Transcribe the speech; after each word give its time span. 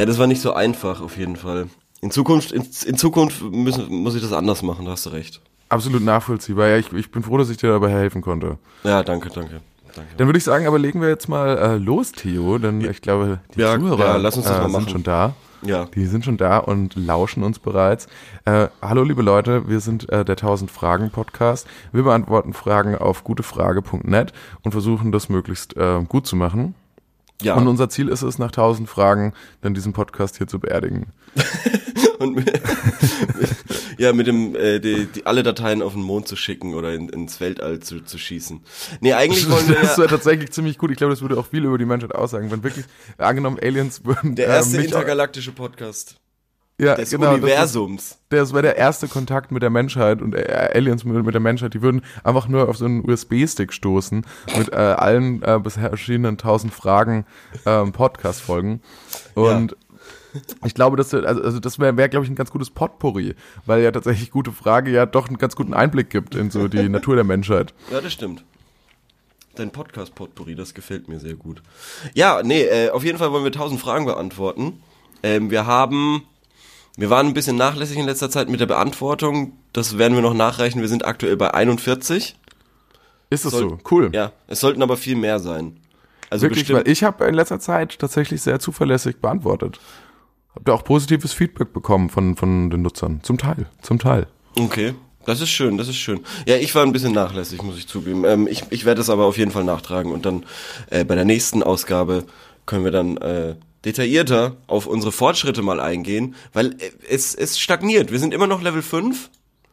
Ja, 0.00 0.06
das 0.06 0.18
war 0.18 0.26
nicht 0.26 0.40
so 0.40 0.54
einfach, 0.54 1.02
auf 1.02 1.18
jeden 1.18 1.36
Fall. 1.36 1.66
In 2.00 2.10
Zukunft, 2.10 2.52
in, 2.52 2.66
in 2.86 2.96
Zukunft 2.96 3.42
müssen, 3.42 3.92
muss 3.92 4.14
ich 4.14 4.22
das 4.22 4.32
anders 4.32 4.62
machen, 4.62 4.86
da 4.86 4.92
hast 4.92 5.04
du 5.04 5.10
recht. 5.10 5.42
Absolut 5.68 6.02
nachvollziehbar. 6.02 6.68
Ja, 6.68 6.78
ich, 6.78 6.90
ich 6.94 7.10
bin 7.10 7.22
froh, 7.22 7.36
dass 7.36 7.50
ich 7.50 7.58
dir 7.58 7.68
dabei 7.68 7.90
helfen 7.90 8.22
konnte. 8.22 8.56
Ja, 8.82 9.02
danke, 9.02 9.28
danke. 9.28 9.60
danke. 9.94 10.10
Dann 10.16 10.26
würde 10.26 10.38
ich 10.38 10.44
sagen, 10.44 10.66
aber 10.66 10.78
legen 10.78 11.02
wir 11.02 11.10
jetzt 11.10 11.28
mal 11.28 11.58
äh, 11.58 11.76
los, 11.76 12.12
Theo, 12.12 12.56
denn 12.56 12.80
ich 12.80 13.02
glaube, 13.02 13.40
die 13.54 13.60
Ja, 13.60 13.78
Zuhörer 13.78 14.06
ja, 14.06 14.16
lass 14.16 14.38
uns 14.38 14.46
das 14.46 14.56
äh, 14.56 14.62
sind 14.62 14.72
machen. 14.72 14.88
schon 14.88 15.02
da. 15.02 15.34
Ja. 15.60 15.84
Die 15.94 16.06
sind 16.06 16.24
schon 16.24 16.38
da 16.38 16.56
und 16.56 16.94
lauschen 16.96 17.42
uns 17.42 17.58
bereits. 17.58 18.06
Äh, 18.46 18.68
hallo 18.80 19.02
liebe 19.02 19.20
Leute, 19.20 19.68
wir 19.68 19.80
sind 19.80 20.08
äh, 20.08 20.24
der 20.24 20.36
1000 20.36 20.70
Fragen 20.70 21.10
Podcast. 21.10 21.66
Wir 21.92 22.04
beantworten 22.04 22.54
Fragen 22.54 22.96
auf 22.96 23.22
gutefrage.net 23.22 24.32
und 24.62 24.72
versuchen 24.72 25.12
das 25.12 25.28
möglichst 25.28 25.76
äh, 25.76 26.00
gut 26.08 26.26
zu 26.26 26.36
machen. 26.36 26.74
Ja. 27.42 27.54
Und 27.54 27.68
unser 27.68 27.88
Ziel 27.88 28.08
ist 28.08 28.22
es, 28.22 28.38
nach 28.38 28.48
1000 28.48 28.88
Fragen 28.88 29.32
dann 29.60 29.74
diesen 29.74 29.92
Podcast 29.92 30.38
hier 30.38 30.46
zu 30.46 30.58
beerdigen. 30.58 31.12
Und 32.18 32.36
mit, 32.36 32.60
ja, 33.96 34.12
mit 34.12 34.26
dem, 34.26 34.54
äh, 34.54 34.78
die, 34.78 35.06
die, 35.06 35.24
alle 35.24 35.42
Dateien 35.42 35.80
auf 35.80 35.94
den 35.94 36.02
Mond 36.02 36.28
zu 36.28 36.36
schicken 36.36 36.74
oder 36.74 36.92
in, 36.92 37.08
ins 37.08 37.40
Weltall 37.40 37.80
zu, 37.80 38.00
zu 38.00 38.18
schießen. 38.18 38.60
Nee, 39.00 39.14
eigentlich 39.14 39.48
wollen 39.48 39.66
wir 39.68 39.74
Das 39.80 39.92
ja, 39.92 39.98
wäre 39.98 40.08
tatsächlich 40.08 40.50
ziemlich 40.50 40.76
gut. 40.76 40.90
Ich 40.90 40.98
glaube, 40.98 41.12
das 41.14 41.22
würde 41.22 41.38
auch 41.38 41.46
viel 41.46 41.64
über 41.64 41.78
die 41.78 41.86
Menschheit 41.86 42.14
aussagen, 42.14 42.50
wenn 42.50 42.62
wirklich 42.62 42.84
angenommen 43.16 43.58
Aliens 43.62 44.04
würden 44.04 44.34
der 44.34 44.48
äh, 44.48 44.50
erste 44.50 44.76
mich- 44.76 44.86
intergalaktische 44.86 45.52
Podcast 45.52 46.16
ja, 46.80 46.94
des 46.94 47.10
genau, 47.10 47.26
das 47.26 47.34
Universums. 47.34 48.18
Das 48.30 48.52
wäre 48.52 48.62
der 48.62 48.76
erste 48.76 49.08
Kontakt 49.08 49.52
mit 49.52 49.62
der 49.62 49.70
Menschheit 49.70 50.22
und 50.22 50.34
äh, 50.34 50.70
Aliens 50.74 51.04
mit, 51.04 51.24
mit 51.24 51.34
der 51.34 51.40
Menschheit. 51.40 51.74
Die 51.74 51.82
würden 51.82 52.02
einfach 52.24 52.48
nur 52.48 52.68
auf 52.68 52.76
so 52.76 52.84
einen 52.84 53.08
USB-Stick 53.08 53.72
stoßen 53.72 54.24
mit 54.56 54.72
äh, 54.72 54.76
allen 54.76 55.42
äh, 55.42 55.58
bisher 55.62 55.90
erschienenen 55.90 56.38
tausend 56.38 56.72
Fragen 56.72 57.26
ähm, 57.66 57.92
Podcast-Folgen. 57.92 58.80
Und 59.34 59.76
ich 60.64 60.74
glaube, 60.74 60.96
dass 60.96 61.12
also, 61.12 61.42
also 61.42 61.60
das 61.60 61.78
wäre, 61.78 61.96
wär, 61.96 62.08
glaube 62.08 62.24
ich, 62.24 62.30
ein 62.30 62.36
ganz 62.36 62.50
gutes 62.50 62.70
Potpourri, 62.70 63.34
weil 63.66 63.82
ja 63.82 63.90
tatsächlich 63.90 64.30
gute 64.30 64.52
Frage 64.52 64.90
ja 64.90 65.06
doch 65.06 65.28
einen 65.28 65.38
ganz 65.38 65.56
guten 65.56 65.74
Einblick 65.74 66.10
gibt 66.10 66.34
in 66.34 66.50
so 66.50 66.68
die 66.68 66.88
Natur 66.88 67.16
der 67.16 67.24
Menschheit. 67.24 67.74
Ja, 67.90 68.00
das 68.00 68.12
stimmt. 68.12 68.44
Dein 69.56 69.72
Podcast-Potpourri, 69.72 70.54
das 70.54 70.74
gefällt 70.74 71.08
mir 71.08 71.18
sehr 71.18 71.34
gut. 71.34 71.62
Ja, 72.14 72.42
nee, 72.44 72.62
äh, 72.62 72.90
auf 72.90 73.04
jeden 73.04 73.18
Fall 73.18 73.32
wollen 73.32 73.44
wir 73.44 73.52
tausend 73.52 73.80
Fragen 73.80 74.04
beantworten. 74.04 74.80
Ähm, 75.22 75.50
wir 75.50 75.66
haben, 75.66 76.22
wir 77.00 77.10
waren 77.10 77.26
ein 77.28 77.34
bisschen 77.34 77.56
nachlässig 77.56 77.96
in 77.98 78.06
letzter 78.06 78.30
Zeit 78.30 78.48
mit 78.48 78.60
der 78.60 78.66
Beantwortung. 78.66 79.52
Das 79.72 79.98
werden 79.98 80.14
wir 80.14 80.22
noch 80.22 80.34
nachreichen. 80.34 80.80
Wir 80.80 80.88
sind 80.88 81.04
aktuell 81.04 81.36
bei 81.36 81.52
41. 81.54 82.36
Ist 83.30 83.44
das 83.44 83.52
Soll- 83.52 83.70
so? 83.70 83.78
Cool. 83.90 84.10
Ja, 84.12 84.32
es 84.48 84.60
sollten 84.60 84.82
aber 84.82 84.96
viel 84.96 85.16
mehr 85.16 85.38
sein. 85.38 85.78
Also 86.30 86.42
Wirklich, 86.44 86.60
bestimmt. 86.64 86.86
weil 86.86 86.92
ich 86.92 87.02
habe 87.02 87.24
in 87.26 87.34
letzter 87.34 87.58
Zeit 87.60 87.98
tatsächlich 87.98 88.42
sehr 88.42 88.60
zuverlässig 88.60 89.16
beantwortet. 89.20 89.80
Hab 90.54 90.64
da 90.64 90.72
auch 90.72 90.84
positives 90.84 91.32
Feedback 91.32 91.72
bekommen 91.72 92.10
von, 92.10 92.36
von 92.36 92.70
den 92.70 92.82
Nutzern. 92.82 93.20
Zum 93.22 93.38
Teil, 93.38 93.66
zum 93.82 93.98
Teil. 93.98 94.26
Okay, 94.58 94.94
das 95.26 95.40
ist 95.40 95.50
schön, 95.50 95.76
das 95.78 95.88
ist 95.88 95.96
schön. 95.96 96.20
Ja, 96.46 96.56
ich 96.56 96.74
war 96.74 96.82
ein 96.84 96.92
bisschen 96.92 97.12
nachlässig, 97.12 97.62
muss 97.62 97.78
ich 97.78 97.86
zugeben. 97.88 98.24
Ähm, 98.24 98.46
ich 98.48 98.64
ich 98.70 98.84
werde 98.84 99.00
es 99.00 99.10
aber 99.10 99.24
auf 99.26 99.38
jeden 99.38 99.52
Fall 99.52 99.64
nachtragen 99.64 100.12
und 100.12 100.26
dann 100.26 100.44
äh, 100.90 101.04
bei 101.04 101.14
der 101.14 101.24
nächsten 101.24 101.62
Ausgabe 101.62 102.24
können 102.66 102.84
wir 102.84 102.90
dann 102.92 103.16
äh, 103.18 103.54
detaillierter 103.84 104.56
auf 104.66 104.86
unsere 104.86 105.12
Fortschritte 105.12 105.62
mal 105.62 105.80
eingehen, 105.80 106.34
weil 106.52 106.72
äh, 106.80 106.90
es, 107.08 107.34
es 107.34 107.58
stagniert. 107.58 108.10
Wir 108.12 108.18
sind 108.18 108.34
immer 108.34 108.46
noch 108.46 108.62
Level 108.62 108.82
5. 108.82 109.30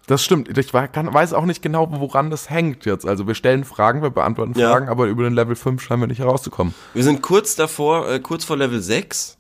Das 0.07 0.23
stimmt. 0.23 0.57
Ich 0.57 0.71
kann, 0.71 1.13
weiß 1.13 1.33
auch 1.33 1.45
nicht 1.45 1.61
genau, 1.61 1.89
woran 1.91 2.29
das 2.29 2.49
hängt 2.49 2.85
jetzt. 2.85 3.05
Also 3.05 3.27
wir 3.27 3.35
stellen 3.35 3.65
Fragen, 3.65 4.01
wir 4.01 4.09
beantworten 4.09 4.57
Ja. 4.57 4.71
Fragen, 4.71 4.87
aber 4.87 5.07
über 5.07 5.23
den 5.23 5.33
Level 5.33 5.55
5 5.57 5.81
scheinen 5.81 6.01
wir 6.03 6.07
nicht 6.07 6.19
herauszukommen. 6.19 6.73
Wir 6.93 7.03
sind 7.03 7.21
kurz 7.21 7.55
davor, 7.55 8.09
äh, 8.09 8.19
kurz 8.21 8.45
vor 8.45 8.55
Level 8.55 8.81
6. 8.81 9.37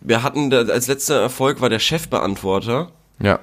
Wir 0.00 0.24
hatten, 0.24 0.50
da, 0.50 0.58
als 0.62 0.88
letzter 0.88 1.20
Erfolg 1.20 1.60
war 1.60 1.68
der 1.68 1.78
Chefbeantworter. 1.78 2.90
Ja. 3.22 3.38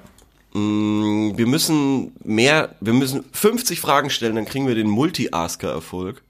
Mm, 0.54 1.38
Wir 1.38 1.48
müssen 1.48 2.12
mehr, 2.24 2.76
wir 2.82 2.94
müssen 2.94 3.24
50 3.32 3.80
Fragen 3.80 4.10
stellen, 4.10 4.36
dann 4.36 4.46
kriegen 4.46 4.68
wir 4.68 4.76
den 4.76 4.90
Multi-Asker-Erfolg. 4.90 6.22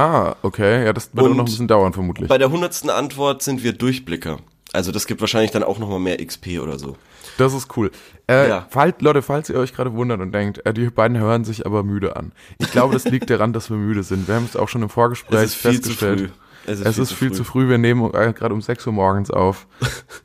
Ah, 0.00 0.36
okay. 0.42 0.84
Ja, 0.84 0.92
das 0.92 1.10
wird 1.14 1.24
Und 1.24 1.32
auch 1.32 1.36
noch 1.36 1.42
ein 1.42 1.44
bisschen 1.46 1.68
dauern, 1.68 1.92
vermutlich. 1.92 2.28
Bei 2.28 2.38
der 2.38 2.50
hundertsten 2.50 2.90
Antwort 2.90 3.42
sind 3.42 3.62
wir 3.62 3.72
Durchblicker. 3.72 4.38
Also 4.72 4.92
das 4.92 5.06
gibt 5.06 5.20
wahrscheinlich 5.20 5.50
dann 5.50 5.62
auch 5.62 5.78
nochmal 5.78 5.98
mehr 5.98 6.24
XP 6.24 6.60
oder 6.62 6.78
so. 6.78 6.96
Das 7.38 7.52
ist 7.54 7.76
cool. 7.76 7.90
Äh, 8.28 8.48
Ja. 8.48 8.66
falls, 8.70 9.00
Leute, 9.00 9.20
falls 9.22 9.48
ihr 9.50 9.56
euch 9.56 9.74
gerade 9.74 9.92
wundert 9.94 10.20
und 10.20 10.32
denkt, 10.32 10.64
äh, 10.64 10.72
die 10.72 10.88
beiden 10.90 11.18
hören 11.18 11.44
sich 11.44 11.66
aber 11.66 11.82
müde 11.82 12.16
an. 12.16 12.32
Ich 12.58 12.70
glaube, 12.70 12.94
das 12.94 13.04
liegt 13.04 13.28
daran, 13.30 13.52
dass 13.52 13.68
wir 13.70 13.76
müde 13.76 14.02
sind. 14.02 14.28
Wir 14.28 14.36
haben 14.36 14.44
es 14.44 14.56
auch 14.56 14.68
schon 14.68 14.82
im 14.82 14.88
Vorgespräch 14.88 15.38
Es 15.40 15.44
ist 15.50 15.54
viel 15.56 15.80
zu 15.80 15.90
festgestellt. 15.90 16.20
früh. 16.20 16.28
Es 16.66 16.98
ist, 16.98 17.12
viel, 17.12 17.32
zu 17.32 17.42
früh. 17.42 17.68
Wir 17.68 17.78
nehmen 17.78 18.12
äh, 18.14 18.32
gerade 18.32 18.54
um 18.54 18.60
6 18.62 18.86
Uhr 18.86 18.92
morgens 18.92 19.30
auf. 19.30 19.66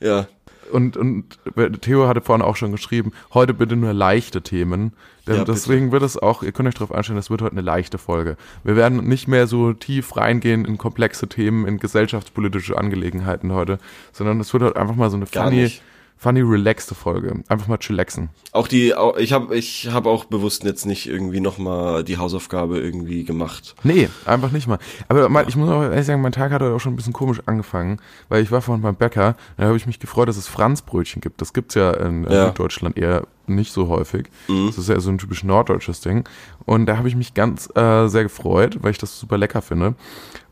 Ja, 0.00 0.26
Und, 0.70 0.96
und 0.96 1.38
Theo 1.82 2.08
hatte 2.08 2.20
vorhin 2.20 2.44
auch 2.44 2.56
schon 2.56 2.72
geschrieben, 2.72 3.12
heute 3.34 3.54
bitte 3.54 3.76
nur 3.76 3.92
leichte 3.92 4.42
Themen. 4.42 4.92
Denn 5.26 5.34
Ja, 5.36 5.40
bitte. 5.42 5.52
deswegen 5.52 5.92
wird 5.92 6.02
es 6.02 6.16
auch, 6.16 6.42
ihr 6.42 6.52
könnt 6.52 6.68
euch 6.68 6.74
darauf 6.74 6.92
einstellen, 6.92 7.16
das 7.16 7.30
wird 7.30 7.42
heute 7.42 7.52
eine 7.52 7.60
leichte 7.60 7.98
Folge. 7.98 8.36
Wir 8.64 8.76
werden 8.76 9.06
nicht 9.06 9.28
mehr 9.28 9.46
so 9.46 9.72
tief 9.72 10.16
reingehen 10.16 10.64
in 10.64 10.78
komplexe 10.78 11.28
Themen, 11.28 11.66
in 11.66 11.78
gesellschaftspolitische 11.78 12.76
Angelegenheiten 12.78 13.52
heute, 13.52 13.78
sondern 14.12 14.40
es 14.40 14.52
wird 14.52 14.62
heute 14.62 14.80
einfach 14.80 14.96
mal 14.96 15.10
so 15.10 15.16
eine 15.16 15.26
Gar 15.26 15.44
funny, 15.44 15.62
nicht. 15.62 15.82
Funny, 16.18 16.40
relaxte 16.40 16.94
Folge. 16.94 17.42
Einfach 17.48 17.68
mal 17.68 17.78
chillaxen. 17.78 18.28
auch 18.52 18.66
die, 18.68 18.92
ich 19.18 19.32
habe 19.32 19.56
ich 19.56 19.88
hab 19.90 20.06
auch 20.06 20.24
bewusst 20.24 20.64
jetzt 20.64 20.84
nicht 20.84 21.08
irgendwie 21.08 21.40
nochmal 21.40 22.02
die 22.04 22.18
Hausaufgabe 22.18 22.78
irgendwie 22.78 23.24
gemacht. 23.24 23.74
Nee, 23.84 24.08
einfach 24.26 24.50
nicht 24.50 24.66
mal. 24.66 24.78
Aber 25.08 25.28
mal, 25.28 25.48
ich 25.48 25.54
muss 25.56 25.70
auch 25.70 25.82
ehrlich 25.82 26.06
sagen, 26.06 26.20
mein 26.20 26.32
Tag 26.32 26.50
hat 26.50 26.60
heute 26.60 26.74
auch 26.74 26.80
schon 26.80 26.92
ein 26.92 26.96
bisschen 26.96 27.12
komisch 27.12 27.40
angefangen, 27.46 28.00
weil 28.28 28.42
ich 28.42 28.50
war 28.50 28.60
vorhin 28.60 28.82
beim 28.82 28.96
Bäcker, 28.96 29.36
da 29.56 29.66
habe 29.66 29.76
ich 29.76 29.86
mich 29.86 30.00
gefreut, 30.00 30.28
dass 30.28 30.36
es 30.36 30.48
Franzbrötchen 30.48 31.20
gibt. 31.22 31.40
Das 31.40 31.52
gibt's 31.52 31.74
ja 31.76 31.92
in 31.92 32.24
Ja. 32.24 32.46
Süddeutschland 32.48 32.98
eher 32.98 33.26
nicht 33.46 33.72
so 33.72 33.88
häufig. 33.88 34.26
Das 34.66 34.76
ist 34.76 34.88
ja 34.88 34.98
so 35.00 35.10
ein 35.10 35.18
typisch 35.18 35.44
norddeutsches 35.44 36.00
Ding. 36.00 36.28
Und 36.66 36.86
da 36.86 36.98
habe 36.98 37.08
ich 37.08 37.16
mich 37.16 37.32
ganz 37.32 37.68
äh, 37.76 38.08
sehr 38.08 38.24
gefreut, 38.24 38.78
weil 38.82 38.90
ich 38.90 38.98
das 38.98 39.18
super 39.18 39.38
lecker 39.38 39.62
finde. 39.62 39.94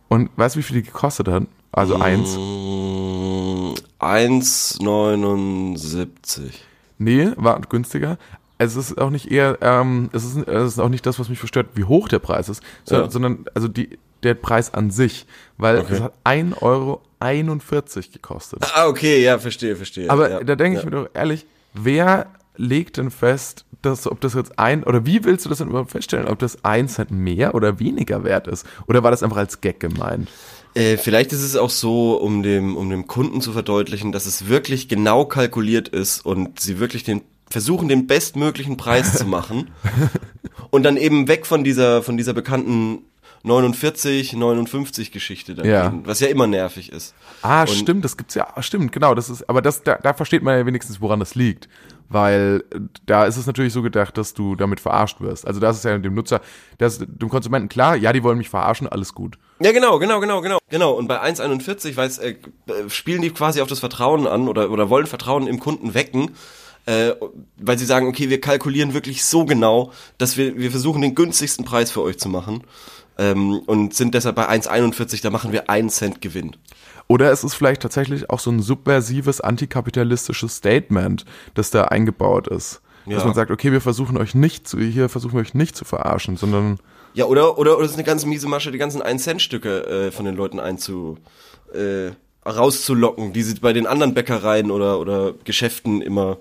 Und 0.09 0.31
weißt 0.37 0.55
du, 0.55 0.60
wie 0.60 0.62
viel 0.62 0.76
die 0.81 0.87
gekostet 0.87 1.28
hat? 1.28 1.43
Also 1.72 1.97
eins. 1.97 2.38
Mm, 4.06 5.75
1,79. 5.77 6.53
Nee, 6.99 7.28
war 7.37 7.61
günstiger. 7.61 8.19
Es 8.59 8.75
ist 8.75 8.99
auch 8.99 9.11
nicht 9.11 9.31
eher, 9.31 9.59
ähm, 9.61 10.09
es 10.12 10.25
ist, 10.25 10.37
es 10.49 10.72
ist 10.72 10.78
auch 10.78 10.89
nicht 10.89 11.05
das, 11.05 11.19
was 11.19 11.28
mich 11.28 11.39
verstört, 11.39 11.69
wie 11.75 11.84
hoch 11.84 12.09
der 12.09 12.21
Preis 12.21 12.49
ist, 12.49 12.62
sondern, 12.84 13.06
Ja. 13.06 13.11
sondern 13.11 13.44
also 13.55 13.69
die, 13.69 13.99
der 14.22 14.33
Preis 14.34 14.72
an 14.72 14.91
sich, 14.91 15.27
weil 15.59 15.78
Okay. 15.81 15.94
es 15.94 16.00
hat 16.00 16.15
1,41 16.25 16.62
Euro 16.62 17.03
gekostet. 18.12 18.61
Ah, 18.75 18.87
okay, 18.87 19.22
ja, 19.22 19.39
verstehe, 19.39 19.77
verstehe. 19.77 20.09
Aber 20.09 20.31
ja, 20.31 20.43
da 20.43 20.56
denke 20.56 20.77
ja. 20.77 20.81
ich 20.81 20.84
mir 20.87 20.93
doch 20.93 21.09
ehrlich, 21.12 21.44
wer 21.75 22.28
legt 22.56 22.97
denn 22.97 23.11
fest, 23.11 23.67
dass, 23.83 24.06
ob 24.06 24.21
das 24.23 24.33
jetzt 24.34 24.59
ein, 24.59 24.84
oder 24.84 25.05
wie 25.05 25.23
willst 25.25 25.44
du 25.44 25.50
das 25.50 25.59
denn 25.59 25.69
überhaupt 25.69 25.91
feststellen, 25.91 26.27
ob 26.27 26.38
das 26.38 26.65
ein 26.65 26.88
Cent 26.88 27.11
mehr 27.11 27.55
oder 27.55 27.78
weniger 27.78 28.25
wert 28.25 28.49
ist? 28.49 28.67
Oder 28.87 29.03
war 29.03 29.11
das 29.11 29.23
einfach 29.23 29.37
als 29.37 29.61
Gag 29.61 29.81
gemeint? 29.81 30.28
Äh, 30.76 30.97
vielleicht 30.98 31.32
ist 31.32 31.42
es 31.42 31.56
auch 31.56 31.70
so, 31.70 32.14
um 32.16 32.42
dem, 32.42 32.76
um 32.76 32.91
dem 32.91 33.06
Kunden 33.06 33.41
zu 33.41 33.53
verdeutlichen, 33.53 34.12
dass 34.12 34.26
es 34.26 34.47
wirklich 34.48 34.88
genau 34.88 35.25
kalkuliert 35.25 35.88
ist 35.88 36.25
und 36.25 36.60
sie 36.60 36.78
wirklich 36.78 37.03
den 37.03 37.22
versuchen, 37.48 37.88
den 37.88 38.06
bestmöglichen 38.06 38.76
Preis 38.76 39.14
zu 39.16 39.25
machen. 39.25 39.70
Und 40.70 40.82
dann 40.82 40.97
eben 40.97 41.28
weg 41.28 41.47
von 41.47 41.62
dieser, 41.62 42.03
von 42.03 42.16
dieser 42.16 42.32
bekannten 42.34 43.04
49, 43.44 44.32
59 44.34 45.12
Geschichte 45.12 45.54
dann 45.54 45.64
Ja. 45.64 45.88
gehen, 45.88 46.03
was 46.04 46.19
ja 46.19 46.26
immer 46.26 46.48
nervig 46.48 46.91
ist. 46.91 47.14
Ah, 47.43 47.60
Und- 47.62 47.70
stimmt, 47.70 48.04
das 48.04 48.16
gibt's 48.16 48.34
ja, 48.34 48.48
stimmt, 48.60 48.91
genau, 48.91 49.14
das 49.14 49.31
ist, 49.31 49.48
aber 49.48 49.62
das, 49.62 49.84
da, 49.84 49.94
da 49.94 50.12
versteht 50.12 50.43
man 50.43 50.58
ja 50.58 50.66
wenigstens, 50.66 51.00
woran 51.00 51.20
das 51.20 51.37
liegt. 51.37 51.69
Weil 52.08 52.64
da 53.05 53.25
ist 53.25 53.37
es 53.37 53.47
natürlich 53.47 53.73
so 53.73 53.82
gedacht, 53.82 54.17
dass 54.17 54.32
du 54.32 54.55
damit 54.55 54.79
verarscht 54.81 55.20
wirst. 55.20 55.47
Also 55.47 55.58
das 55.58 55.79
ist 55.79 55.85
ja 55.85 55.99
dem 55.99 56.14
Nutzer, 56.14 56.41
das 56.79 56.99
dem 56.99 57.29
Konsumenten 57.29 57.69
klar, 57.69 57.97
ja, 57.97 58.12
die 58.12 58.23
wollen 58.23 58.38
mich 58.38 58.49
verarschen, 58.49 58.87
alles 58.87 59.12
gut. 59.12 59.38
Ja, 59.61 59.73
genau, 59.73 59.99
genau, 59.99 60.20
genau, 60.20 60.41
genau. 60.41 60.58
Genau, 60.69 60.93
und 60.93 61.08
bei 61.08 61.20
1,41 61.20 61.97
weiß, 61.97 62.19
äh, 62.19 62.35
spielen 62.88 63.23
die 63.23 63.31
quasi 63.31 63.61
auf 63.61 63.69
das 63.69 63.81
Vertrauen 63.81 64.26
an 64.26 64.49
oder, 64.49 64.70
oder 64.70 64.91
wollen 64.91 65.06
Vertrauen 65.06 65.47
im 65.47 65.58
Kunden 65.58 65.94
wecken, 65.94 66.32
äh, 66.87 67.12
weil 67.56 67.79
sie 67.79 67.87
sagen, 67.87 68.06
okay, 68.06 68.31
wir 68.31 68.41
kalkulieren 68.41 68.94
wirklich 68.94 69.25
so 69.25 69.44
genau, 69.44 69.93
dass 70.19 70.37
wir, 70.37 70.56
wir 70.56 70.70
versuchen, 70.70 71.03
den 71.03 71.14
günstigsten 71.14 71.64
Preis 71.64 71.91
für 71.91 72.03
euch 72.03 72.19
zu 72.19 72.29
machen. 72.29 72.62
Ähm, 73.19 73.61
und 73.67 73.94
sind 73.94 74.14
deshalb 74.14 74.37
bei 74.37 74.49
1,41, 74.49 75.23
da 75.23 75.31
machen 75.31 75.53
wir 75.53 75.70
einen 75.70 75.88
Cent 75.88 76.20
Gewinn. 76.20 76.55
Oder 77.08 77.31
es 77.31 77.44
ist 77.44 77.55
vielleicht 77.55 77.82
tatsächlich 77.82 78.31
auch 78.31 78.41
so 78.41 78.50
ein 78.50 78.61
subversives 78.61 79.41
antikapitalistisches 79.41 80.56
Statement, 80.56 81.25
das 81.55 81.70
da 81.70 81.85
eingebaut 81.85 82.49
ist. 82.49 82.81
Dass 83.06 83.19
Ja. 83.20 83.25
man 83.26 83.35
sagt, 83.35 83.50
okay, 83.53 83.70
wir 83.70 83.81
versuchen 83.81 84.17
euch 84.17 84.35
nicht 84.35 84.67
zu, 84.67 84.79
hier 84.81 85.08
versuchen 85.08 85.35
wir 85.35 85.41
euch 85.41 85.55
nicht 85.55 85.76
zu 85.76 85.85
verarschen, 85.85 86.37
sondern 86.37 86.79
Ja, 87.14 87.26
oder, 87.26 87.58
oder, 87.58 87.76
oder 87.76 87.85
es 87.85 87.93
ist 87.93 87.97
eine 87.97 88.05
ganz 88.05 88.26
miese 88.26 88.49
Masche, 88.49 88.73
die 88.73 88.79
ganzen 88.79 89.00
1-Cent-Stücke 89.03 89.87
äh, 90.08 90.11
von 90.11 90.25
den 90.25 90.35
Leuten 90.35 90.58
einzu, 90.58 91.17
äh, 91.73 92.11
rauszulocken, 92.49 93.32
die 93.32 93.43
sie 93.43 93.55
bei 93.61 93.73
den 93.73 93.87
anderen 93.87 94.12
Bäckereien 94.14 94.70
oder, 94.70 94.99
oder 95.00 95.35
Geschäften 95.44 96.03
immer, 96.03 96.38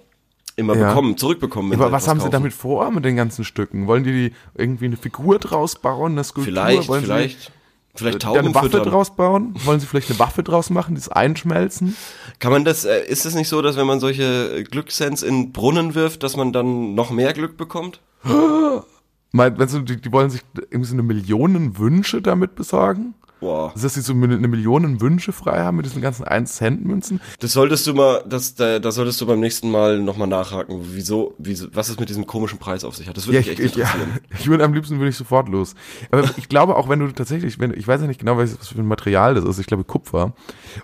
immer 0.55 0.75
Ja. 0.75 0.87
bekommen, 0.89 1.17
zurückbekommen. 1.17 1.73
Aber 1.73 1.87
sie 1.87 1.91
was 1.91 2.07
haben 2.07 2.19
sie 2.19 2.23
kaufen. 2.25 2.31
damit 2.31 2.53
vor 2.53 2.89
mit 2.91 3.05
den 3.05 3.15
ganzen 3.15 3.43
Stücken? 3.45 3.87
Wollen 3.87 4.03
die, 4.03 4.29
die 4.29 4.35
irgendwie 4.55 4.85
eine 4.85 4.97
Figur 4.97 5.37
draus 5.39 5.75
bauen, 5.75 6.13
eine 6.13 6.23
Skulptur? 6.23 6.51
Vielleicht, 6.53 6.87
Wollen 6.89 7.03
vielleicht, 7.03 7.39
sie 7.41 7.51
vielleicht 7.95 8.23
da 8.23 8.29
eine 8.29 8.41
Tauben 8.41 8.55
Waffe 8.55 8.69
füttern. 8.69 8.89
draus 8.89 9.15
bauen? 9.15 9.55
Wollen 9.63 9.79
sie 9.79 9.85
vielleicht 9.85 10.09
eine 10.09 10.19
Waffe 10.19 10.43
draus 10.43 10.69
machen, 10.69 10.95
das 10.95 11.09
einschmelzen? 11.09 11.95
Kann 12.39 12.51
man 12.51 12.65
das, 12.65 12.85
äh, 12.85 13.05
ist 13.05 13.25
es 13.25 13.35
nicht 13.35 13.47
so, 13.47 13.61
dass 13.61 13.77
wenn 13.77 13.87
man 13.87 13.99
solche 13.99 14.63
Glückssens 14.63 15.23
in 15.23 15.51
Brunnen 15.51 15.95
wirft, 15.95 16.23
dass 16.23 16.35
man 16.35 16.53
dann 16.53 16.95
noch 16.95 17.11
mehr 17.11 17.33
Glück 17.33 17.57
bekommt? 17.57 18.01
Mein, 19.31 19.57
wenn 19.57 19.67
du, 19.67 19.79
die, 19.81 19.99
die 19.99 20.11
wollen 20.11 20.29
sich 20.29 20.41
irgendwie 20.55 20.89
so 20.89 20.93
eine 20.93 21.03
Millionen 21.03 21.77
Wünsche 21.77 22.21
damit 22.21 22.55
besorgen? 22.55 23.15
Boah. 23.39 23.73
Dass 23.79 23.93
sie 23.95 24.01
so 24.01 24.13
eine 24.13 24.27
Millionen 24.47 25.01
Wünsche 25.01 25.31
frei 25.33 25.59
haben 25.59 25.77
mit 25.77 25.85
diesen 25.85 26.01
ganzen 26.01 26.25
1-Cent-Münzen? 26.25 27.19
Das 27.39 27.51
solltest 27.53 27.85
du 27.85 27.93
mal, 27.93 28.23
das, 28.27 28.55
da, 28.55 28.79
da 28.79 28.91
solltest 28.91 29.19
du 29.21 29.25
beim 29.25 29.39
nächsten 29.39 29.69
Mal 29.69 29.99
nochmal 29.99 30.27
nachhaken, 30.27 30.79
wieso, 30.93 31.35
wieso, 31.37 31.67
was 31.73 31.89
es 31.89 31.99
mit 31.99 32.09
diesem 32.09 32.25
komischen 32.27 32.59
Preis 32.59 32.83
auf 32.83 32.95
sich 32.95 33.07
hat. 33.07 33.17
Das 33.17 33.27
würde 33.27 33.35
Ja, 33.35 33.39
mich 33.41 33.51
ich, 33.51 33.59
echt 33.65 33.71
ich, 33.73 33.75
ja, 33.75 33.85
interessieren. 33.85 34.19
ich 34.39 34.47
würde 34.47 34.63
am 34.63 34.73
liebsten 34.73 34.97
würde 34.97 35.09
ich 35.09 35.17
sofort 35.17 35.49
los. 35.49 35.75
Aber 36.11 36.23
ich 36.37 36.47
glaube 36.49 36.75
auch, 36.75 36.87
wenn 36.89 36.99
du 36.99 37.07
tatsächlich, 37.11 37.59
wenn 37.59 37.73
ich 37.73 37.87
weiß 37.87 38.01
ja 38.01 38.07
nicht 38.07 38.19
genau, 38.19 38.37
was 38.37 38.57
was 38.59 38.69
für 38.69 38.79
ein 38.79 38.87
Material 38.87 39.35
das 39.35 39.43
ist. 39.43 39.59
Ich 39.59 39.67
glaube 39.67 39.83
Kupfer 39.83 40.33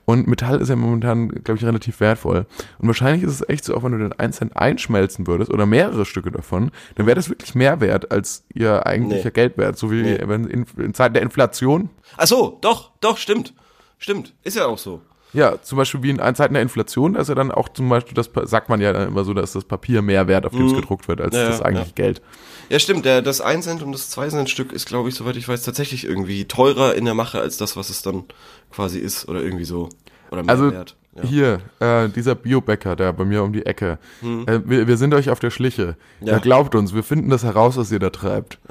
und 0.05 0.27
Metall 0.27 0.59
ist 0.61 0.69
ja 0.69 0.75
momentan, 0.75 1.29
glaube 1.29 1.57
ich, 1.57 1.65
relativ 1.65 1.99
wertvoll. 1.99 2.45
Und 2.79 2.87
wahrscheinlich 2.87 3.23
ist 3.23 3.33
es 3.33 3.49
echt 3.49 3.63
so, 3.63 3.75
auch 3.75 3.83
wenn 3.83 3.93
du 3.93 3.97
den 3.99 4.13
1 4.13 4.35
Cent 4.37 4.57
einschmelzen 4.57 5.25
würdest 5.27 5.51
oder 5.51 5.65
mehrere 5.65 6.05
Stücke 6.05 6.31
davon, 6.31 6.71
dann 6.95 7.05
wäre 7.05 7.15
das 7.15 7.29
wirklich 7.29 7.55
mehr 7.55 7.79
wert 7.81 8.11
als 8.11 8.43
ihr 8.53 8.85
eigentlicher 8.85 9.25
Nee. 9.25 9.31
Geldwert. 9.31 9.77
So 9.77 9.89
wie 9.91 10.01
Nee. 10.01 10.19
wenn 10.25 10.45
in, 10.45 10.65
in 10.77 10.93
Zeiten 10.93 11.13
der 11.13 11.23
Inflation. 11.23 11.89
Ach 12.17 12.27
so, 12.27 12.57
doch, 12.61 12.91
doch, 13.01 13.17
stimmt. 13.17 13.53
Stimmt, 13.97 14.33
ist 14.43 14.57
ja 14.57 14.65
auch 14.65 14.77
so. 14.77 15.01
Ja, 15.33 15.61
zum 15.61 15.77
Beispiel 15.77 16.03
wie 16.03 16.09
in 16.09 16.35
Zeiten 16.35 16.53
der 16.53 16.61
Inflation, 16.61 17.13
da 17.13 17.21
ist 17.21 17.29
ja 17.29 17.35
dann 17.35 17.51
auch 17.51 17.69
zum 17.69 17.87
Beispiel, 17.87 18.13
das 18.13 18.29
sagt 18.49 18.67
man 18.67 18.81
ja 18.81 18.91
dann 18.91 19.07
immer 19.07 19.23
so, 19.23 19.33
dass 19.33 19.53
das 19.53 19.63
Papier 19.63 20.01
mehr 20.01 20.27
wert, 20.27 20.45
auf 20.45 20.51
dem 20.51 20.65
es 20.65 20.73
gedruckt 20.73 21.07
wird, 21.07 21.21
als 21.21 21.33
Mhm. 21.33 21.39
Ja, 21.39 21.47
das 21.47 21.59
ja, 21.59 21.65
eigentliche 21.65 21.93
Geld. 21.93 22.21
Ja, 22.69 22.79
stimmt, 22.79 23.05
der, 23.05 23.21
das 23.21 23.39
1 23.39 23.65
Cent 23.65 23.81
und 23.81 23.91
das 23.93 24.09
2 24.09 24.29
Cent 24.29 24.49
Stück 24.49 24.73
ist, 24.73 24.87
glaube 24.87 25.09
ich, 25.09 25.15
soweit 25.15 25.37
ich 25.37 25.47
weiß, 25.47 25.63
tatsächlich 25.63 26.05
irgendwie 26.05 26.45
teurer 26.45 26.95
in 26.95 27.05
der 27.05 27.13
Mache 27.13 27.39
als 27.39 27.57
das, 27.57 27.77
was 27.77 27.89
es 27.89 28.01
dann 28.01 28.25
quasi 28.71 28.99
ist 28.99 29.29
oder 29.29 29.41
irgendwie 29.41 29.65
so. 29.65 29.89
Oder 30.31 30.43
mehr 30.43 30.51
Also 30.51 30.71
wert. 30.71 30.95
Ja. 31.15 31.23
hier, 31.23 31.61
äh, 31.79 32.07
dieser 32.09 32.35
Biobäcker 32.35 32.95
da 32.95 33.11
bei 33.11 33.25
mir 33.25 33.43
um 33.43 33.51
die 33.51 33.65
Ecke. 33.65 33.99
Äh, 34.21 34.61
wir, 34.63 34.87
wir 34.87 34.95
sind 34.95 35.13
euch 35.13 35.29
auf 35.29 35.39
der 35.39 35.49
Schliche. 35.49 35.97
Hm. 36.19 36.27
Ja. 36.27 36.33
Ja. 36.33 36.39
glaubt 36.39 36.73
uns, 36.75 36.93
wir 36.93 37.03
finden 37.03 37.29
das 37.29 37.43
heraus, 37.43 37.75
was 37.77 37.91
ihr 37.91 37.99
da 37.99 38.09
treibt. 38.09 38.59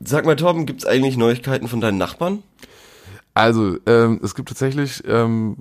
Sag 0.00 0.26
mal, 0.26 0.36
Torben, 0.36 0.66
gibt's 0.66 0.86
eigentlich 0.86 1.16
Neuigkeiten 1.16 1.68
von 1.68 1.80
deinen 1.80 1.98
Nachbarn? 1.98 2.42
Also, 3.34 3.76
ähm, 3.86 4.20
es 4.22 4.34
gibt 4.34 4.48
tatsächlich, 4.48 5.02
ähm, 5.08 5.56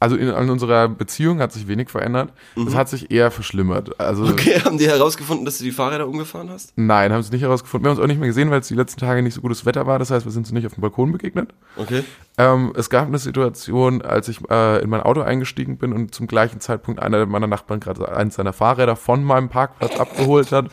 also 0.00 0.14
in, 0.14 0.28
in 0.28 0.50
unserer 0.50 0.88
Beziehung 0.88 1.40
hat 1.40 1.52
sich 1.52 1.66
wenig 1.66 1.90
verändert. 1.90 2.32
Es 2.68 2.76
hat 2.76 2.88
sich 2.88 3.10
eher 3.10 3.32
verschlimmert. 3.32 3.98
Also 3.98 4.22
Mhm. 4.26 4.30
Okay, 4.30 4.60
haben 4.64 4.78
die 4.78 4.86
herausgefunden, 4.86 5.44
dass 5.44 5.58
du 5.58 5.64
die 5.64 5.72
Fahrräder 5.72 6.06
umgefahren 6.06 6.50
hast? 6.50 6.72
nein, 6.76 7.12
haben 7.12 7.20
sie 7.24 7.32
nicht 7.32 7.42
herausgefunden. 7.42 7.84
Wir 7.84 7.90
haben 7.90 7.96
uns 7.96 8.04
auch 8.04 8.06
nicht 8.06 8.20
mehr 8.20 8.28
gesehen, 8.28 8.52
weil 8.52 8.60
es 8.60 8.68
die 8.68 8.74
letzten 8.76 9.00
Tage 9.00 9.22
nicht 9.22 9.34
so 9.34 9.40
gutes 9.40 9.66
Wetter 9.66 9.88
war. 9.88 9.98
Das 9.98 10.12
heißt, 10.12 10.24
wir 10.24 10.30
sind 10.30 10.42
uns 10.42 10.52
nicht 10.52 10.66
auf 10.66 10.74
dem 10.74 10.82
Balkon 10.82 11.10
begegnet. 11.10 11.50
Okay. 11.76 12.04
Ähm, 12.36 12.72
es 12.76 12.90
gab 12.90 13.08
eine 13.08 13.18
Situation, 13.18 14.00
als 14.02 14.28
ich 14.28 14.38
äh, 14.48 14.80
in 14.80 14.88
mein 14.90 15.00
Auto 15.02 15.22
eingestiegen 15.22 15.78
bin 15.78 15.92
und 15.92 16.14
zum 16.14 16.28
gleichen 16.28 16.60
Zeitpunkt 16.60 17.02
einer 17.02 17.26
meiner 17.26 17.48
Nachbarn 17.48 17.80
gerade 17.80 18.08
eins 18.14 18.36
seiner 18.36 18.52
Fahrräder 18.52 18.94
von 18.94 19.24
meinem 19.24 19.48
Parkplatz 19.48 19.98
abgeholt 19.98 20.52
hat. 20.52 20.66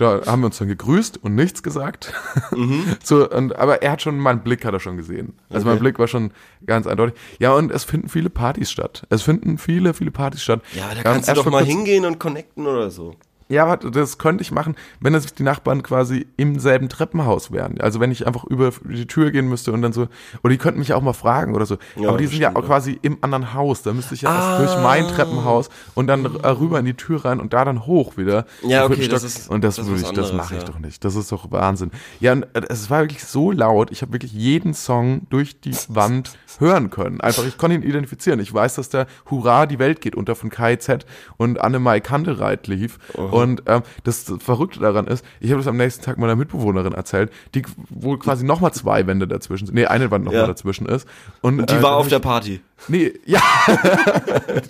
Da 0.00 0.22
haben 0.26 0.40
wir 0.40 0.46
uns 0.46 0.56
dann 0.58 0.68
gegrüßt 0.68 1.22
und 1.22 1.34
nichts 1.34 1.62
gesagt. 1.62 2.12
so, 3.04 3.28
und, 3.30 3.54
aber 3.56 3.82
er 3.82 3.92
hat 3.92 4.00
schon, 4.02 4.18
mein 4.18 4.42
Blick 4.42 4.64
hat 4.64 4.72
er 4.72 4.80
schon 4.80 4.96
gesehen. 4.96 5.34
Also 5.50 5.66
mein 5.66 5.74
Okay. 5.74 5.80
Blick 5.82 5.98
war 5.98 6.08
schon 6.08 6.32
ganz 6.64 6.86
eindeutig. 6.86 7.18
Ja, 7.38 7.52
und 7.52 7.70
es 7.70 7.84
finden 7.84 8.08
viele 8.08 8.30
Partys 8.30 8.70
statt. 8.70 9.04
Es 9.10 9.22
finden 9.22 9.58
viele, 9.58 9.92
viele 9.92 10.10
Partys 10.10 10.42
statt. 10.42 10.62
Ja, 10.74 10.88
da 10.90 10.96
Ähm, 10.96 11.02
kannst 11.02 11.28
du 11.28 11.34
doch 11.34 11.46
mal 11.50 11.64
hingehen 11.64 12.04
und 12.06 12.18
connecten 12.18 12.66
oder 12.66 12.90
so. 12.90 13.14
Ja, 13.50 13.66
warte, 13.68 13.90
das 13.90 14.16
könnte 14.18 14.42
ich 14.42 14.52
machen, 14.52 14.76
wenn 15.00 15.12
das 15.12 15.26
die 15.34 15.42
Nachbarn 15.42 15.82
quasi 15.82 16.26
im 16.36 16.58
selben 16.58 16.88
Treppenhaus 16.88 17.52
wären. 17.52 17.80
Also 17.80 18.00
wenn 18.00 18.10
ich 18.10 18.26
einfach 18.26 18.44
über 18.44 18.70
die 18.84 19.06
Tür 19.06 19.30
gehen 19.30 19.48
müsste 19.48 19.72
und 19.72 19.82
dann 19.82 19.92
so, 19.92 20.08
oder 20.42 20.50
die 20.52 20.58
könnten 20.58 20.78
mich 20.78 20.92
auch 20.94 21.02
mal 21.02 21.12
fragen 21.12 21.54
oder 21.54 21.66
so. 21.66 21.76
Ja, 21.96 22.08
Aber 22.08 22.18
die 22.18 22.24
das 22.24 22.32
sind 22.32 22.40
ja 22.42 22.50
stimmt, 22.50 22.56
auch 22.58 22.68
ja. 22.68 22.74
quasi 22.76 22.98
im 23.02 23.18
anderen 23.20 23.52
Haus. 23.52 23.82
Da 23.82 23.92
müsste 23.92 24.14
ich 24.14 24.22
ja 24.22 24.30
Ah. 24.30 24.60
erst 24.62 24.74
durch 24.74 24.82
mein 24.82 25.06
Treppenhaus 25.08 25.68
und 25.94 26.06
dann 26.06 26.24
äh, 26.24 26.48
rüber 26.48 26.78
in 26.78 26.84
die 26.84 26.94
Tür 26.94 27.24
rein 27.24 27.40
und 27.40 27.52
da 27.52 27.64
dann 27.64 27.84
hoch 27.86 28.16
wieder. 28.16 28.46
Ja, 28.62 28.84
okay, 28.86 29.08
das 29.08 29.24
ist- 29.24 29.50
und 29.50 29.64
das 29.64 29.76
das 29.76 29.86
ich, 29.88 30.00
das 30.00 30.08
anderes, 30.10 30.32
mache 30.32 30.54
ich 30.54 30.60
ja. 30.62 30.66
doch 30.68 30.78
nicht. 30.78 31.04
Das 31.04 31.16
ist 31.16 31.32
doch 31.32 31.50
Wahnsinn. 31.50 31.90
Ja, 32.20 32.32
und 32.32 32.44
äh, 32.54 32.62
es 32.68 32.88
war 32.90 33.00
wirklich 33.00 33.24
so 33.24 33.50
laut. 33.50 33.90
Ich 33.90 34.02
habe 34.02 34.12
wirklich 34.12 34.32
jeden 34.32 34.74
Song 34.74 35.22
durch 35.30 35.60
die 35.60 35.74
Wand 35.88 36.38
hören 36.58 36.90
können. 36.90 37.20
Einfach, 37.20 37.44
ich 37.46 37.58
konnte 37.58 37.74
ihn 37.76 37.82
identifizieren. 37.82 38.38
Ich 38.40 38.52
weiß, 38.54 38.76
dass 38.76 38.88
der 38.88 39.06
Hurra, 39.30 39.66
die 39.66 39.78
Welt 39.78 40.00
geht 40.00 40.14
unter 40.14 40.34
von 40.36 40.50
KZ 40.50 41.04
und 41.36 41.60
Annemai 41.60 42.00
Kantereit 42.00 42.66
lief. 42.68 42.98
Und 43.40 43.62
ähm, 43.66 43.82
das 44.04 44.32
Verrückte 44.38 44.80
daran 44.80 45.06
ist, 45.06 45.24
ich 45.40 45.50
habe 45.50 45.60
das 45.60 45.66
am 45.66 45.76
nächsten 45.76 46.04
Tag 46.04 46.18
meiner 46.18 46.36
Mitbewohnerin 46.36 46.92
erzählt, 46.92 47.32
die 47.54 47.62
wohl 47.88 48.18
quasi 48.18 48.44
nochmal 48.44 48.72
zwei 48.72 49.06
Wände 49.06 49.26
dazwischen 49.26 49.66
sind. 49.66 49.74
Nee, 49.74 49.86
eine 49.86 50.10
Wand 50.10 50.24
nochmal 50.24 50.42
Ja. 50.42 50.46
dazwischen 50.46 50.86
ist. 50.86 51.06
Und, 51.40 51.70
Die 51.70 51.74
äh, 51.74 51.82
war 51.82 51.96
auf 51.96 52.08
der 52.08 52.18
Party. 52.20 52.60
Nee, 52.88 53.12
ja. 53.26 53.40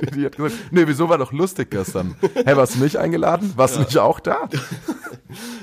die, 0.00 0.06
die 0.16 0.24
hat 0.26 0.36
gesagt, 0.36 0.54
nee, 0.70 0.82
wieso 0.86 1.08
war 1.08 1.18
doch 1.18 1.32
lustig 1.32 1.70
gestern? 1.70 2.16
Hä, 2.34 2.56
warst 2.56 2.74
du 2.76 2.80
nicht 2.82 2.96
eingeladen? 2.96 3.52
Warst 3.56 3.76
du 3.76 3.80
nicht 3.80 3.98
auch 3.98 4.20
da? 4.20 4.48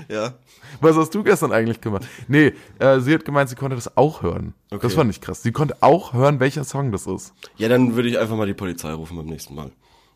Ja. 0.09 0.33
Was 0.79 0.95
hast 0.95 1.13
du 1.13 1.23
gestern 1.23 1.51
eigentlich 1.51 1.81
gemacht? 1.81 2.05
Nee, 2.27 2.53
äh, 2.79 2.99
sie 2.99 3.13
hat 3.13 3.25
gemeint, 3.25 3.49
sie 3.49 3.55
konnte 3.55 3.75
das 3.75 3.97
auch 3.97 4.21
hören. 4.21 4.53
Okay. 4.69 4.79
Das 4.83 4.93
fand 4.93 5.09
ich 5.11 5.19
krass. 5.21 5.43
Sie 5.43 5.51
konnte 5.51 5.75
auch 5.81 6.13
hören, 6.13 6.39
welcher 6.39 6.63
Song 6.63 6.91
das 6.91 7.07
ist. 7.07 7.33
Ja, 7.57 7.67
dann 7.67 7.95
würde 7.95 8.07
ich 8.09 8.17
einfach 8.17 8.35
mal 8.37 8.47
die 8.47 8.53
Polizei 8.53 8.91
rufen 8.93 9.17
beim 9.17 9.25
nächsten 9.25 9.55
Mal. 9.55 9.71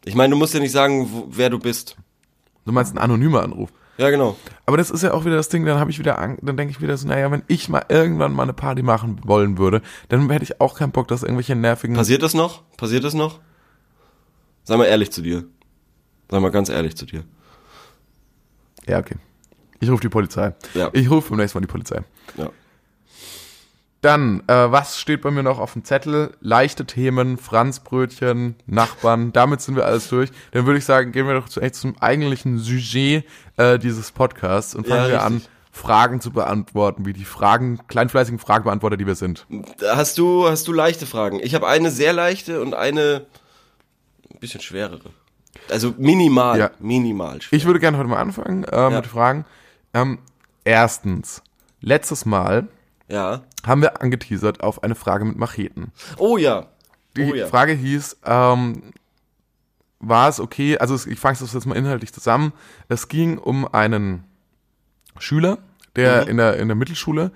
Ich 0.06 0.16
meine, 0.16 0.32
du 0.32 0.38
musst 0.38 0.54
ja 0.54 0.60
nicht 0.60 0.72
sagen, 0.72 1.10
wo, 1.12 1.28
wer 1.30 1.50
du 1.50 1.60
bist. 1.60 1.98
Du 2.66 2.72
meinst 2.72 2.94
ein 2.94 2.98
anonymer 2.98 3.44
Anruf. 3.44 3.72
Ja, 3.98 4.10
genau. 4.10 4.36
Aber 4.66 4.78
das 4.78 4.90
ist 4.90 5.04
ja 5.04 5.14
auch 5.14 5.26
wieder 5.26 5.36
das 5.36 5.50
Ding, 5.50 5.66
dann 5.66 5.80
habe 5.80 5.92
ich 5.92 6.00
wieder 6.00 6.18
Ang 6.20 6.40
dann 6.42 6.58
denke 6.58 6.72
ich 6.72 6.82
wieder 6.82 6.98
so, 6.98 7.08
naja, 7.08 7.30
wenn 7.32 7.44
ich 7.48 7.70
mal 7.70 7.86
irgendwann 7.90 8.34
mal 8.34 8.44
eine 8.44 8.54
Party 8.54 8.82
machen 8.84 9.20
wollen 9.24 9.58
würde, 9.58 9.82
dann 10.10 10.30
hätte 10.30 10.44
ich 10.44 10.62
auch 10.62 10.76
keinen 10.76 10.92
Bock, 10.92 11.08
dass 11.08 11.24
irgendwelche 11.24 11.56
nervigen. 11.56 11.96
Passiert 11.96 12.24
das 12.24 12.34
noch? 12.34 12.64
Passiert 12.78 13.04
das 13.04 13.14
noch? 13.14 13.40
Sei 14.64 14.78
mal 14.78 14.86
ehrlich 14.86 15.12
zu 15.12 15.22
dir. 15.22 15.44
Sei 16.30 16.40
mal 16.40 16.52
ganz 16.52 16.70
ehrlich 16.70 16.96
zu 16.96 17.06
dir. 17.06 17.24
Ja, 18.88 19.00
okay. 19.00 19.18
Ich 19.80 19.90
rufe 19.90 20.02
die 20.02 20.10
Polizei. 20.10 20.54
Ja. 20.74 20.90
Ich 20.94 21.10
rufe 21.10 21.30
beim 21.30 21.40
nächsten 21.40 21.58
Mal 21.58 21.62
die 21.62 21.72
Polizei. 21.72 22.02
Ja. 22.38 22.50
Dann, 24.02 24.42
äh, 24.48 24.72
was 24.72 25.00
steht 25.00 25.22
bei 25.22 25.30
mir 25.30 25.44
noch 25.44 25.60
auf 25.60 25.74
dem 25.74 25.84
Zettel? 25.84 26.34
Leichte 26.42 26.86
Themen, 26.86 27.38
Franzbrötchen, 27.38 28.56
Nachbarn, 28.66 29.32
damit 29.32 29.62
sind 29.62 29.76
wir 29.76 29.86
alles 29.86 30.10
durch. 30.10 30.32
Dann 30.52 30.66
würde 30.66 30.80
ich 30.80 30.86
sagen, 30.86 31.12
gehen 31.12 31.28
wir 31.28 31.36
doch 31.36 31.48
zu, 31.48 31.62
echt 31.62 31.76
zum 31.76 31.96
eigentlichen 32.02 32.58
Sujet 32.58 33.26
äh, 33.58 33.78
dieses 33.78 34.12
Podcasts 34.12 34.74
und 34.74 34.88
fangen 34.88 35.04
Ja, 35.04 35.10
wir 35.10 35.24
an, 35.24 35.42
Fragen 35.72 36.20
zu 36.20 36.32
beantworten, 36.32 37.06
wie 37.06 37.14
die 37.14 37.24
Fragen, 37.26 37.80
kleinfleißigen 37.88 38.40
Fragebeantworter, 38.40 38.98
die 38.98 39.06
wir 39.08 39.16
sind. 39.16 39.46
Hast 39.88 40.18
du, 40.18 40.48
hast 40.50 40.68
du 40.68 40.74
leichte 40.74 41.06
Fragen? 41.06 41.40
Ich 41.42 41.54
habe 41.56 41.68
eine 41.68 41.92
sehr 41.92 42.12
leichte 42.12 42.62
und 42.62 42.74
eine 42.74 43.26
ein 44.34 44.40
bisschen 44.40 44.62
schwerere. 44.62 45.12
Also 45.70 45.94
minimal, 45.98 46.58
Ja. 46.60 46.72
minimal 46.80 47.42
schwer. 47.42 47.56
Ich 47.58 47.66
würde 47.66 47.80
gerne 47.80 47.98
heute 48.00 48.10
mal 48.10 48.20
anfangen 48.20 48.64
äh, 48.66 48.90
mit 48.90 49.06
Fragen. 49.08 49.46
Ähm, 49.94 50.20
erstens, 50.64 51.42
letztes 51.82 52.26
Mal 52.26 52.68
ja. 53.12 53.42
haben 53.66 53.82
wir 53.82 54.02
angeteasert 54.02 54.62
auf 54.62 54.84
eine 54.84 54.96
Frage 54.96 55.26
mit 55.26 55.38
Macheten. 55.38 55.92
Oh 56.18 56.38
ja. 56.38 56.68
Die 57.16 57.32
oh 57.32 57.36
ja. 57.36 57.48
Frage 57.48 57.74
hieß, 57.74 58.18
ähm, 58.26 58.84
war 60.00 60.30
es 60.30 60.40
okay, 60.40 60.78
also 60.78 60.96
ich 61.08 61.20
fange 61.20 61.38
es 61.40 61.54
jetzt 61.54 61.66
mal 61.66 61.78
inhaltlich 61.78 62.14
zusammen. 62.14 62.54
Es 62.88 63.08
ging 63.08 63.38
um 63.38 63.68
einen 63.72 64.24
Schüler, 65.20 65.60
der 65.96 66.24
Mhm. 66.24 66.30
in, 66.30 66.38
der, 66.38 66.58
in 66.58 66.68
der 66.70 66.76
Mittelschule, 66.76 67.32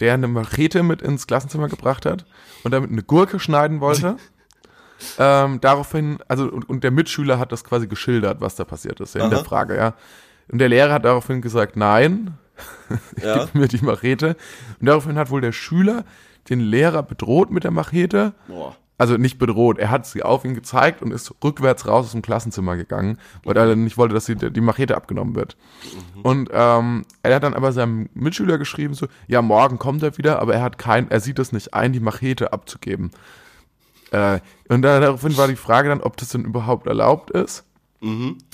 der 0.00 0.14
eine 0.14 0.28
Machete 0.28 0.82
mit 0.82 1.02
ins 1.02 1.26
Klassenzimmer 1.26 1.68
gebracht 1.68 2.06
hat 2.06 2.24
und 2.64 2.72
damit 2.72 2.90
eine 2.90 3.02
Gurke 3.02 3.38
schneiden 3.38 3.80
wollte. 3.80 4.16
ähm, 5.18 5.60
daraufhin, 5.60 6.18
also 6.26 6.44
und, 6.44 6.68
und 6.68 6.82
der 6.82 6.90
Mitschüler 6.90 7.38
hat 7.38 7.52
das 7.52 7.64
quasi 7.64 7.86
geschildert, 7.86 8.40
was 8.40 8.56
da 8.56 8.64
passiert 8.64 9.00
ist, 9.00 9.14
ja, 9.14 9.24
in 9.24 9.30
der. 9.30 9.44
Frage, 9.44 9.76
ja. 9.76 9.94
Und 10.50 10.58
der 10.58 10.68
Lehrer 10.70 10.94
hat 10.94 11.04
daraufhin 11.04 11.42
gesagt, 11.42 11.76
nein, 11.76 12.38
ja. 13.22 13.44
gib 13.44 13.54
mir 13.54 13.68
die 13.68 13.84
Machete. 13.84 14.36
Und 14.80 14.86
daraufhin 14.86 15.16
hat 15.16 15.30
wohl 15.30 15.40
der 15.40 15.52
Schüler 15.52 16.04
den 16.48 16.60
Lehrer 16.60 17.02
bedroht 17.02 17.50
mit 17.50 17.64
der 17.64 17.70
Machete. 17.70 18.34
Boah. 18.46 18.76
Also 19.00 19.16
nicht 19.16 19.38
bedroht, 19.38 19.78
er 19.78 19.90
hat 19.90 20.06
sie 20.06 20.24
auf 20.24 20.44
ihn 20.44 20.54
gezeigt 20.54 21.02
und 21.02 21.12
ist 21.12 21.32
rückwärts 21.44 21.86
raus 21.86 22.06
aus 22.06 22.12
dem 22.12 22.22
Klassenzimmer 22.22 22.76
gegangen, 22.76 23.18
weil 23.44 23.56
er 23.56 23.68
dann 23.68 23.84
nicht 23.84 23.96
wollte, 23.96 24.12
dass 24.12 24.24
die, 24.24 24.34
die 24.34 24.60
Machete 24.60 24.96
abgenommen 24.96 25.36
wird. 25.36 25.56
Und 26.24 26.50
ähm, 26.52 27.04
er 27.22 27.36
hat 27.36 27.44
dann 27.44 27.54
aber 27.54 27.70
seinem 27.70 28.08
Mitschüler 28.14 28.58
geschrieben, 28.58 28.94
so, 28.94 29.06
ja, 29.28 29.40
morgen 29.40 29.78
kommt 29.78 30.02
er 30.02 30.18
wieder, 30.18 30.42
aber 30.42 30.54
er 30.54 30.62
hat 30.62 30.78
kein, 30.78 31.08
er 31.12 31.20
sieht 31.20 31.38
es 31.38 31.52
nicht 31.52 31.74
ein, 31.74 31.92
die 31.92 32.00
Machete 32.00 32.52
abzugeben. 32.52 33.12
Äh, 34.10 34.40
und 34.68 34.82
da, 34.82 34.98
daraufhin 34.98 35.36
war 35.36 35.46
die 35.46 35.54
Frage 35.54 35.90
dann, 35.90 36.00
ob 36.00 36.16
das 36.16 36.30
denn 36.30 36.44
überhaupt 36.44 36.88
erlaubt 36.88 37.30
ist, 37.30 37.64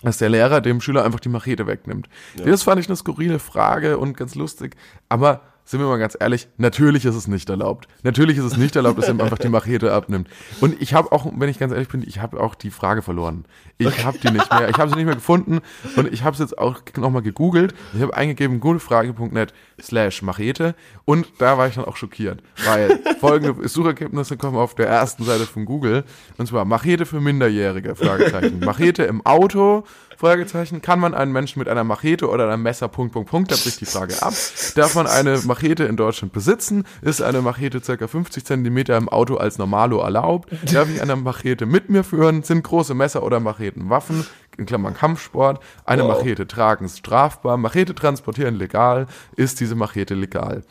dass 0.02 0.18
der 0.18 0.30
Lehrer 0.30 0.60
dem 0.60 0.80
Schüler 0.80 1.04
einfach 1.04 1.20
die 1.20 1.28
Machete 1.28 1.66
wegnimmt. 1.66 2.08
Das 2.44 2.62
fand 2.62 2.80
ich 2.80 2.88
eine 2.88 2.96
skurrile 2.96 3.38
Frage 3.38 3.98
und 3.98 4.16
ganz 4.16 4.34
lustig, 4.34 4.76
aber 5.08 5.42
sind 5.64 5.80
wir 5.80 5.86
mal 5.86 5.98
ganz 5.98 6.16
ehrlich, 6.18 6.48
natürlich 6.58 7.04
ist 7.04 7.14
es 7.14 7.26
nicht 7.26 7.48
erlaubt. 7.48 7.88
Natürlich 8.02 8.36
ist 8.36 8.44
es 8.44 8.56
nicht 8.56 8.76
erlaubt, 8.76 8.98
dass 8.98 9.06
er 9.06 9.14
ihm 9.14 9.20
einfach 9.20 9.38
die 9.38 9.48
Machete 9.48 9.92
abnimmt. 9.92 10.28
Und 10.60 10.80
ich 10.80 10.92
habe 10.94 11.10
auch, 11.10 11.26
wenn 11.36 11.48
ich 11.48 11.58
ganz 11.58 11.72
ehrlich 11.72 11.88
bin, 11.88 12.02
ich 12.06 12.20
habe 12.20 12.40
auch 12.40 12.54
die 12.54 12.70
Frage 12.70 13.02
verloren. 13.02 13.44
Ich 13.78 14.04
habe 14.04 14.18
die 14.18 14.30
nicht 14.30 14.52
mehr, 14.52 14.68
ich 14.68 14.76
habe 14.76 14.90
sie 14.90 14.96
nicht 14.96 15.06
mehr 15.06 15.14
gefunden 15.14 15.60
und 15.96 16.12
ich 16.12 16.22
habe 16.22 16.34
es 16.34 16.40
jetzt 16.40 16.58
auch 16.58 16.80
nochmal 16.96 17.22
gegoogelt. 17.22 17.74
Ich 17.94 18.02
habe 18.02 18.14
eingegeben 18.14 18.60
gutefrage.net 18.60 19.52
slash 19.80 20.22
Machete 20.22 20.74
und 21.04 21.26
da 21.38 21.58
war 21.58 21.66
ich 21.66 21.74
dann 21.74 21.84
auch 21.84 21.96
schockiert, 21.96 22.42
weil 22.64 23.00
folgende 23.20 23.66
Suchergebnisse 23.68 24.36
kommen 24.36 24.56
auf 24.56 24.74
der 24.74 24.88
ersten 24.88 25.24
Seite 25.24 25.46
von 25.46 25.64
Google 25.64 26.04
und 26.38 26.46
zwar 26.46 26.64
Machete 26.64 27.06
für 27.06 27.20
Minderjährige, 27.20 27.96
Fragezeichen. 27.96 28.60
Machete 28.60 29.04
im 29.04 29.24
Auto, 29.26 29.84
Fragezeichen. 30.16 30.82
Kann 30.82 31.00
man 31.00 31.14
einen 31.14 31.32
Menschen 31.32 31.58
mit 31.58 31.68
einer 31.68 31.84
Machete 31.84 32.28
oder 32.28 32.48
einem 32.50 32.62
Messer, 32.62 32.88
Punkt, 32.88 33.12
Punkt, 33.12 33.30
Punkt, 33.30 33.50
da 33.50 33.56
bricht 33.56 33.80
die 33.80 33.86
Frage 33.86 34.22
ab. 34.22 34.32
Darf 34.74 34.94
man 34.94 35.06
eine 35.06 35.38
Machete 35.44 35.84
in 35.84 35.96
Deutschland 35.96 36.32
besitzen? 36.32 36.84
Ist 37.02 37.22
eine 37.22 37.42
Machete 37.42 37.82
circa 37.82 38.06
50 38.06 38.44
Zentimeter 38.44 38.96
im 38.96 39.08
Auto 39.08 39.36
als 39.36 39.58
Normalo 39.58 40.00
erlaubt? 40.00 40.50
Darf 40.72 40.88
ich 40.88 41.00
eine 41.02 41.16
Machete 41.16 41.66
mit 41.66 41.90
mir 41.90 42.04
führen? 42.04 42.42
Sind 42.42 42.62
große 42.64 42.94
Messer 42.94 43.22
oder 43.22 43.40
Macheten 43.40 43.90
Waffen? 43.90 44.26
In 44.56 44.66
Klammern 44.66 44.94
Kampfsport. 44.94 45.60
Eine 45.84 46.04
Wow. 46.04 46.18
Machete 46.18 46.46
tragen 46.46 46.84
ist 46.84 46.98
strafbar. 46.98 47.56
Machete 47.56 47.94
transportieren 47.94 48.54
legal. 48.54 49.06
Ist 49.36 49.58
diese 49.60 49.74
Machete 49.74 50.14
legal? 50.14 50.62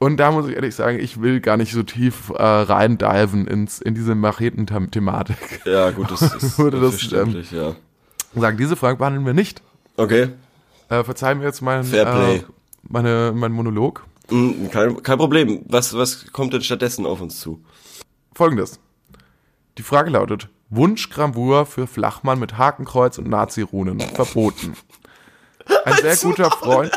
Und 0.00 0.16
da 0.16 0.32
muss 0.32 0.48
ich 0.48 0.56
ehrlich 0.56 0.74
sagen, 0.74 0.98
ich 0.98 1.22
will 1.22 1.40
gar 1.40 1.56
nicht 1.56 1.72
so 1.72 1.84
tief 1.84 2.30
äh, 2.30 2.42
reindiven 2.42 3.46
ins, 3.46 3.80
in 3.80 3.94
diese 3.94 4.16
Macheten-Thematik. 4.16 5.60
Ja, 5.64 5.90
gut, 5.92 6.10
das 6.10 6.22
ist 6.42 6.58
Würde 6.58 6.80
das, 6.80 6.94
verständlich, 6.96 7.52
ja. 7.52 7.76
Sagen, 8.34 8.56
diese 8.56 8.76
Frage 8.76 8.96
behandeln 8.98 9.26
wir 9.26 9.34
nicht. 9.34 9.62
Okay, 9.96 10.30
Äh, 10.88 11.04
verzeih 11.04 11.34
mir 11.34 11.44
jetzt 11.44 11.60
meinen, 11.62 11.84
Fair 11.84 12.04
play. 12.04 12.36
äh, 12.36 12.42
meine, 12.88 13.32
meinen 13.34 13.54
Monolog. 13.54 14.04
Mm, 14.30 14.68
kein, 14.70 15.02
kein 15.02 15.18
Problem. 15.18 15.64
Was, 15.68 15.94
was 15.96 16.30
kommt 16.32 16.52
denn 16.52 16.62
stattdessen 16.62 17.06
auf 17.06 17.20
uns 17.20 17.40
zu? 17.40 17.62
Folgendes. 18.34 18.78
Die 19.78 19.82
Frage 19.82 20.10
lautet, 20.10 20.48
Wunschgravur 20.70 21.66
für 21.66 21.86
Flachmann 21.86 22.38
mit 22.38 22.56
Hakenkreuz 22.58 23.18
und 23.18 23.28
Nazi-Runen 23.28 24.00
verboten. 24.00 24.74
Ein 25.84 25.94
sehr 26.02 26.16
guter 26.16 26.50
Freund. 26.50 26.90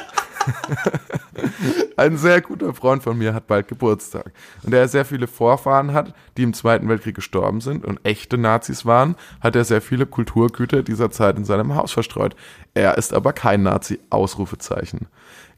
Ein 1.97 2.17
sehr 2.17 2.41
guter 2.41 2.73
Freund 2.73 3.03
von 3.03 3.17
mir 3.17 3.33
hat 3.33 3.47
bald 3.47 3.67
Geburtstag. 3.67 4.31
Und 4.63 4.73
da 4.73 4.77
er 4.77 4.87
sehr 4.87 5.05
viele 5.05 5.27
Vorfahren 5.27 5.93
hat, 5.93 6.13
die 6.37 6.43
im 6.43 6.53
Zweiten 6.53 6.87
Weltkrieg 6.89 7.15
gestorben 7.15 7.61
sind 7.61 7.85
und 7.85 7.99
echte 8.03 8.37
Nazis 8.37 8.85
waren, 8.85 9.15
hat 9.41 9.55
er 9.55 9.63
sehr 9.63 9.81
viele 9.81 10.05
Kulturgüter 10.05 10.83
dieser 10.83 11.11
Zeit 11.11 11.37
in 11.37 11.45
seinem 11.45 11.75
Haus 11.75 11.91
verstreut. 11.91 12.35
Er 12.73 12.97
ist 12.97 13.13
aber 13.13 13.33
kein 13.33 13.63
Nazi. 13.63 13.99
Ausrufezeichen. 14.09 15.07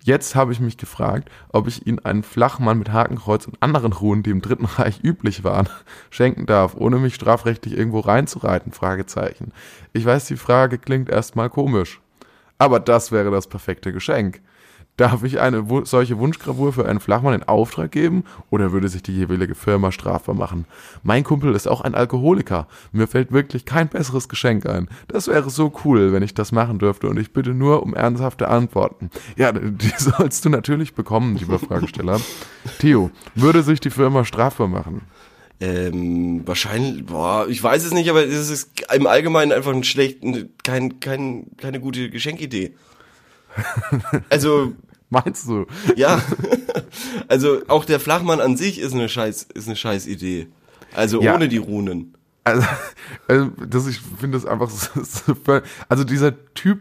Jetzt 0.03 0.35
habe 0.35 0.53
ich 0.53 0.59
mich 0.59 0.77
gefragt, 0.77 1.29
ob 1.49 1.67
ich 1.67 1.85
ihn 1.85 1.99
einen 1.99 2.23
Flachmann 2.23 2.77
mit 2.77 2.91
Hakenkreuz 2.91 3.45
und 3.45 3.61
anderen 3.61 3.91
Ruhen, 3.91 4.23
die 4.23 4.29
im 4.29 4.41
Dritten 4.41 4.65
Reich 4.65 5.03
üblich 5.03 5.43
waren, 5.43 5.67
schenken 6.09 6.45
darf, 6.45 6.75
ohne 6.75 6.97
mich 6.97 7.15
strafrechtlich 7.15 7.77
irgendwo 7.77 7.99
reinzureiten? 7.99 8.71
Fragezeichen. 8.71 9.51
Ich 9.93 10.05
weiß, 10.05 10.25
die 10.25 10.37
Frage 10.37 10.77
klingt 10.77 11.09
erstmal 11.09 11.49
komisch. 11.49 11.99
Aber 12.57 12.79
das 12.79 13.11
wäre 13.11 13.31
das 13.31 13.47
perfekte 13.47 13.91
Geschenk. 13.91 14.41
Darf 14.97 15.23
ich 15.23 15.39
eine 15.39 15.63
solche 15.83 16.17
Wunschgravur 16.17 16.73
für 16.73 16.87
einen 16.89 16.99
Flachmann 16.99 17.35
in 17.35 17.43
Auftrag 17.43 17.91
geben 17.91 18.23
oder 18.49 18.71
würde 18.71 18.89
sich 18.89 19.03
die 19.03 19.15
jeweilige 19.15 19.53
Firma 19.53 19.91
strafbar 19.91 20.33
machen? 20.33 20.65
Mein 21.03 21.23
Kumpel 21.23 21.53
ist 21.53 21.67
auch 21.67 21.81
ein 21.81 21.93
Alkoholiker. 21.93 22.67
Mir 22.91 23.07
fällt 23.07 23.31
wirklich 23.31 23.65
kein 23.65 23.89
besseres 23.89 24.27
Geschenk 24.27 24.65
ein. 24.65 24.89
Das 25.07 25.27
wäre 25.27 25.51
so 25.51 25.71
cool, 25.85 26.13
wenn 26.13 26.23
ich 26.23 26.33
das 26.33 26.51
machen 26.51 26.79
dürfte 26.79 27.07
und 27.09 27.19
ich 27.19 27.31
bitte 27.31 27.51
nur 27.51 27.83
um 27.83 27.93
ernsthafte 27.93 28.47
Antworten. 28.47 29.11
Ja, 29.35 29.51
die 29.51 29.93
sollst 29.97 30.43
du 30.45 30.49
natürlich 30.49 30.95
bekommen, 30.95 31.37
lieber 31.37 31.59
Fragesteller. 31.59 32.19
Theo, 32.79 33.11
würde 33.35 33.61
sich 33.61 33.79
die 33.79 33.91
Firma 33.91 34.25
strafbar 34.25 34.67
machen? 34.67 35.01
Ähm, 35.59 36.41
wahrscheinlich, 36.47 37.05
boah, 37.05 37.47
ich 37.47 37.61
weiß 37.61 37.83
es 37.83 37.93
nicht, 37.93 38.09
aber 38.09 38.25
es 38.25 38.49
ist 38.49 38.83
im 38.91 39.05
Allgemeinen 39.05 39.51
einfach 39.51 39.73
ein 39.73 39.83
schlecht, 39.83 40.21
kein, 40.63 40.99
kein, 40.99 41.47
keine 41.57 41.79
gute 41.79 42.09
Geschenkidee. 42.09 42.73
Also, 44.29 44.73
Meinst 45.09 45.47
du? 45.47 45.65
ja, 45.95 46.21
also 47.27 47.59
auch 47.67 47.85
der 47.85 47.99
Flachmann 47.99 48.41
an 48.41 48.57
sich 48.57 48.79
ist 48.79 48.93
eine 48.93 49.07
scheiß, 49.09 49.47
ist 49.53 49.67
eine 49.67 49.75
scheiß 49.75 50.05
Idee. 50.07 50.47
Also 50.93 51.21
Ja. 51.21 51.35
ohne 51.35 51.47
die 51.47 51.57
Runen. 51.57 52.13
Also, 52.43 52.65
also 53.27 53.51
das, 53.67 53.87
ich 53.87 53.99
finde 54.19 54.37
das 54.37 54.45
einfach 54.45 54.69
völ- 54.69 55.63
Also 55.89 56.03
dieser 56.03 56.33
Typ, 56.53 56.79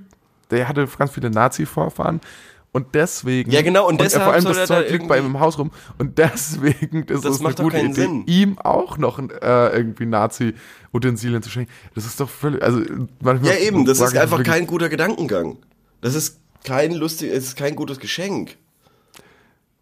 der 0.50 0.68
hatte 0.68 0.86
ganz 0.98 1.10
viele 1.12 1.30
Nazi-Vorfahren 1.30 2.20
und 2.72 2.94
deswegen. 2.94 3.50
Ja, 3.50 3.62
genau, 3.62 3.88
und 3.88 4.00
er 4.00 4.04
deshalb 4.04 4.24
vor 4.24 4.32
allem 4.34 4.44
das 4.44 4.56
da 4.58 4.66
Zeug 4.66 4.90
liegt 4.90 5.08
bei 5.08 5.18
ihm 5.18 5.26
im 5.26 5.40
Haus 5.40 5.58
rum 5.58 5.70
und 5.98 6.18
deswegen 6.18 7.04
ist 7.04 7.24
Das 7.24 7.36
es 7.40 7.44
eine 7.44 7.54
gute 7.54 7.78
Idee, 7.78 7.92
Sinn. 7.92 8.24
ihm 8.26 8.58
auch 8.58 8.98
noch 8.98 9.18
äh, 9.18 9.76
irgendwie 9.76 10.06
Nazi-Utensilien 10.06 11.42
zu 11.42 11.50
schenken. 11.50 11.72
Das 11.94 12.04
ist 12.06 12.20
doch 12.20 12.28
völlig. 12.28 12.62
Also 12.62 12.80
manchmal 13.20 13.52
Ja, 13.52 13.58
eben, 13.60 13.84
das 13.86 14.00
ist 14.00 14.16
einfach 14.16 14.42
kein 14.42 14.66
guter 14.66 14.88
Gedankengang. 14.88 15.58
Das 16.00 16.14
ist 16.14 16.40
kein 16.66 16.92
lustig, 16.92 17.30
es 17.32 17.44
ist 17.44 17.56
kein 17.56 17.74
gutes 17.76 17.98
Geschenk. 17.98 18.56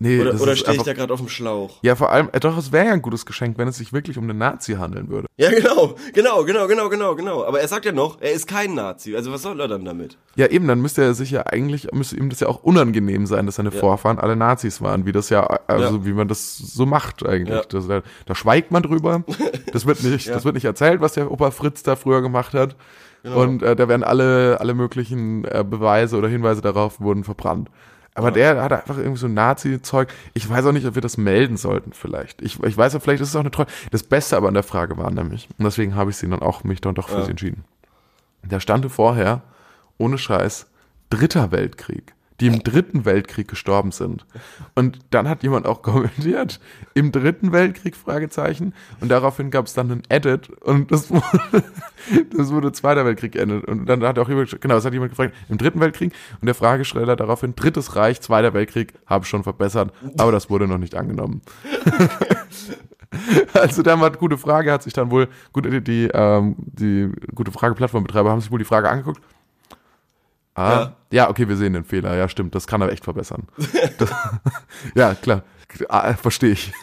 Nee, 0.00 0.20
Oder, 0.20 0.38
oder 0.40 0.56
stehe 0.56 0.76
ich 0.76 0.82
da 0.82 0.92
gerade 0.92 1.12
auf 1.14 1.20
dem 1.20 1.28
Schlauch? 1.28 1.78
Ja, 1.82 1.94
vor 1.94 2.10
allem, 2.10 2.28
äh, 2.32 2.40
doch, 2.40 2.58
es 2.58 2.72
wäre 2.72 2.86
ja 2.86 2.92
ein 2.92 3.00
gutes 3.00 3.24
Geschenk, 3.24 3.56
wenn 3.58 3.68
es 3.68 3.76
sich 3.78 3.92
wirklich 3.92 4.18
um 4.18 4.24
einen 4.28 4.38
Nazi 4.38 4.74
handeln 4.74 5.08
würde. 5.08 5.28
Ja, 5.36 5.50
genau, 5.50 5.94
genau, 6.12 6.44
genau, 6.44 6.66
genau, 6.66 6.88
genau, 6.90 7.14
genau. 7.14 7.44
Aber 7.44 7.60
er 7.60 7.68
sagt 7.68 7.84
ja 7.86 7.92
noch, 7.92 8.20
er 8.20 8.32
ist 8.32 8.48
kein 8.48 8.74
Nazi. 8.74 9.14
Also 9.14 9.32
was 9.32 9.42
soll 9.42 9.58
er 9.60 9.68
dann 9.68 9.84
damit? 9.84 10.18
Ja, 10.34 10.48
eben, 10.48 10.66
dann 10.66 10.80
müsste 10.82 11.02
er 11.02 11.14
sich 11.14 11.30
ja 11.30 11.46
eigentlich, 11.46 11.92
müsste 11.92 12.16
ihm 12.16 12.28
das 12.28 12.40
ja 12.40 12.48
auch 12.48 12.62
unangenehm 12.64 13.24
sein, 13.26 13.46
dass 13.46 13.54
seine 13.54 13.70
Vorfahren 13.70 14.18
alle 14.18 14.34
Nazis 14.36 14.82
waren, 14.82 15.06
wie 15.06 15.12
das 15.12 15.30
ja, 15.30 15.44
also 15.68 15.96
Ja. 15.98 16.04
wie 16.04 16.12
man 16.12 16.26
das 16.28 16.58
so 16.58 16.84
macht 16.86 17.24
eigentlich. 17.24 17.56
Ja. 17.56 17.62
Das, 17.66 17.86
da, 17.86 18.02
da 18.26 18.34
schweigt 18.34 18.72
man 18.72 18.82
drüber. 18.82 19.22
Das 19.72 19.86
wird 19.86 20.04
nicht, 20.04 20.28
das 20.28 20.44
wird 20.44 20.54
nicht 20.54 20.66
erzählt, 20.66 21.00
was 21.00 21.14
der 21.14 21.32
Opa 21.32 21.50
Fritz 21.50 21.82
da 21.82 21.96
früher 21.96 22.22
gemacht 22.22 22.54
hat. 22.54 22.76
Genau. 23.24 23.40
Und 23.40 23.62
äh, 23.62 23.74
da 23.74 23.88
werden 23.88 24.04
alle, 24.04 24.60
alle 24.60 24.74
möglichen 24.74 25.44
äh, 25.46 25.64
Beweise 25.68 26.16
oder 26.16 26.28
Hinweise 26.28 26.60
darauf 26.60 27.00
wurden 27.00 27.24
verbrannt. 27.24 27.70
Aber 28.14 28.30
der 28.30 28.62
hat 28.62 28.72
einfach 28.72 28.96
irgendwie 28.96 29.18
so 29.18 29.26
Nazi-Zeug. 29.26 30.08
Ich 30.34 30.48
weiß 30.48 30.66
auch 30.66 30.72
nicht, 30.72 30.86
ob 30.86 30.94
wir 30.94 31.02
das 31.02 31.16
melden 31.16 31.56
sollten, 31.56 31.92
vielleicht. 31.92 32.42
Ich, 32.42 32.62
ich 32.62 32.76
weiß 32.76 32.92
ja, 32.92 33.00
vielleicht 33.00 33.22
ist 33.22 33.30
es 33.30 33.34
auch 33.36 33.40
eine 33.40 33.50
Treue. 33.50 33.66
Das 33.90 34.04
Beste 34.04 34.36
aber 34.36 34.46
an 34.46 34.54
der 34.54 34.62
Frage 34.62 34.96
war 34.98 35.10
nämlich, 35.10 35.48
und 35.58 35.64
deswegen 35.64 35.96
habe 35.96 36.10
ich 36.10 36.16
sie 36.18 36.28
dann 36.28 36.40
auch, 36.40 36.62
mich 36.62 36.80
dann 36.80 36.94
doch 36.94 37.08
für 37.08 37.18
Ja. 37.18 37.24
sie 37.24 37.30
entschieden. 37.32 37.64
Da 38.44 38.60
stand 38.60 38.88
vorher, 38.92 39.42
ohne 39.98 40.18
Scheiß, 40.18 40.66
Dritter 41.10 41.50
Weltkrieg, 41.50 42.14
die 42.40 42.46
im 42.48 42.62
Dritten 42.62 43.04
Weltkrieg 43.04 43.48
gestorben 43.48 43.92
sind. 43.92 44.26
Und 44.74 44.98
dann 45.10 45.28
hat 45.28 45.42
jemand 45.42 45.66
auch 45.66 45.82
kommentiert, 45.82 46.60
im 46.94 47.12
Dritten 47.12 47.52
Weltkrieg, 47.52 47.96
Fragezeichen. 47.96 48.74
Und 49.00 49.08
daraufhin 49.08 49.50
gab 49.50 49.66
es 49.66 49.74
dann 49.74 49.90
einen 49.90 50.02
Edit 50.08 50.50
und 50.62 50.90
das 50.90 51.10
wurde, 51.10 51.64
das 52.36 52.52
wurde 52.52 52.72
Zweiter 52.72 53.04
Weltkrieg 53.04 53.32
geendet. 53.32 53.64
Und 53.66 53.86
dann 53.86 54.02
hat 54.02 54.18
auch 54.18 54.28
jemand, 54.28 54.60
genau, 54.60 54.74
das 54.74 54.84
hat 54.84 54.92
jemand 54.92 55.12
gefragt, 55.12 55.34
im 55.48 55.58
Dritten 55.58 55.80
Weltkrieg. 55.80 56.12
Und 56.40 56.46
der 56.46 56.54
Fragesteller 56.54 57.16
daraufhin, 57.16 57.54
Drittes 57.54 57.94
Reich, 57.96 58.20
Zweiter 58.20 58.52
Weltkrieg, 58.54 58.94
habe 59.06 59.24
schon 59.24 59.44
verbessert, 59.44 59.92
aber 60.18 60.32
das 60.32 60.50
wurde 60.50 60.66
noch 60.66 60.78
nicht 60.78 60.94
angenommen. 60.94 61.42
Also 63.52 63.82
der 63.82 63.98
hat 64.00 64.18
gute 64.18 64.38
Frage, 64.38 64.72
hat 64.72 64.82
sich 64.82 64.92
dann 64.92 65.10
wohl, 65.10 65.28
gut, 65.52 65.66
die, 65.66 65.80
die, 65.80 66.10
ähm, 66.12 66.56
die 66.58 67.10
gute 67.34 67.52
Frage-Plattformbetreiber 67.52 68.30
haben 68.30 68.40
sich 68.40 68.50
wohl 68.50 68.58
die 68.58 68.64
Frage 68.64 68.88
angeguckt. 68.88 69.20
Ah, 70.54 70.70
ja. 70.70 70.96
Ja. 71.10 71.30
okay, 71.30 71.48
wir 71.48 71.56
sehen 71.56 71.72
den 71.72 71.84
Fehler. 71.84 72.16
Ja, 72.16 72.28
stimmt, 72.28 72.54
das 72.54 72.66
kann 72.66 72.80
er 72.80 72.90
echt 72.90 73.04
verbessern. 73.04 73.48
Das, 73.98 74.10
ja, 74.94 75.14
klar. 75.14 75.42
Ah, 75.88 76.14
verstehe 76.14 76.52
ich. 76.52 76.72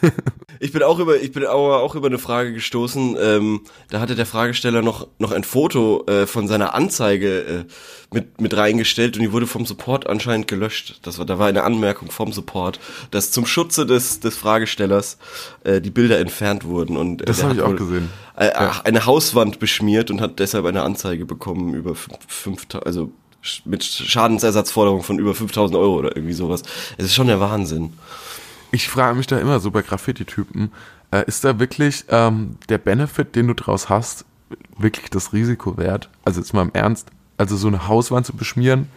Ich 0.60 0.70
bin 0.70 0.84
auch 0.84 1.00
über, 1.00 1.16
ich 1.16 1.32
bin 1.32 1.44
auch, 1.44 1.80
auch 1.80 1.96
über 1.96 2.06
eine 2.06 2.20
Frage 2.20 2.52
gestoßen. 2.52 3.16
Ähm, 3.20 3.62
da 3.90 3.98
hatte 3.98 4.14
der 4.14 4.26
Fragesteller 4.26 4.80
noch 4.80 5.08
noch 5.18 5.32
ein 5.32 5.42
Foto 5.42 6.04
äh, 6.06 6.24
von 6.24 6.46
seiner 6.46 6.72
Anzeige 6.72 7.40
äh, 7.40 7.64
mit 8.14 8.40
mit 8.40 8.56
reingestellt 8.56 9.16
und 9.16 9.24
die 9.24 9.32
wurde 9.32 9.48
vom 9.48 9.66
Support 9.66 10.06
anscheinend 10.06 10.46
gelöscht. 10.46 11.00
Das 11.02 11.18
war, 11.18 11.24
da 11.26 11.40
war 11.40 11.48
eine 11.48 11.64
Anmerkung 11.64 12.12
vom 12.12 12.32
Support, 12.32 12.78
dass 13.10 13.32
zum 13.32 13.44
Schutze 13.44 13.86
des 13.86 14.20
des 14.20 14.36
Fragestellers 14.36 15.18
äh, 15.64 15.80
die 15.80 15.90
Bilder 15.90 16.20
entfernt 16.20 16.64
wurden 16.64 16.96
und 16.96 17.22
äh, 17.22 17.24
Das 17.24 17.42
habe 17.42 17.54
ich 17.54 17.62
auch 17.62 17.74
gesehen. 17.74 18.08
Äh, 18.36 18.52
eine 18.84 19.04
Hauswand 19.04 19.58
beschmiert 19.58 20.12
und 20.12 20.20
hat 20.20 20.38
deshalb 20.38 20.64
eine 20.64 20.82
Anzeige 20.82 21.26
bekommen 21.26 21.74
über 21.74 21.96
fünf, 21.96 22.18
fünf 22.28 22.66
also 22.84 23.10
mit 23.64 23.84
Schadensersatzforderung 23.84 25.02
von 25.02 25.18
über 25.18 25.34
5000 25.34 25.78
Euro 25.78 25.96
oder 25.98 26.16
irgendwie 26.16 26.34
sowas. 26.34 26.62
Es 26.96 27.06
ist 27.06 27.14
schon 27.14 27.26
der 27.26 27.40
Wahnsinn. 27.40 27.92
Ich 28.70 28.88
frage 28.88 29.16
mich 29.16 29.26
da 29.26 29.38
immer 29.38 29.60
so 29.60 29.70
bei 29.70 29.82
Graffiti-Typen, 29.82 30.72
äh, 31.10 31.24
ist 31.26 31.44
da 31.44 31.58
wirklich 31.58 32.04
ähm, 32.08 32.56
der 32.68 32.78
Benefit, 32.78 33.36
den 33.36 33.48
du 33.48 33.54
draus 33.54 33.88
hast, 33.88 34.24
wirklich 34.78 35.10
das 35.10 35.32
Risiko 35.32 35.76
wert? 35.76 36.08
Also 36.24 36.40
jetzt 36.40 36.54
mal 36.54 36.62
im 36.62 36.72
Ernst, 36.72 37.08
also 37.36 37.56
so 37.56 37.68
eine 37.68 37.88
Hauswand 37.88 38.26
zu 38.26 38.34
beschmieren. 38.34 38.88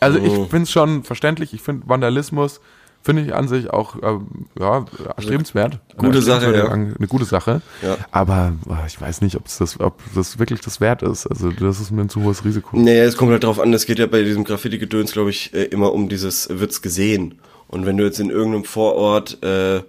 Also 0.00 0.18
ich 0.18 0.32
finde 0.32 0.62
es 0.62 0.70
schon 0.70 1.04
verständlich, 1.04 1.54
ich 1.54 1.62
finde 1.62 1.88
Vandalismus, 1.88 2.60
finde 3.06 3.22
ich 3.22 3.34
an 3.34 3.46
sich 3.46 3.70
auch 3.70 3.94
ähm, 4.02 4.26
ja, 4.58 4.84
erstrebenswert. 5.16 5.78
Gute 5.96 6.20
Sache, 6.20 6.54
ja. 6.54 6.68
Eine 6.68 7.06
gute 7.08 7.24
Sache. 7.24 7.62
Ja. 7.80 7.96
Aber 8.10 8.52
äh, 8.68 8.86
ich 8.88 9.00
weiß 9.00 9.20
nicht, 9.20 9.36
ob 9.36 9.44
das, 9.44 9.78
ob 9.78 10.02
das 10.14 10.40
wirklich 10.40 10.60
das 10.60 10.80
wert 10.80 11.02
ist. 11.02 11.26
Also 11.26 11.52
das 11.52 11.80
ist 11.80 11.92
mir 11.92 12.02
ein 12.02 12.08
zu 12.08 12.22
hohes 12.24 12.44
Risiko. 12.44 12.76
Nee, 12.76 12.98
es 12.98 13.16
kommt 13.16 13.30
halt 13.30 13.44
drauf 13.44 13.60
an, 13.60 13.72
es 13.72 13.86
geht 13.86 14.00
ja 14.00 14.06
bei 14.06 14.22
diesem 14.22 14.42
Graffiti-Gedöns, 14.42 15.12
glaube 15.12 15.30
ich, 15.30 15.54
äh, 15.54 15.62
immer 15.62 15.92
um 15.92 16.08
dieses, 16.08 16.48
wird's 16.50 16.82
gesehen. 16.82 17.38
Und 17.68 17.86
wenn 17.86 17.96
du 17.96 18.04
jetzt 18.04 18.18
in 18.18 18.28
irgendeinem 18.28 18.64
Vorort, 18.64 19.40
äh, 19.44 19.82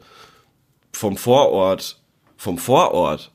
vom 0.94 1.18
Vorort, 1.18 2.00
vom 2.38 2.60
Vorort, 2.60 3.32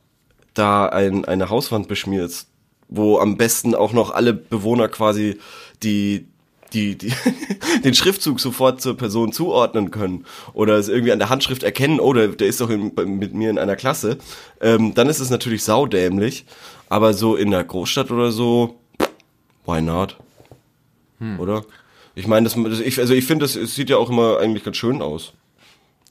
da 0.54 0.86
ein, 0.86 1.24
eine 1.24 1.50
Hauswand 1.50 1.88
beschmierst, 1.88 2.46
wo 2.88 3.18
am 3.18 3.36
besten 3.36 3.74
auch 3.74 3.92
noch 3.92 4.12
alle 4.12 4.32
Bewohner 4.32 4.88
quasi 4.88 5.38
die, 5.82 6.28
die, 6.72 6.96
die 6.96 7.12
den 7.84 7.94
Schriftzug 7.94 8.40
sofort 8.40 8.80
zur 8.80 8.96
Person 8.96 9.32
zuordnen 9.32 9.90
können 9.90 10.24
oder 10.54 10.76
es 10.76 10.88
irgendwie 10.88 11.12
an 11.12 11.18
der 11.18 11.28
Handschrift 11.30 11.62
erkennen, 11.62 12.00
oh, 12.00 12.12
der, 12.12 12.28
der 12.28 12.48
ist 12.48 12.60
doch 12.60 12.70
in, 12.70 12.92
mit 13.18 13.34
mir 13.34 13.50
in 13.50 13.58
einer 13.58 13.76
Klasse, 13.76 14.18
ähm, 14.60 14.94
dann 14.94 15.08
ist 15.08 15.20
es 15.20 15.30
natürlich 15.30 15.64
saudämlich. 15.64 16.44
Aber 16.88 17.14
so 17.14 17.36
in 17.36 17.50
der 17.50 17.64
Großstadt 17.64 18.10
oder 18.10 18.30
so, 18.32 18.78
why 19.64 19.80
not? 19.80 20.16
Oder? 21.38 21.64
Ich 22.14 22.26
meine, 22.26 22.44
das, 22.44 22.54
das- 22.62 22.80
ich, 22.80 22.98
also 22.98 23.14
ich 23.14 23.24
finde, 23.24 23.44
das 23.44 23.56
es 23.56 23.74
sieht 23.74 23.88
ja 23.88 23.96
auch 23.96 24.10
immer 24.10 24.38
eigentlich 24.38 24.64
ganz 24.64 24.76
schön 24.76 25.00
aus. 25.00 25.32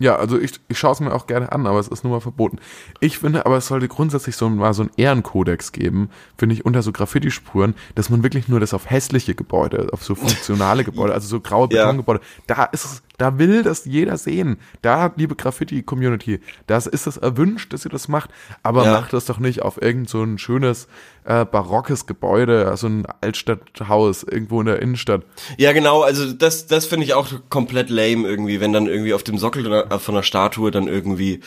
Ja, 0.02 0.16
also 0.16 0.40
ich, 0.40 0.54
ich 0.68 0.80
schaue 0.80 0.94
es 0.94 1.00
mir 1.00 1.14
auch 1.14 1.28
gerne 1.28 1.52
an, 1.52 1.68
aber 1.68 1.78
es 1.80 1.88
ist 1.88 2.04
nun 2.04 2.12
mal 2.12 2.22
verboten. 2.22 2.58
Ich 3.02 3.20
finde 3.20 3.46
aber, 3.46 3.58
es 3.58 3.68
sollte 3.68 3.88
grundsätzlich 3.88 4.36
so 4.36 4.50
mal 4.50 4.74
so 4.74 4.82
einen 4.82 4.92
Ehrenkodex 4.98 5.74
geben, 5.74 6.10
finde 6.36 6.56
ich, 6.56 6.66
unter 6.66 6.82
so 6.82 6.92
Graffiti-Spuren, 6.92 7.76
dass 7.94 8.10
man 8.10 8.24
wirklich 8.24 8.48
nur 8.48 8.60
das 8.60 8.74
auf 8.74 8.90
hässliche 8.90 9.36
Gebäude, 9.36 9.90
auf 9.92 10.04
so 10.04 10.16
funktionale 10.16 10.84
Gebäude, 10.84 11.14
also 11.14 11.28
so 11.28 11.40
graue 11.40 11.68
Ja. 11.72 11.84
Betongebäude, 11.84 12.20
da 12.48 12.64
ist 12.64 12.84
es, 12.86 13.04
da 13.22 13.38
will 13.38 13.62
das 13.62 13.86
jeder 13.86 14.18
sehen. 14.18 14.58
Da, 14.82 15.14
liebe 15.16 15.36
Graffiti-Community, 15.36 16.40
das 16.66 16.88
ist 16.88 17.06
es 17.06 17.18
erwünscht, 17.18 17.72
dass 17.72 17.86
ihr 17.86 17.92
das 17.92 18.08
macht, 18.08 18.32
aber 18.64 18.84
Ja. 18.86 18.94
macht 18.94 19.14
das 19.14 19.26
doch 19.26 19.38
nicht 19.38 19.62
auf 19.62 19.80
irgend 19.80 20.10
so 20.10 20.24
ein 20.24 20.40
schönes, 20.40 20.88
äh, 21.24 21.46
barockes 21.46 22.08
Gebäude, 22.08 22.68
also 22.68 22.88
ein 22.88 23.06
Altstadthaus 23.22 24.24
irgendwo 24.24 24.60
in 24.62 24.66
der 24.68 24.82
Innenstadt. 24.82 25.22
Ja, 25.58 25.72
genau, 25.72 26.02
also 26.02 26.34
das, 26.34 26.66
das 26.66 26.86
finde 26.88 27.06
ich 27.06 27.14
auch 27.14 27.28
komplett 27.50 27.90
lame 27.92 28.28
irgendwie, 28.28 28.60
wenn 28.60 28.74
dann 28.74 28.88
irgendwie 28.88 29.14
auf 29.14 29.24
dem 29.24 29.38
Sockel 29.38 29.66
einer- 29.68 30.00
von 30.00 30.16
einer 30.16 30.24
Statue 30.24 30.72
dann 30.72 30.88
irgendwie 30.88 31.42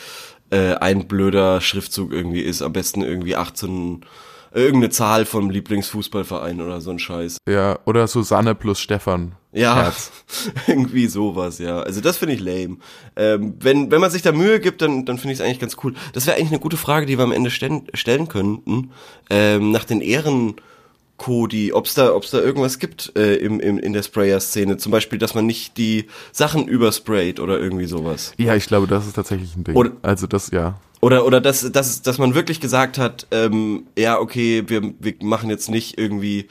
äh, 0.51 0.75
ein 0.75 1.07
blöder 1.07 1.59
Schriftzug 1.59 2.13
irgendwie 2.13 2.41
ist, 2.41 2.61
am 2.61 2.71
besten 2.71 3.01
irgendwie 3.01 3.35
18, 3.35 4.05
irgendeine 4.53 4.91
Zahl 4.91 5.25
vom 5.25 5.49
Lieblingsfußballverein 5.49 6.61
oder 6.61 6.81
so 6.81 6.91
ein 6.91 6.99
Scheiß. 6.99 7.39
Ja, 7.49 7.79
oder 7.85 8.07
Susanne 8.07 8.53
plus 8.55 8.79
Stefan. 8.79 9.33
Ja, 9.55 9.75
Herz. 9.75 10.11
irgendwie 10.67 11.07
sowas, 11.07 11.59
ja. 11.59 11.79
Also 11.79 12.01
das 12.01 12.17
finde 12.17 12.35
ich 12.35 12.41
lame. 12.41 12.77
Ähm, 13.15 13.55
wenn, 13.59 13.89
wenn 13.89 14.01
man 14.01 14.11
sich 14.11 14.21
da 14.21 14.33
Mühe 14.33 14.59
gibt, 14.59 14.81
dann, 14.81 15.05
dann 15.05 15.17
finde 15.17 15.33
ich 15.33 15.39
es 15.39 15.45
eigentlich 15.45 15.59
ganz 15.59 15.77
cool. 15.83 15.93
Das 16.13 16.27
wäre 16.27 16.37
eigentlich 16.37 16.49
eine 16.49 16.59
gute 16.59 16.77
Frage, 16.77 17.05
die 17.05 17.17
wir 17.17 17.23
am 17.23 17.31
Ende 17.31 17.49
stellen, 17.49 17.83
stellen 17.93 18.27
könnten. 18.27 18.91
Ähm, 19.29 19.71
nach 19.71 19.85
den 19.85 20.01
Ehrenkodi, 20.01 21.71
ob 21.71 21.85
es 21.85 21.93
da, 21.93 22.13
ob's 22.13 22.31
da 22.31 22.39
irgendwas 22.39 22.79
gibt 22.79 23.13
äh, 23.17 23.35
im, 23.35 23.61
im, 23.61 23.79
in 23.79 23.93
der 23.93 24.03
Sprayer-Szene. 24.03 24.75
Zum 24.75 24.91
Beispiel, 24.91 25.19
dass 25.19 25.35
man 25.35 25.45
nicht 25.45 25.77
die 25.77 26.07
Sachen 26.33 26.67
übersprayt 26.67 27.39
oder 27.39 27.57
irgendwie 27.57 27.85
sowas. 27.85 28.33
Ja, 28.37 28.55
ich 28.55 28.65
glaube, 28.65 28.87
das 28.87 29.07
ist 29.07 29.13
tatsächlich 29.13 29.55
ein 29.55 29.63
Ding. 29.63 29.75
Oder- 29.75 29.93
also 30.01 30.27
das, 30.27 30.51
ja. 30.51 30.79
Oder, 30.99 31.25
oder 31.25 31.39
dass, 31.39 31.71
dass, 31.71 32.01
dass 32.01 32.17
man 32.17 32.35
wirklich 32.35 32.59
gesagt 32.59 32.97
hat, 32.97 33.27
ähm, 33.31 33.85
ja, 33.97 34.19
okay, 34.19 34.63
wir, 34.67 34.81
wir 34.99 35.13
machen 35.21 35.49
jetzt 35.49 35.69
nicht 35.69 35.97
irgendwie 35.97 36.47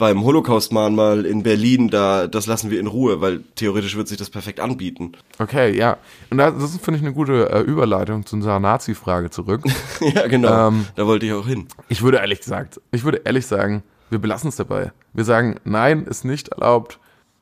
beim 0.00 0.24
Holocaust-Mahnmal 0.24 1.26
in 1.26 1.42
Berlin, 1.42 1.90
da, 1.90 2.26
das 2.26 2.46
lassen 2.46 2.70
wir 2.70 2.80
in 2.80 2.86
Ruhe, 2.86 3.20
weil 3.20 3.44
theoretisch 3.54 3.96
wird 3.96 4.08
sich 4.08 4.16
das 4.16 4.30
perfekt 4.30 4.58
anbieten. 4.58 5.12
Okay, 5.38 5.76
ja. 5.76 5.98
Und 6.30 6.38
das, 6.38 6.54
das 6.54 6.74
ist, 6.74 6.82
finde 6.82 6.98
ich, 6.98 7.04
eine 7.04 7.12
gute 7.12 7.50
äh, 7.50 7.60
Überleitung 7.60 8.24
zu 8.24 8.36
unserer 8.36 8.58
Nazi-Frage 8.60 9.28
zurück. 9.28 9.62
ja, 10.00 10.26
genau. 10.26 10.68
Ähm, 10.68 10.86
da 10.96 11.06
wollte 11.06 11.26
ich 11.26 11.32
auch 11.34 11.46
hin. 11.46 11.68
ich 11.90 12.00
würde 12.00 12.16
ehrlich 12.16 12.40
gesagt, 12.40 12.80
ich 12.92 13.04
würde 13.04 13.20
ehrlich 13.26 13.46
sagen, 13.46 13.82
wir 14.08 14.18
belassen 14.18 14.48
es 14.48 14.56
dabei. 14.56 14.90
Wir 15.12 15.24
sagen, 15.24 15.60
nein, 15.64 16.04
ist 16.04 16.24
nicht 16.24 16.48
erlaubt. 16.48 16.98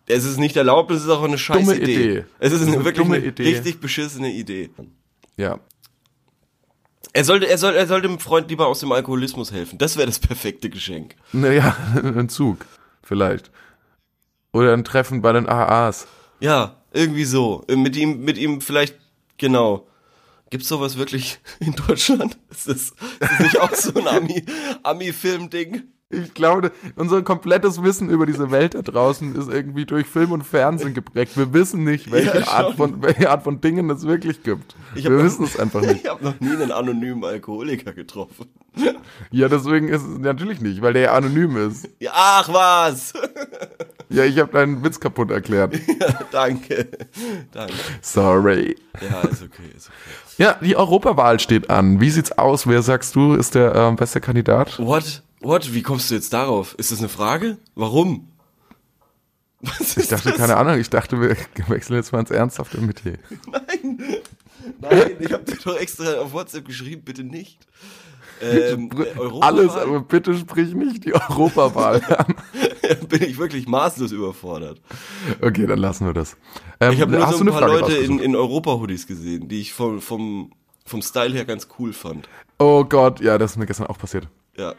Es 0.06 0.24
ist 0.24 0.38
nicht 0.38 0.56
erlaubt, 0.56 0.90
es 0.90 1.04
ist 1.04 1.10
auch 1.10 1.22
eine 1.22 1.38
scheiß 1.38 1.60
Dumme 1.60 1.76
Idee. 1.76 1.94
Idee. 1.94 2.24
Es 2.40 2.52
ist 2.52 2.62
eine, 2.62 2.72
eine 2.72 2.84
wirklich 2.84 3.04
dumme 3.04 3.18
eine 3.18 3.26
Idee. 3.26 3.44
richtig 3.44 3.78
beschissene 3.78 4.32
Idee. 4.32 4.70
Ja. 5.36 5.60
Er 7.18 7.24
sollte, 7.24 7.48
er 7.48 7.58
soll, 7.58 7.74
er 7.74 7.88
sollte 7.88 8.06
dem 8.06 8.20
Freund 8.20 8.48
lieber 8.48 8.68
aus 8.68 8.78
dem 8.78 8.92
Alkoholismus 8.92 9.50
helfen. 9.50 9.76
Das 9.76 9.96
wäre 9.96 10.06
das 10.06 10.20
perfekte 10.20 10.70
Geschenk. 10.70 11.16
Naja, 11.32 11.76
ein 12.00 12.28
Zug, 12.28 12.64
vielleicht. 13.02 13.50
Oder 14.52 14.72
ein 14.72 14.84
Treffen 14.84 15.20
bei 15.20 15.32
den 15.32 15.48
AAs. 15.48 16.06
Ja, 16.38 16.76
irgendwie 16.92 17.24
so. 17.24 17.64
Mit 17.68 17.96
ihm, 17.96 18.20
mit 18.20 18.38
ihm 18.38 18.60
vielleicht, 18.60 18.94
genau. 19.36 19.88
Gibt's 20.50 20.68
sowas 20.68 20.96
wirklich 20.96 21.40
in 21.58 21.74
Deutschland? 21.74 22.38
Ist 22.50 22.68
das, 22.68 22.76
ist 22.76 22.94
das 23.18 23.38
nicht 23.40 23.58
auch 23.58 23.74
so 23.74 23.94
ein 23.98 24.06
Ami, 24.06 24.44
Ami-Film-Ding? 24.84 25.88
Ich 26.10 26.32
glaube, 26.32 26.72
unser 26.96 27.20
komplettes 27.20 27.82
Wissen 27.82 28.08
über 28.08 28.24
diese 28.24 28.50
Welt 28.50 28.72
da 28.74 28.80
draußen 28.80 29.36
ist 29.36 29.50
irgendwie 29.50 29.84
durch 29.84 30.06
Film 30.06 30.32
und 30.32 30.42
Fernsehen 30.42 30.94
geprägt. 30.94 31.36
Wir 31.36 31.52
wissen 31.52 31.84
nicht, 31.84 32.10
welche, 32.10 32.38
Ja, 32.40 32.48
Art, 32.48 32.76
von, 32.76 33.02
welche 33.02 33.28
Art 33.28 33.44
von 33.44 33.60
Dingen 33.60 33.90
es 33.90 34.06
wirklich 34.06 34.42
gibt. 34.42 34.74
Ich 34.94 35.04
Wir 35.04 35.18
hab- 35.18 35.24
wissen 35.24 35.44
es 35.44 35.58
einfach 35.58 35.82
nicht. 35.82 35.96
Ich 36.04 36.08
habe 36.08 36.24
noch 36.24 36.40
nie 36.40 36.48
einen 36.50 36.72
anonymen 36.72 37.22
Alkoholiker 37.24 37.92
getroffen. 37.92 38.46
Ja, 39.30 39.48
deswegen 39.48 39.88
ist 39.88 40.02
es 40.02 40.18
natürlich 40.18 40.60
nicht, 40.62 40.80
weil 40.80 40.94
der 40.94 41.02
ja 41.02 41.12
anonym 41.12 41.56
ist. 41.68 41.86
Ja, 42.00 42.12
ach 42.14 42.48
was! 42.52 43.12
Ja, 44.10 44.24
ich 44.24 44.38
habe 44.38 44.50
deinen 44.52 44.82
Witz 44.82 44.98
kaputt 44.98 45.30
erklärt. 45.30 45.74
Danke. 46.32 46.88
Danke. 47.52 47.74
Sorry. 48.00 48.74
Ja, 49.02 49.20
ist 49.28 49.42
okay, 49.42 49.64
ist 49.76 49.88
okay. 49.90 50.42
Ja, 50.42 50.56
die 50.62 50.76
Europawahl 50.76 51.38
steht 51.40 51.68
an. 51.68 52.00
Wie 52.00 52.08
sieht's 52.08 52.32
aus? 52.32 52.66
Wer 52.66 52.80
sagst 52.80 53.14
du, 53.16 53.34
ist 53.34 53.54
der 53.54 53.74
ähm, 53.74 53.96
beste 53.96 54.22
Kandidat? 54.22 54.78
What? 54.78 55.22
What? 55.40 55.72
Wie 55.74 55.82
kommst 55.82 56.10
du 56.10 56.14
jetzt 56.14 56.32
darauf? 56.32 56.74
Ist 56.74 56.90
das 56.92 56.98
eine 56.98 57.08
Frage? 57.08 57.58
Warum? 57.74 58.28
Was 59.60 59.96
Ich 59.96 60.08
dachte, 60.08 60.30
das? 60.30 60.38
keine 60.38 60.56
Ahnung, 60.56 60.78
ich 60.78 60.90
dachte, 60.90 61.20
wir 61.20 61.36
wechseln 61.68 61.96
jetzt 61.96 62.12
mal 62.12 62.20
ins 62.20 62.30
ernsthafte 62.30 62.80
Metier. 62.80 63.18
Nein, 63.50 63.98
nein, 64.80 65.16
ich 65.20 65.32
habe 65.32 65.44
dir 65.44 65.56
doch 65.64 65.76
extra 65.76 66.20
auf 66.20 66.32
WhatsApp 66.32 66.64
geschrieben, 66.66 67.02
bitte 67.04 67.24
nicht. 67.24 67.58
Ähm, 68.40 68.88
äh? 68.96 69.40
Alles, 69.40 69.72
aber 69.72 70.00
bitte 70.00 70.32
sprich 70.36 70.72
nicht 70.72 71.04
die 71.04 71.12
Europawahl 71.12 72.00
an. 72.18 72.36
bin 73.08 73.22
ich 73.24 73.36
wirklich 73.36 73.66
maßlos 73.66 74.12
überfordert. 74.12 74.80
Okay, 75.40 75.66
dann 75.66 75.80
lassen 75.80 76.06
wir 76.06 76.12
das. 76.14 76.36
Ähm, 76.78 76.92
Ich 76.92 77.00
habe 77.00 77.10
nur 77.12 77.26
so 77.32 77.40
ein 77.40 77.46
paar 77.46 77.58
Frage 77.58 77.80
Leute 77.80 77.96
in, 77.96 78.20
in 78.20 78.36
Europa-Hoodies 78.36 79.08
gesehen, 79.08 79.48
die 79.48 79.60
ich 79.60 79.72
vom, 79.72 80.00
vom, 80.00 80.52
vom 80.86 81.02
Style 81.02 81.34
her 81.34 81.44
ganz 81.46 81.66
cool 81.80 81.92
fand. 81.92 82.28
Oh 82.60 82.84
Gott, 82.84 83.20
ja, 83.20 83.38
das 83.38 83.52
ist 83.52 83.56
mir 83.56 83.66
gestern 83.66 83.88
auch 83.88 83.98
passiert. 83.98 84.28
Ja. 84.56 84.74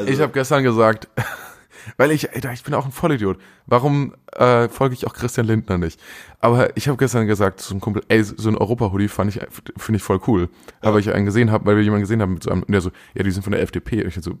Also, 0.00 0.12
Ich 0.12 0.20
habe 0.20 0.32
gestern 0.32 0.62
gesagt, 0.62 1.08
weil 1.96 2.10
ich, 2.10 2.28
ich 2.32 2.62
bin 2.62 2.74
auch 2.74 2.84
ein 2.84 2.92
Vollidiot. 2.92 3.38
Warum 3.66 4.14
äh, 4.32 4.68
folge 4.68 4.94
ich 4.94 5.06
auch 5.06 5.14
Christian 5.14 5.46
Lindner 5.46 5.78
nicht? 5.78 6.00
Aber 6.40 6.76
ich 6.76 6.88
habe 6.88 6.98
gestern 6.98 7.26
gesagt 7.26 7.60
zu 7.60 7.72
einem 7.72 7.80
Kumpel, 7.80 8.02
ey, 8.08 8.22
so 8.22 8.48
ein 8.48 8.56
Europa-Hoodie 8.56 9.08
fand 9.08 9.34
ich, 9.34 9.40
finde 9.76 9.96
ich 9.96 10.02
voll 10.02 10.20
cool. 10.26 10.48
Aber 10.80 10.98
ich 10.98 11.12
einen 11.12 11.26
gesehen 11.26 11.50
habe, 11.50 11.66
weil 11.66 11.76
wir 11.76 11.82
jemanden 11.82 12.02
gesehen 12.02 12.22
haben 12.22 12.34
mit 12.34 12.42
so 12.42 12.50
einem, 12.50 12.62
und 12.62 12.72
der 12.72 12.80
so, 12.80 12.90
ja, 13.14 13.22
die 13.22 13.30
sind 13.30 13.42
von 13.42 13.52
der 13.52 13.62
FDP. 13.62 14.02
Und 14.02 14.08
ich 14.08 14.22
so, 14.22 14.38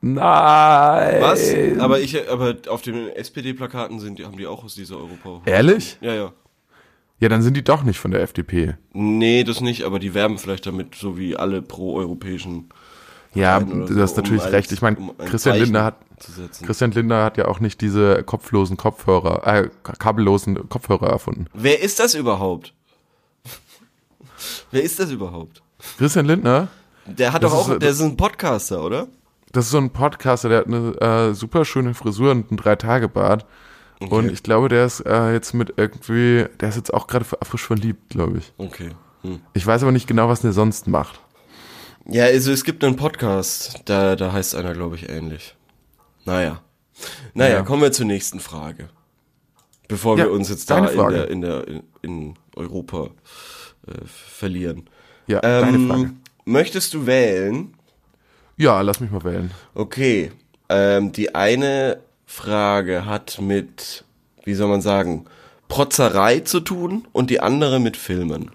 nein. 0.00 1.22
was? 1.22 1.54
Aber 1.78 2.00
ich, 2.00 2.28
aber 2.30 2.56
auf 2.68 2.82
den 2.82 3.08
SPD-Plakaten 3.08 3.98
sind, 4.00 4.22
haben 4.24 4.36
die 4.36 4.46
auch 4.46 4.64
aus 4.64 4.74
dieser 4.74 4.96
Europa. 4.96 5.42
Ehrlich? 5.46 5.98
Ja, 6.00 6.14
ja. 6.14 6.32
Ja, 7.20 7.28
dann 7.28 7.42
sind 7.42 7.56
die 7.56 7.64
doch 7.64 7.82
nicht 7.82 7.98
von 7.98 8.12
der 8.12 8.22
FDP. 8.22 8.76
Nee, 8.92 9.42
das 9.42 9.60
nicht, 9.60 9.82
aber 9.82 9.98
die 9.98 10.14
werben 10.14 10.38
vielleicht 10.38 10.66
damit, 10.66 10.94
so 10.94 11.18
wie 11.18 11.36
alle 11.36 11.62
pro-europäischen. 11.62 12.68
Ja, 13.34 13.60
du 13.60 13.82
hast 14.00 14.14
so, 14.14 14.16
um 14.16 14.22
natürlich 14.24 14.42
als- 14.42 14.52
recht. 14.52 14.72
Ich 14.72 14.82
meine, 14.82 14.96
um 14.96 15.10
ein 15.10 15.26
Christian 15.28 15.54
Zeichen 15.54 15.64
Lindner 15.64 15.84
hat. 15.84 15.96
Christian 16.64 16.90
Lindner 16.90 17.24
hat 17.24 17.36
ja 17.36 17.46
auch 17.46 17.60
nicht 17.60 17.80
diese 17.80 18.22
kopflosen 18.24 18.76
Kopfhörer, 18.76 19.46
äh, 19.46 19.68
kabellosen 19.98 20.68
Kopfhörer 20.68 21.08
erfunden. 21.08 21.46
Wer 21.54 21.80
ist 21.80 22.00
das 22.00 22.14
überhaupt? 22.14 22.74
Wer 24.70 24.82
ist 24.82 24.98
das 24.98 25.10
überhaupt? 25.10 25.62
Christian 25.98 26.26
Lindner, 26.26 26.68
Der 27.06 27.32
hat 27.32 27.42
Das 27.42 27.52
doch 27.52 27.60
ist, 27.62 27.70
auch, 27.70 27.74
äh, 27.76 27.78
der 27.78 27.90
ist 27.90 28.00
ein 28.00 28.16
Podcaster, 28.16 28.82
oder? 28.84 29.06
das 29.52 29.66
ist 29.66 29.70
so 29.70 29.78
ein 29.78 29.90
Podcaster, 29.90 30.48
der 30.48 30.58
hat 30.58 30.66
eine 30.66 31.00
äh, 31.00 31.34
super 31.34 31.64
schöne 31.64 31.94
Frisur 31.94 32.32
und 32.32 32.50
einen 32.50 32.56
Drei-Tage-Bart. 32.58 33.46
Und 34.00 34.30
ich 34.30 34.42
glaube, 34.42 34.68
der 34.68 34.84
ist 34.86 35.00
äh, 35.00 35.32
jetzt 35.32 35.54
mit 35.54 35.74
irgendwie, 35.76 36.44
der 36.60 36.68
ist 36.68 36.76
jetzt 36.76 36.92
auch 36.94 37.06
gerade 37.08 37.24
frisch 37.24 37.66
verliebt, 37.66 38.10
glaube 38.10 38.38
ich. 38.38 38.52
Okay. 38.58 38.90
Hm. 39.22 39.40
Ich 39.54 39.66
weiß 39.66 39.82
aber 39.82 39.90
nicht 39.90 40.06
genau, 40.06 40.28
was 40.28 40.40
der 40.42 40.52
sonst 40.52 40.86
macht. 40.86 41.18
Ja, 42.10 42.24
also 42.24 42.52
es 42.52 42.64
gibt 42.64 42.82
einen 42.84 42.96
Podcast, 42.96 43.82
da, 43.84 44.16
da 44.16 44.32
heißt 44.32 44.54
einer, 44.54 44.72
glaube 44.72 44.96
ich, 44.96 45.08
ähnlich. 45.08 45.54
Naja. 46.24 46.62
Naja, 47.34 47.56
Ja. 47.56 47.62
kommen 47.62 47.82
wir 47.82 47.92
zur 47.92 48.06
nächsten 48.06 48.40
Frage. 48.40 48.88
Bevor 49.88 50.18
Ja, 50.18 50.24
wir 50.24 50.32
uns 50.32 50.48
jetzt 50.48 50.70
da 50.70 50.86
in 50.86 51.10
der, 51.10 51.28
in 51.30 51.40
der, 51.42 51.64
in, 52.02 52.34
Europa 52.56 53.10
äh, 53.86 53.92
verlieren. 54.06 54.88
Ja, 55.26 55.40
deine 55.40 55.86
Frage. 55.86 56.02
Ähm, 56.02 56.20
möchtest 56.44 56.94
du 56.94 57.06
wählen? 57.06 57.74
Ja, 58.56 58.80
lass 58.80 59.00
mich 59.00 59.10
mal 59.10 59.22
wählen. 59.24 59.50
Okay. 59.74 60.32
Ähm, 60.68 61.12
die 61.12 61.34
eine 61.34 62.00
Frage 62.26 63.06
hat 63.06 63.38
mit, 63.40 64.04
wie 64.44 64.54
soll 64.54 64.68
man 64.68 64.82
sagen, 64.82 65.26
Protzerei 65.68 66.40
zu 66.40 66.60
tun 66.60 67.06
und 67.12 67.30
die 67.30 67.40
andere 67.40 67.80
mit 67.80 67.96
Filmen. 67.96 68.50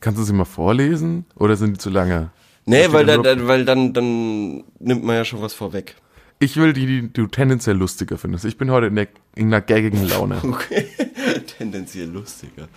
Kannst 0.00 0.18
du 0.18 0.24
sie 0.24 0.32
mal 0.32 0.44
vorlesen 0.44 1.24
oder 1.36 1.56
sind 1.56 1.74
die 1.74 1.78
zu 1.78 1.90
lange? 1.90 2.30
Nee, 2.66 2.86
weil, 2.90 3.04
nur- 3.06 3.22
dann, 3.22 3.46
weil 3.48 3.64
dann, 3.64 3.92
dann 3.92 4.64
nimmt 4.78 5.04
man 5.04 5.16
ja 5.16 5.24
schon 5.24 5.42
was 5.42 5.54
vorweg. 5.54 5.94
Ich 6.42 6.56
will 6.56 6.72
die, 6.72 6.86
die 6.86 7.12
du 7.12 7.26
tendenziell 7.26 7.76
lustiger 7.76 8.16
findest. 8.16 8.46
Ich 8.46 8.56
bin 8.56 8.70
heute 8.70 8.86
in, 8.86 8.94
der, 8.96 9.08
in 9.34 9.48
einer 9.48 9.60
gaggigen 9.60 10.08
Laune. 10.08 10.38
Okay. 10.42 10.86
Tendenziell 11.58 12.08
lustiger. 12.08 12.68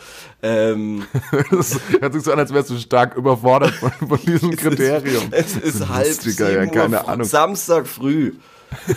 Ähm, 0.42 1.04
Das 1.52 1.80
hört 2.02 2.14
sich 2.14 2.24
so 2.24 2.34
an, 2.34 2.40
als 2.40 2.54
wärst 2.54 2.70
du 2.72 2.78
stark 2.78 3.16
überfordert 3.16 3.72
von, 3.72 3.92
von 3.92 4.20
diesem 4.26 4.54
Kriterium. 4.58 5.24
es 5.32 5.56
ist 5.56 5.88
halb 5.88 6.08
Lustiger, 6.08 6.52
ja, 6.52 6.66
keine 6.66 6.98
Uhr, 6.98 7.08
Ahnung. 7.08 7.26
Samstag 7.26 7.88
früh. 7.88 8.34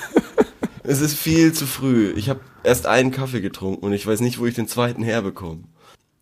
es 0.83 1.01
ist 1.01 1.17
viel 1.17 1.53
zu 1.53 1.67
früh. 1.67 2.12
Ich 2.17 2.29
habe 2.29 2.41
erst 2.65 2.87
einen 2.87 3.12
Kaffee 3.12 3.41
getrunken 3.41 3.85
und 3.87 3.93
ich 3.93 4.05
weiß 4.05 4.21
nicht, 4.21 4.41
wo 4.41 4.47
ich 4.47 4.55
den 4.57 4.67
zweiten 4.67 5.05
herbekomme. 5.05 5.62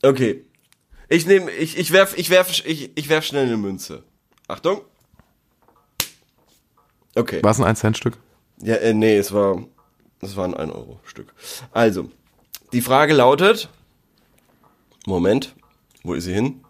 Okay. 0.02 0.44
Ich 1.08 1.26
nehme, 1.26 1.50
ich, 1.50 1.76
ich 1.78 1.92
werf, 1.92 2.16
ich 2.16 2.30
werf, 2.30 2.64
ich, 2.64 2.90
ich 2.94 3.08
werf 3.08 3.24
schnell 3.24 3.46
eine 3.46 3.56
Münze. 3.56 4.02
Achtung. 4.48 4.80
Okay. 7.14 7.42
War 7.42 7.50
es 7.50 7.60
ein 7.60 7.74
1-Cent-Stück? 7.74 8.18
Ja, 8.62 8.76
äh, 8.76 8.94
nee, 8.94 9.16
es 9.16 9.32
war, 9.32 9.64
es 10.20 10.36
war 10.36 10.44
ein 10.44 10.54
1 10.54 10.72
Euro 10.72 11.00
Stück. 11.04 11.32
Also, 11.72 12.10
die 12.72 12.80
Frage 12.80 13.14
lautet, 13.14 13.68
Moment, 15.06 15.54
wo 16.02 16.14
ist 16.14 16.24
sie 16.24 16.34
hin? 16.34 16.64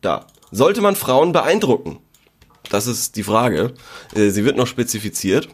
Da. 0.00 0.26
Sollte 0.50 0.80
man 0.80 0.96
Frauen 0.96 1.32
beeindrucken? 1.32 1.98
Das 2.68 2.86
ist 2.86 3.16
die 3.16 3.22
Frage. 3.22 3.74
Äh, 4.14 4.30
Sie 4.30 4.44
wird 4.44 4.56
noch 4.56 4.66
spezifiziert. 4.66 5.48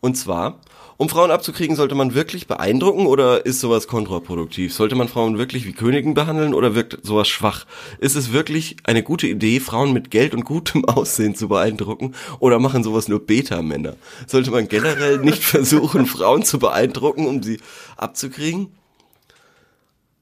Und 0.00 0.16
zwar, 0.16 0.60
um 1.00 1.08
Frauen 1.08 1.30
abzukriegen, 1.30 1.76
sollte 1.76 1.94
man 1.94 2.14
wirklich 2.14 2.46
beeindrucken 2.46 3.06
oder 3.06 3.46
ist 3.46 3.60
sowas 3.60 3.88
kontraproduktiv? 3.88 4.74
Sollte 4.74 4.96
man 4.96 5.08
Frauen 5.08 5.38
wirklich 5.38 5.64
wie 5.64 5.72
Königen 5.72 6.12
behandeln 6.12 6.52
oder 6.52 6.74
wirkt 6.74 6.98
sowas 7.02 7.26
schwach? 7.26 7.64
Ist 8.00 8.16
es 8.16 8.34
wirklich 8.34 8.76
eine 8.84 9.02
gute 9.02 9.26
Idee, 9.26 9.60
Frauen 9.60 9.94
mit 9.94 10.10
Geld 10.10 10.34
und 10.34 10.44
gutem 10.44 10.84
Aussehen 10.88 11.34
zu 11.34 11.48
beeindrucken 11.48 12.14
oder 12.38 12.58
machen 12.58 12.84
sowas 12.84 13.08
nur 13.08 13.24
Beta-Männer? 13.24 13.96
Sollte 14.26 14.50
man 14.50 14.68
generell 14.68 15.20
nicht 15.20 15.42
versuchen, 15.54 16.04
Frauen 16.04 16.42
zu 16.42 16.58
beeindrucken, 16.58 17.26
um 17.26 17.42
sie 17.42 17.60
abzukriegen? 17.96 18.68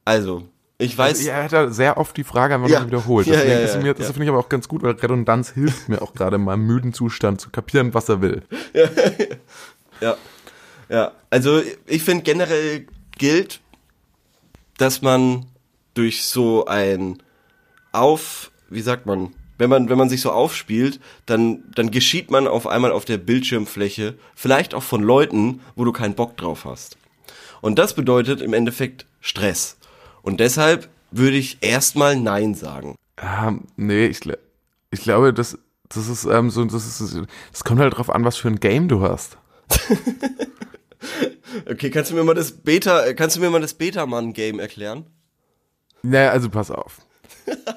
Also, 0.05 0.45
ich 0.79 0.97
weiß, 0.97 1.25
Ja, 1.25 1.33
er 1.38 1.43
hat 1.43 1.51
ja 1.53 1.71
sehr 1.71 1.99
oft 1.99 2.17
die 2.17 2.23
Frage 2.23 2.55
einfach 2.55 2.69
Ja. 2.69 2.87
wiederholt. 2.87 3.27
Ja, 3.27 3.33
Deswegen 3.33 3.51
ja, 3.53 3.59
ist 3.59 3.75
ja, 3.75 3.81
mir, 3.81 3.95
das 3.95 4.07
ja. 4.07 4.12
finde 4.12 4.27
ich 4.27 4.31
aber 4.31 4.38
auch 4.38 4.49
ganz 4.49 4.69
gut, 4.69 4.85
weil 4.85 4.93
Redundanz 4.93 5.51
hilft 5.51 5.88
mir 5.88 6.03
auch 6.03 6.14
gerade 6.14 6.37
in 6.37 6.45
meinem 6.45 6.69
müden 6.69 6.93
Zustand 6.93 7.41
zu 7.41 7.51
kapieren, 7.51 7.95
was 7.95 8.09
er 8.09 8.23
will. 8.23 8.43
Ja. 8.75 8.88
Ja. 10.01 10.17
Also 11.31 11.62
ich 11.87 12.03
finde 12.03 12.22
generell 12.24 12.87
gilt, 13.18 13.61
dass 14.79 15.03
man 15.03 15.46
durch 15.94 16.24
so 16.24 16.66
ein 16.66 17.18
Auf, 17.92 18.51
wie 18.70 18.81
sagt 18.81 19.07
man, 19.07 19.35
wenn 19.59 19.68
man, 19.68 19.88
wenn 19.88 19.98
man 19.98 20.09
sich 20.09 20.20
so 20.20 20.31
aufspielt, 20.31 21.01
dann, 21.27 21.64
dann 21.74 21.90
geschieht 21.90 22.31
man 22.31 22.46
auf 22.46 22.66
einmal 22.66 22.92
auf 22.92 23.05
der 23.05 23.18
Bildschirmfläche, 23.18 24.16
vielleicht 24.37 24.72
auch 24.72 24.85
von 24.85 25.03
Leuten, 25.03 25.61
wo 25.74 25.85
du 25.85 25.92
keinen 25.92 26.14
Bock 26.14 26.37
drauf 26.37 26.64
hast. 26.64 26.96
Und 27.61 27.79
das 27.79 27.94
bedeutet 27.94 28.40
im 28.40 28.55
Endeffekt 28.55 29.07
Stress. 29.20 29.77
Und 30.22 30.38
deshalb 30.38 30.88
würde 31.11 31.37
ich 31.37 31.59
erstmal 31.61 32.14
Nein 32.16 32.55
sagen. 32.55 32.94
Ähm, 33.20 33.64
nee, 33.77 34.07
ich, 34.07 34.18
gl- 34.18 34.38
ich 34.92 35.01
glaube, 35.01 35.35
das, 35.35 35.59
das 35.88 36.09
ist 36.09 36.24
ähm, 36.24 36.51
so, 36.51 36.64
das 36.64 36.87
ist, 37.01 37.18
das 37.51 37.64
kommt 37.64 37.81
halt 37.81 37.96
drauf 37.96 38.11
an, 38.11 38.24
was 38.24 38.37
für 38.37 38.46
ein 38.48 38.61
Game 38.61 38.87
du 38.87 39.03
hast. 39.03 39.38
Okay, 41.70 41.90
kannst 41.90 42.11
du 42.11 42.14
mir 42.14 42.24
mal 42.24 42.34
das 42.34 42.52
Beta, 42.52 43.12
kannst 43.14 43.37
du 43.37 43.40
mir 43.40 43.50
mal 43.50 43.61
das 43.61 43.74
Beta-Mann-Game 43.74 44.58
erklären? 44.58 45.06
Naja, 46.02 46.30
also 46.30 46.50
pass 46.50 46.70
auf. 46.70 47.00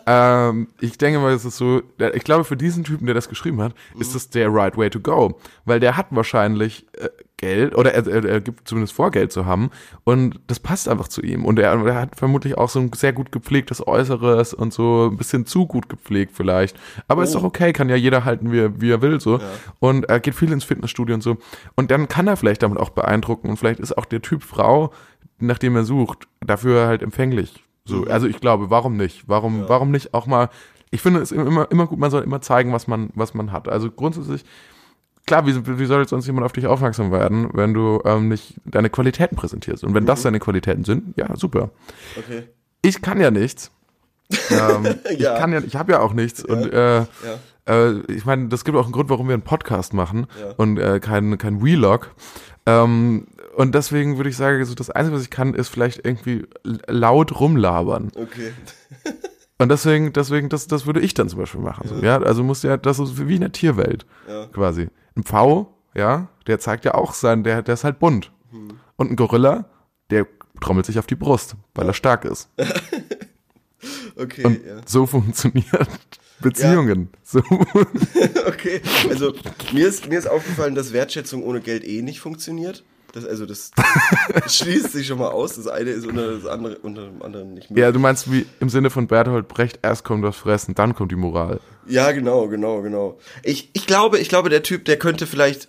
Ähm, 0.05 0.67
ich 0.79 0.97
denke 0.97 1.19
mal, 1.19 1.34
es 1.34 1.45
ist 1.45 1.57
so, 1.57 1.81
ich 2.13 2.23
glaube, 2.23 2.43
für 2.43 2.57
diesen 2.57 2.84
Typen, 2.84 3.05
der 3.05 3.15
das 3.15 3.29
geschrieben 3.29 3.62
hat, 3.62 3.73
ist 3.99 4.15
das 4.15 4.29
der 4.29 4.53
right 4.53 4.77
way 4.77 4.89
to 4.89 4.99
go. 4.99 5.39
Weil 5.65 5.79
der 5.79 5.97
hat 5.97 6.07
wahrscheinlich 6.12 6.88
äh, 6.97 7.10
Geld, 7.38 7.75
oder 7.75 7.93
er, 7.93 8.05
er, 8.07 8.23
er 8.23 8.39
gibt 8.39 8.67
zumindest 8.67 8.93
vor, 8.93 9.10
Geld 9.10 9.31
zu 9.31 9.47
haben, 9.47 9.71
und 10.03 10.39
das 10.45 10.60
passt 10.60 10.88
einfach 10.88 11.07
zu 11.07 11.21
ihm. 11.21 11.43
Und 11.43 11.57
er, 11.57 11.73
er 11.86 11.95
hat 11.95 12.15
vermutlich 12.15 12.57
auch 12.57 12.69
so 12.69 12.79
ein 12.79 12.91
sehr 12.93 13.13
gut 13.13 13.31
gepflegtes 13.31 13.86
Äußeres 13.86 14.53
und 14.53 14.71
so 14.73 15.10
ein 15.12 15.17
bisschen 15.17 15.47
zu 15.47 15.65
gut 15.65 15.89
gepflegt 15.89 16.34
vielleicht. 16.36 16.77
Aber 17.07 17.23
ist 17.23 17.34
doch 17.34 17.43
okay, 17.43 17.73
kann 17.73 17.89
ja 17.89 17.95
jeder 17.95 18.25
halten, 18.25 18.51
wie 18.51 18.60
er, 18.60 18.79
wie 18.79 18.91
er 18.91 19.01
will, 19.01 19.19
so. 19.19 19.39
Und 19.79 20.05
er 20.05 20.19
geht 20.19 20.36
viel 20.36 20.51
ins 20.51 20.63
Fitnessstudio 20.63 21.15
und 21.15 21.21
so. 21.21 21.38
Und 21.75 21.89
dann 21.89 22.07
kann 22.07 22.27
er 22.27 22.38
vielleicht 22.38 22.62
damit 22.62 22.77
auch 22.77 22.89
beeindrucken 22.89 23.49
und 23.49 23.57
vielleicht 23.57 23.79
ist 23.79 23.97
auch 23.97 24.05
der 24.05 24.21
Typ 24.21 24.43
Frau, 24.43 24.91
nach 25.39 25.57
dem 25.57 25.75
er 25.75 25.84
sucht, 25.84 26.27
dafür 26.45 26.86
halt 26.86 27.01
empfänglich. 27.01 27.63
So, 27.91 28.06
also 28.06 28.27
ich 28.27 28.39
glaube, 28.39 28.69
warum 28.69 28.97
nicht? 28.97 29.23
Warum, 29.27 29.67
warum 29.67 29.91
nicht 29.91 30.13
auch 30.13 30.25
mal? 30.25 30.49
Ich 30.89 31.01
finde 31.01 31.21
es 31.21 31.32
immer, 31.32 31.69
immer 31.71 31.88
gut, 31.88 31.99
man 31.99 32.12
soll 32.12 32.23
immer 32.23 32.41
zeigen, 32.41 32.73
was 32.73 32.88
man, 32.88 33.10
was 33.15 33.34
man 33.34 33.51
hat. 33.51 33.69
Also 33.69 33.89
grundsätzlich, 33.91 34.43
klar, 35.25 35.45
wie, 35.47 35.80
wie 35.80 35.86
soll 35.86 36.01
jetzt 36.01 36.10
sonst 36.10 36.25
jemand 36.27 36.45
auf 36.45 36.51
dich 36.51 36.67
aufmerksam 36.67 37.12
werden, 37.12 37.49
wenn 37.54 37.73
du 37.73 38.01
ähm, 38.06 38.27
nicht 38.27 38.56
deine 38.65 38.89
Qualitäten 38.89 39.36
präsentierst? 39.36 39.84
Und 39.84 39.93
wenn 39.93 40.06
das 40.06 40.21
deine 40.23 40.39
Qualitäten 40.39 40.84
sind, 40.84 41.17
ja, 41.17 41.36
super. 41.38 41.69
Okay. 42.17 42.43
Ich 42.82 43.01
kann 43.01 43.21
ja 43.21 43.32
nichts. 43.32 43.71
ähm, 44.49 44.84
Ja. 45.17 45.34
Ich 45.36 45.39
kann 45.39 45.54
ja, 45.54 45.60
ich 45.60 45.75
habe 45.75 45.93
ja 45.93 45.99
auch 46.01 46.13
nichts. 46.13 46.43
Und 46.43 46.73
äh, 46.73 47.06
äh, 47.67 47.99
ich 48.12 48.25
meine, 48.25 48.47
das 48.49 48.65
gibt 48.65 48.77
auch 48.77 48.84
einen 48.84 48.91
Grund, 48.93 49.10
warum 49.10 49.27
wir 49.27 49.34
einen 49.34 49.43
Podcast 49.43 49.93
machen 49.93 50.27
Ja. 50.39 50.54
und 50.58 50.77
äh, 50.77 50.99
kein, 50.99 51.38
kein 51.38 51.60
Vlog. 51.62 52.12
Ähm, 52.65 53.27
und 53.62 53.76
deswegen 53.76 54.17
würde 54.17 54.30
ich 54.30 54.38
sagen, 54.38 54.63
so 54.65 54.74
das 54.74 54.89
Einzige, 54.89 55.15
was 55.15 55.24
ich 55.24 55.30
kann, 55.30 55.54
ist 55.54 55.69
vielleicht 55.69 56.04
irgendwie 56.06 56.45
laut 56.63 57.39
rumlabern. 57.39 58.12
Okay. 58.15 58.52
Und 59.60 59.69
deswegen, 59.69 60.12
deswegen, 60.13 60.50
das, 60.50 60.65
das 60.67 60.88
würde 60.88 61.00
ich 61.00 61.13
dann 61.13 61.30
zum 61.30 61.38
Beispiel 61.39 61.62
machen. 61.62 61.88
So, 61.88 61.95
ja, 62.04 62.19
also 62.19 62.43
muss 62.43 62.63
ja, 62.63 62.78
das 62.78 62.97
ist 62.97 63.28
wie 63.28 63.36
in 63.36 63.41
der 63.41 63.52
Tierwelt 63.52 64.06
Ja. 64.28 64.47
quasi. 64.47 64.89
Ein 65.15 65.24
Pfau, 65.24 65.78
ja, 65.93 66.30
der 66.47 66.60
zeigt 66.60 66.86
ja 66.86 66.95
auch 66.95 67.13
sein, 67.13 67.43
der, 67.43 67.62
der 67.62 67.76
ist 67.76 67.84
halt 67.84 68.00
bunt. 68.00 68.32
Hm. 68.50 68.69
Und 68.95 69.12
ein 69.12 69.15
Gorilla, 69.15 69.65
der 70.10 70.26
trommelt 70.62 70.88
sich 70.88 70.97
auf 70.97 71.06
die 71.06 71.15
Brust, 71.15 71.56
weil 71.76 71.88
er 71.88 71.93
stark 71.93 72.26
ist. 72.26 72.50
Okay, 74.15 74.43
Und 74.43 74.63
ja. 74.65 74.76
so 74.86 75.08
funktionieren 75.08 75.88
Beziehungen. 76.41 77.10
So. 77.24 77.41
Okay, 78.47 78.82
also 79.10 79.34
mir 79.74 79.88
ist, 79.88 80.08
mir 80.08 80.19
ist 80.19 80.28
aufgefallen, 80.28 80.76
dass 80.76 80.93
Wertschätzung 80.93 81.41
ohne 81.43 81.62
Geld 81.62 81.84
eh 81.84 82.02
nicht 82.04 82.19
funktioniert. 82.19 82.84
Das, 83.13 83.26
also 83.26 83.45
das 83.45 83.71
schließt 84.47 84.91
sich 84.91 85.08
schon 85.08 85.19
mal 85.19 85.30
aus. 85.30 85.56
Das 85.56 85.67
eine 85.67 85.89
ist 85.89 86.06
unter, 86.06 86.32
das 86.32 86.45
andere, 86.45 86.78
unter 86.78 87.08
dem 87.08 87.21
anderen 87.21 87.54
nicht 87.54 87.69
mehr. 87.69 87.84
ja, 87.84 87.91
du 87.91 88.00
meinst 88.00 88.32
wie 88.32 88.45
im 88.60 88.69
Sinne 88.69 88.89
von 88.89 89.08
Bertolt 89.08 89.47
Brecht, 89.47 89.80
erst 89.82 90.04
kommt 90.04 90.24
das 90.24 90.38
Fressen, 90.38 90.76
dann 90.76 90.95
kommt 90.95 91.12
die 91.12 91.17
Moral. 91.17 91.60
Ja, 91.88 92.12
genau, 92.12 92.47
genau, 92.47 92.82
genau. 92.82 93.19
Ich, 93.43 93.69
ich 93.74 93.86
glaube, 93.86 94.19
ich 94.19 94.30
glaube, 94.30 94.50
der 94.50 94.63
Typ, 94.63 94.86
der 94.86 94.97
könnte 94.97 95.28
vielleicht 95.28 95.67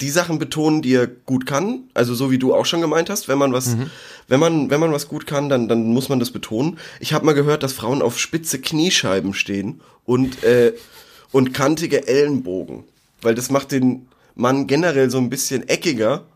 die 0.00 0.10
Sachen 0.10 0.38
betonen, 0.38 0.82
die 0.82 0.94
er 0.94 1.06
gut 1.06 1.46
kann. 1.46 1.84
Also 1.94 2.14
so 2.14 2.30
wie 2.30 2.38
du 2.38 2.54
auch 2.54 2.66
schon 2.66 2.80
gemeint 2.80 3.10
hast, 3.10 3.28
wenn 3.28 3.38
man 3.38 3.52
was, 3.52 3.76
wenn 4.28 4.40
man, 4.40 4.70
wenn 4.70 4.80
man 4.80 4.92
was 4.92 5.08
gut 5.08 5.26
kann, 5.26 5.48
dann, 5.48 5.68
dann 5.68 5.84
muss 5.84 6.08
man 6.08 6.18
das 6.18 6.30
betonen. 6.30 6.78
Ich 7.00 7.12
habe 7.12 7.24
mal 7.24 7.34
gehört, 7.34 7.62
dass 7.62 7.72
Frauen 7.72 8.02
auf 8.02 8.18
spitze 8.18 8.60
Kniescheiben 8.60 9.34
stehen 9.34 9.80
und 10.04 10.42
äh, 10.42 10.74
und 11.34 11.52
kantige 11.52 12.06
Ellenbogen, 12.06 12.84
weil 13.20 13.34
das 13.34 13.50
macht 13.50 13.72
den 13.72 14.06
Mann 14.36 14.68
generell 14.68 15.10
so 15.10 15.18
ein 15.18 15.30
bisschen 15.30 15.68
eckiger 15.68 16.26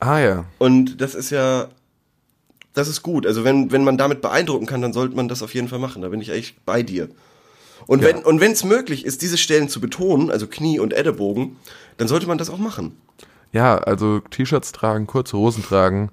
Ah 0.00 0.18
ja. 0.18 0.44
und 0.58 1.00
das 1.00 1.14
ist 1.14 1.30
ja, 1.30 1.68
das 2.72 2.88
ist 2.88 3.02
gut. 3.02 3.26
Also 3.26 3.44
wenn, 3.44 3.70
wenn 3.70 3.84
man 3.84 3.98
damit 3.98 4.20
beeindrucken 4.20 4.66
kann, 4.66 4.82
dann 4.82 4.92
sollte 4.92 5.14
man 5.14 5.28
das 5.28 5.42
auf 5.42 5.54
jeden 5.54 5.68
Fall 5.68 5.78
machen. 5.78 6.02
Da 6.02 6.08
bin 6.08 6.20
ich 6.20 6.30
echt 6.30 6.64
bei 6.64 6.82
dir. 6.82 7.08
Und 7.86 8.02
wenn, 8.02 8.18
und 8.18 8.40
wenn 8.40 8.52
es 8.52 8.64
möglich 8.64 9.04
ist, 9.04 9.22
diese 9.22 9.38
Stellen 9.38 9.68
zu 9.68 9.80
betonen, 9.80 10.30
also 10.30 10.46
Knie 10.46 10.78
und 10.78 10.92
Ellenbogen, 10.92 11.56
dann 11.96 12.08
sollte 12.08 12.26
man 12.26 12.38
das 12.38 12.50
auch 12.50 12.58
machen. 12.58 12.96
Ja, 13.52 13.78
also 13.78 14.20
T-Shirts 14.20 14.72
tragen, 14.72 15.06
kurze 15.06 15.36
Hosen 15.36 15.62
tragen 15.62 16.10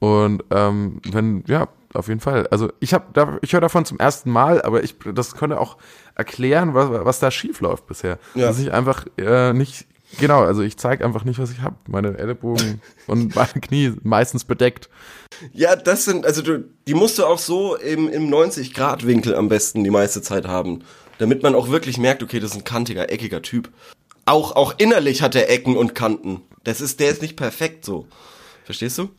und 0.00 0.44
ähm, 0.50 1.00
wenn, 1.10 1.44
ja, 1.46 1.68
auf 1.94 2.08
jeden 2.08 2.20
Fall. 2.20 2.46
Also 2.48 2.70
ich 2.80 2.92
habe, 2.92 3.06
da, 3.12 3.38
ich 3.40 3.52
höre 3.52 3.60
davon 3.60 3.84
zum 3.84 3.98
ersten 3.98 4.30
Mal, 4.30 4.60
aber 4.62 4.82
ich, 4.82 4.96
das 5.14 5.34
könnte 5.34 5.58
auch 5.58 5.78
erklären, 6.14 6.74
was, 6.74 6.90
was 6.90 7.20
da 7.20 7.30
schief 7.30 7.60
läuft 7.60 7.86
bisher. 7.86 8.18
Ja. 8.34 8.48
Dass 8.48 8.58
ich 8.58 8.72
einfach 8.72 9.06
äh, 9.16 9.52
nicht, 9.52 9.86
genau, 10.18 10.42
also 10.42 10.62
ich 10.62 10.76
zeige 10.76 11.04
einfach 11.04 11.24
nicht, 11.24 11.38
was 11.38 11.50
ich 11.50 11.60
habe. 11.60 11.76
Meine 11.86 12.18
Ellenbogen 12.18 12.80
und 13.06 13.34
meine 13.34 13.60
Knie 13.60 13.92
meistens 14.02 14.44
bedeckt. 14.44 14.88
Ja, 15.52 15.76
das 15.76 16.04
sind, 16.04 16.24
also 16.26 16.42
du, 16.42 16.64
die 16.86 16.94
musst 16.94 17.18
du 17.18 17.24
auch 17.24 17.38
so 17.38 17.76
im, 17.76 18.08
im 18.08 18.28
90-Grad-Winkel 18.28 19.34
am 19.34 19.48
besten 19.48 19.84
die 19.84 19.90
meiste 19.90 20.22
Zeit 20.22 20.46
haben. 20.46 20.84
Damit 21.18 21.42
man 21.42 21.54
auch 21.54 21.68
wirklich 21.68 21.98
merkt, 21.98 22.22
okay, 22.22 22.40
das 22.40 22.50
ist 22.50 22.56
ein 22.56 22.64
kantiger, 22.64 23.10
eckiger 23.10 23.42
Typ. 23.42 23.70
Auch, 24.26 24.56
auch 24.56 24.74
innerlich 24.78 25.22
hat 25.22 25.34
er 25.34 25.50
Ecken 25.50 25.76
und 25.76 25.94
Kanten. 25.94 26.42
Das 26.64 26.80
ist, 26.80 26.98
der 27.00 27.10
ist 27.10 27.22
nicht 27.22 27.36
perfekt 27.36 27.84
so. 27.84 28.06
Verstehst 28.64 28.98
du? 28.98 29.10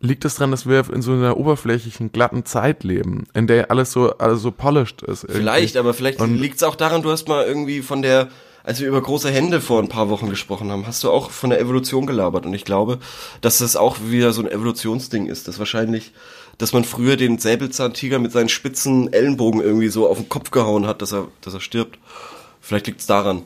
Liegt 0.00 0.24
es 0.24 0.34
daran, 0.34 0.50
dass 0.50 0.68
wir 0.68 0.92
in 0.92 1.00
so 1.00 1.12
einer 1.12 1.36
oberflächlichen, 1.36 2.10
glatten 2.10 2.44
Zeit 2.44 2.82
leben, 2.82 3.24
in 3.34 3.46
der 3.46 3.70
alles 3.70 3.92
so, 3.92 4.10
alles 4.18 4.42
so 4.42 4.50
polished 4.50 5.02
ist? 5.02 5.22
irgendwie? 5.22 5.40
Vielleicht, 5.40 5.76
aber 5.76 5.94
vielleicht 5.94 6.20
liegt 6.20 6.56
es 6.56 6.64
auch 6.64 6.74
daran, 6.74 7.02
du 7.02 7.10
hast 7.12 7.28
mal 7.28 7.46
irgendwie 7.46 7.82
von 7.82 8.02
der, 8.02 8.28
als 8.64 8.80
wir 8.80 8.88
über 8.88 9.00
große 9.02 9.30
Hände 9.30 9.60
vor 9.60 9.80
ein 9.80 9.88
paar 9.88 10.08
Wochen 10.08 10.28
gesprochen 10.30 10.70
haben, 10.70 10.86
hast 10.86 11.02
du 11.04 11.10
auch 11.10 11.30
von 11.30 11.50
der 11.50 11.60
Evolution 11.60 12.06
gelabert. 12.06 12.46
Und 12.46 12.54
ich 12.54 12.64
glaube, 12.64 12.98
dass 13.40 13.58
das 13.58 13.76
auch 13.76 13.96
wieder 14.04 14.32
so 14.32 14.42
ein 14.42 14.50
Evolutionsding 14.50 15.26
ist. 15.26 15.48
Das 15.48 15.58
wahrscheinlich, 15.58 16.12
dass 16.58 16.72
man 16.72 16.84
früher 16.84 17.16
den 17.16 17.38
Säbelzahntiger 17.38 18.18
mit 18.18 18.30
seinen 18.32 18.48
spitzen 18.48 19.12
Ellenbogen 19.12 19.60
irgendwie 19.60 19.88
so 19.88 20.08
auf 20.08 20.18
den 20.18 20.28
Kopf 20.28 20.50
gehauen 20.50 20.86
hat, 20.86 21.02
dass 21.02 21.12
er, 21.12 21.28
dass 21.40 21.54
er 21.54 21.60
stirbt. 21.60 21.98
Vielleicht 22.60 22.86
liegt 22.86 23.00
es 23.00 23.06
daran. 23.06 23.42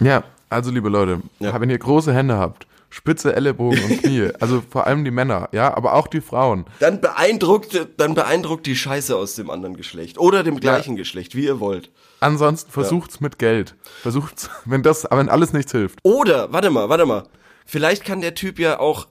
Ja, 0.00 0.24
also 0.50 0.70
liebe 0.70 0.88
Leute, 0.88 1.20
Ja. 1.40 1.58
wenn 1.60 1.70
ihr 1.70 1.78
große 1.78 2.12
Hände 2.12 2.36
habt, 2.36 2.66
spitze 2.94 3.34
Ellenbogen 3.34 3.82
und 3.84 4.02
Knie. 4.02 4.30
Also 4.40 4.62
vor 4.68 4.86
allem 4.86 5.04
die 5.04 5.10
Männer, 5.10 5.48
ja, 5.52 5.74
aber 5.74 5.94
auch 5.94 6.06
die 6.06 6.20
Frauen. 6.20 6.64
Dann 6.78 7.00
beeindruckt, 7.00 7.88
dann 7.96 8.14
beeindruckt 8.14 8.66
die 8.66 8.76
Scheiße 8.76 9.16
aus 9.16 9.34
dem 9.34 9.50
anderen 9.50 9.76
Geschlecht 9.76 10.18
oder 10.18 10.42
dem 10.42 10.60
gleichen 10.60 10.96
Geschlecht, 10.96 11.34
wie 11.34 11.44
ihr 11.44 11.60
wollt. 11.60 11.90
Ansonsten 12.20 12.70
versucht's 12.70 13.20
mit 13.20 13.38
Geld. 13.38 13.74
Versucht's, 14.02 14.48
wenn 14.64 14.82
das, 14.82 15.06
aber 15.06 15.20
wenn 15.20 15.28
alles 15.28 15.52
nichts 15.52 15.72
hilft. 15.72 15.98
Oder, 16.02 16.52
warte 16.52 16.70
mal, 16.70 16.88
warte 16.88 17.06
mal. 17.06 17.24
Vielleicht 17.66 18.04
kann 18.04 18.20
der 18.20 18.34
Typ 18.34 18.58
ja 18.58 18.78
auch, 18.78 19.08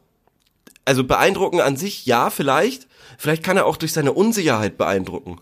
also 0.85 1.03
beeindrucken 1.03 1.59
an 1.59 1.75
sich, 1.75 2.05
ja, 2.05 2.29
vielleicht. 2.29 2.87
Vielleicht 3.17 3.43
kann 3.43 3.57
er 3.57 3.65
auch 3.65 3.77
durch 3.77 3.91
seine 3.93 4.13
Unsicherheit 4.13 4.77
beeindrucken. 4.77 5.41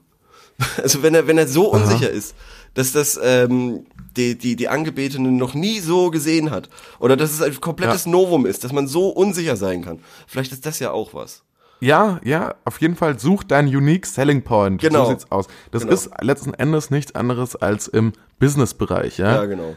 Also 0.78 1.02
wenn 1.02 1.16
er, 1.16 1.26
wenn 1.26 1.40
er 1.40 1.48
so 1.48 1.72
unsicher 1.72 2.10
ist, 2.12 2.36
dass 2.74 2.92
das 2.94 3.20
ähm, 3.22 3.86
die, 4.18 4.38
die, 4.38 4.56
die 4.56 4.68
Angebetene 4.70 5.32
noch 5.32 5.54
nie 5.54 5.80
so 5.80 6.10
gesehen 6.12 6.52
hat. 6.52 6.70
Oder 7.00 7.16
dass 7.18 7.32
es 7.32 7.42
ein 7.42 7.60
komplettes 7.62 8.06
Novum 8.06 8.46
ist, 8.46 8.64
dass 8.64 8.74
man 8.74 8.88
so 8.88 9.10
unsicher 9.10 9.56
sein 9.56 9.84
kann. 9.84 10.00
Vielleicht 10.28 10.52
ist 10.52 10.66
das 10.66 10.80
ja 10.80 10.92
auch 10.92 11.14
was. 11.14 11.44
Ja, 11.80 12.20
ja, 12.24 12.54
auf 12.64 12.80
jeden 12.80 12.96
Fall 12.96 13.18
such 13.20 13.44
deinen 13.44 13.68
Unique 13.68 14.06
Selling 14.06 14.44
Point. 14.44 14.82
Genau. 14.82 15.06
So 15.06 15.12
sieht's 15.12 15.32
aus. 15.32 15.48
Das 15.72 15.82
Genau. 15.84 15.94
ist 15.96 16.12
letzten 16.22 16.54
Endes 16.54 16.92
nichts 16.92 17.16
anderes 17.16 17.56
als 17.56 17.88
im 17.88 18.14
Business-Bereich, 18.40 19.18
ja. 19.18 19.36
Ja, 19.36 19.46
genau. 19.46 19.76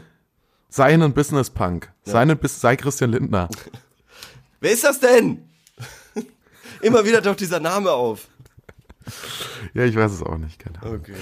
Sei 0.69 0.93
ein 0.93 1.13
Business-Punk. 1.13 1.91
Sei, 2.03 2.19
ein 2.21 2.37
Bis- 2.37 2.61
sei 2.61 2.75
Christian 2.75 3.11
Lindner. 3.11 3.49
Wer 4.59 4.71
ist 4.71 4.83
das 4.83 4.99
denn? 4.99 5.49
Immer 6.81 7.05
wieder 7.05 7.23
taucht 7.23 7.39
dieser 7.39 7.59
Name 7.59 7.91
auf. 7.91 8.27
Ja, 9.73 9.83
ich 9.83 9.95
weiß 9.95 10.11
es 10.11 10.21
auch 10.21 10.37
nicht. 10.37 10.59
Keine 10.59 10.81
Ahnung. 10.81 10.95
Okay. 11.01 11.13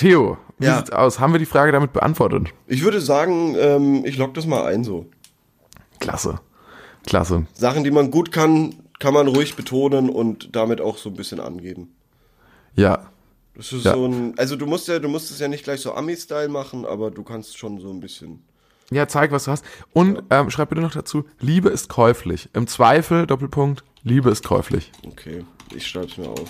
Theo, 0.00 0.38
wie 0.58 0.64
Ja. 0.64 0.78
sieht's 0.78 0.90
aus? 0.90 1.20
Haben 1.20 1.34
wir 1.34 1.38
die 1.38 1.44
Frage 1.44 1.72
damit 1.72 1.92
beantwortet? 1.92 2.48
Ich 2.66 2.82
würde 2.82 3.02
sagen, 3.02 3.54
ähm, 3.58 4.02
ich 4.06 4.16
lock 4.16 4.32
das 4.32 4.46
mal 4.46 4.64
ein 4.64 4.82
so. 4.82 5.04
Klasse. 5.98 6.40
Klasse. 7.06 7.46
Sachen, 7.52 7.84
die 7.84 7.90
man 7.90 8.10
gut 8.10 8.32
kann, 8.32 8.74
kann 8.98 9.12
man 9.12 9.28
ruhig 9.28 9.56
betonen 9.56 10.08
und 10.08 10.56
damit 10.56 10.80
auch 10.80 10.96
so 10.96 11.10
ein 11.10 11.16
bisschen 11.16 11.38
angeben. 11.38 11.94
Ja. 12.74 13.10
Das 13.54 13.74
ist 13.74 13.84
Ja. 13.84 13.92
so 13.92 14.06
ein, 14.06 14.32
also 14.38 14.56
du 14.56 14.64
musst 14.64 14.88
ja, 14.88 14.98
du 15.00 15.08
musst 15.08 15.30
es 15.30 15.38
ja 15.38 15.48
nicht 15.48 15.64
gleich 15.64 15.82
so 15.82 15.92
Ami-Style 15.92 16.48
machen, 16.48 16.86
aber 16.86 17.10
du 17.10 17.22
kannst 17.22 17.58
schon 17.58 17.78
so 17.78 17.90
ein 17.90 18.00
bisschen. 18.00 18.42
Ja, 18.90 19.06
zeig, 19.06 19.32
was 19.32 19.44
du 19.44 19.50
hast. 19.50 19.66
Und 19.92 20.22
ähm, 20.30 20.48
schreib 20.50 20.70
bitte 20.70 20.80
noch 20.80 20.92
dazu, 20.92 21.24
Liebe 21.40 21.68
ist 21.68 21.90
käuflich. 21.90 22.48
Im 22.54 22.66
Zweifel, 22.66 23.26
Doppelpunkt, 23.26 23.84
Liebe 24.02 24.30
ist 24.30 24.44
käuflich. 24.46 24.92
Okay, 25.06 25.44
ich 25.74 25.86
schreib's 25.86 26.16
mir 26.16 26.28
auf. 26.28 26.48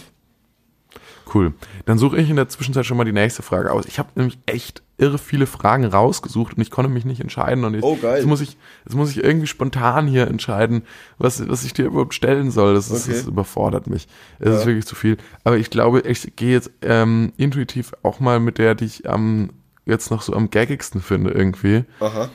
Cool. 1.33 1.55
Dann 1.87 1.99
suche 1.99 2.19
ich 2.19 2.29
in 2.29 2.37
der 2.37 2.49
Zwischenzeit 2.49 2.85
schon 2.87 2.97
mal 2.97 3.05
die 3.05 3.13
nächste 3.13 3.43
Frage 3.43 3.71
aus. 3.73 3.87
Ich 3.87 3.99
habe 3.99 4.09
nämlich 4.17 4.39
echt 4.47 4.83
irre 4.99 5.17
viele 5.19 5.47
Fragen 5.47 5.85
rausgesucht 5.85 6.57
und 6.57 6.63
ich 6.63 6.71
konnte 6.71 6.91
mich 6.91 7.05
nicht 7.05 7.21
entscheiden. 7.21 7.65
Und 7.65 7.75
jetzt, 7.75 7.85
Oh, 7.85 7.97
geil. 7.97 8.17
Jetzt 8.19 8.27
muss 8.27 8.41
ich, 8.41 8.57
jetzt 8.85 8.95
muss 8.95 9.11
ich 9.11 9.23
irgendwie 9.25 9.47
spontan 9.47 10.07
hier 10.07 10.27
entscheiden, 10.29 10.83
was, 11.19 11.49
was 11.49 11.65
ich 11.65 11.73
dir 11.73 11.87
überhaupt 11.87 12.15
stellen 12.15 12.51
soll. 12.51 12.75
Das, 12.75 12.91
ist, 12.91 13.07
Okay. 13.07 13.17
das 13.17 13.27
überfordert 13.27 13.87
mich. 13.87 14.09
Es 14.41 14.55
ist 14.61 14.67
wirklich 14.67 14.87
zu 14.87 14.95
viel. 14.95 15.17
Aber 15.45 15.57
ich 15.57 15.71
glaube, 15.71 16.01
ich 16.01 16.35
gehe 16.37 16.53
jetzt 16.53 16.71
ähm, 16.83 17.33
intuitiv 17.37 17.93
auch 18.03 18.21
mal 18.21 18.41
mit 18.41 18.59
der, 18.59 18.75
die 18.75 18.85
ich 18.87 19.09
am 19.09 19.51
jetzt 19.87 20.11
noch 20.11 20.23
so 20.23 20.35
am 20.35 20.51
gaggigsten 20.51 21.01
finde 21.01 21.31
irgendwie. 21.31 21.85
Aha. 22.01 22.29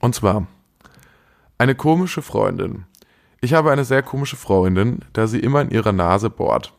Und 0.00 0.14
zwar 0.14 0.46
eine 1.58 1.74
komische 1.74 2.22
Freundin. 2.22 2.84
Ich 3.40 3.54
habe 3.54 3.70
eine 3.70 3.84
sehr 3.84 4.02
komische 4.02 4.36
Freundin, 4.36 5.00
da 5.12 5.26
sie 5.26 5.38
immer 5.38 5.60
in 5.60 5.70
ihrer 5.70 5.92
Nase 5.92 6.30
bohrt. 6.30 6.72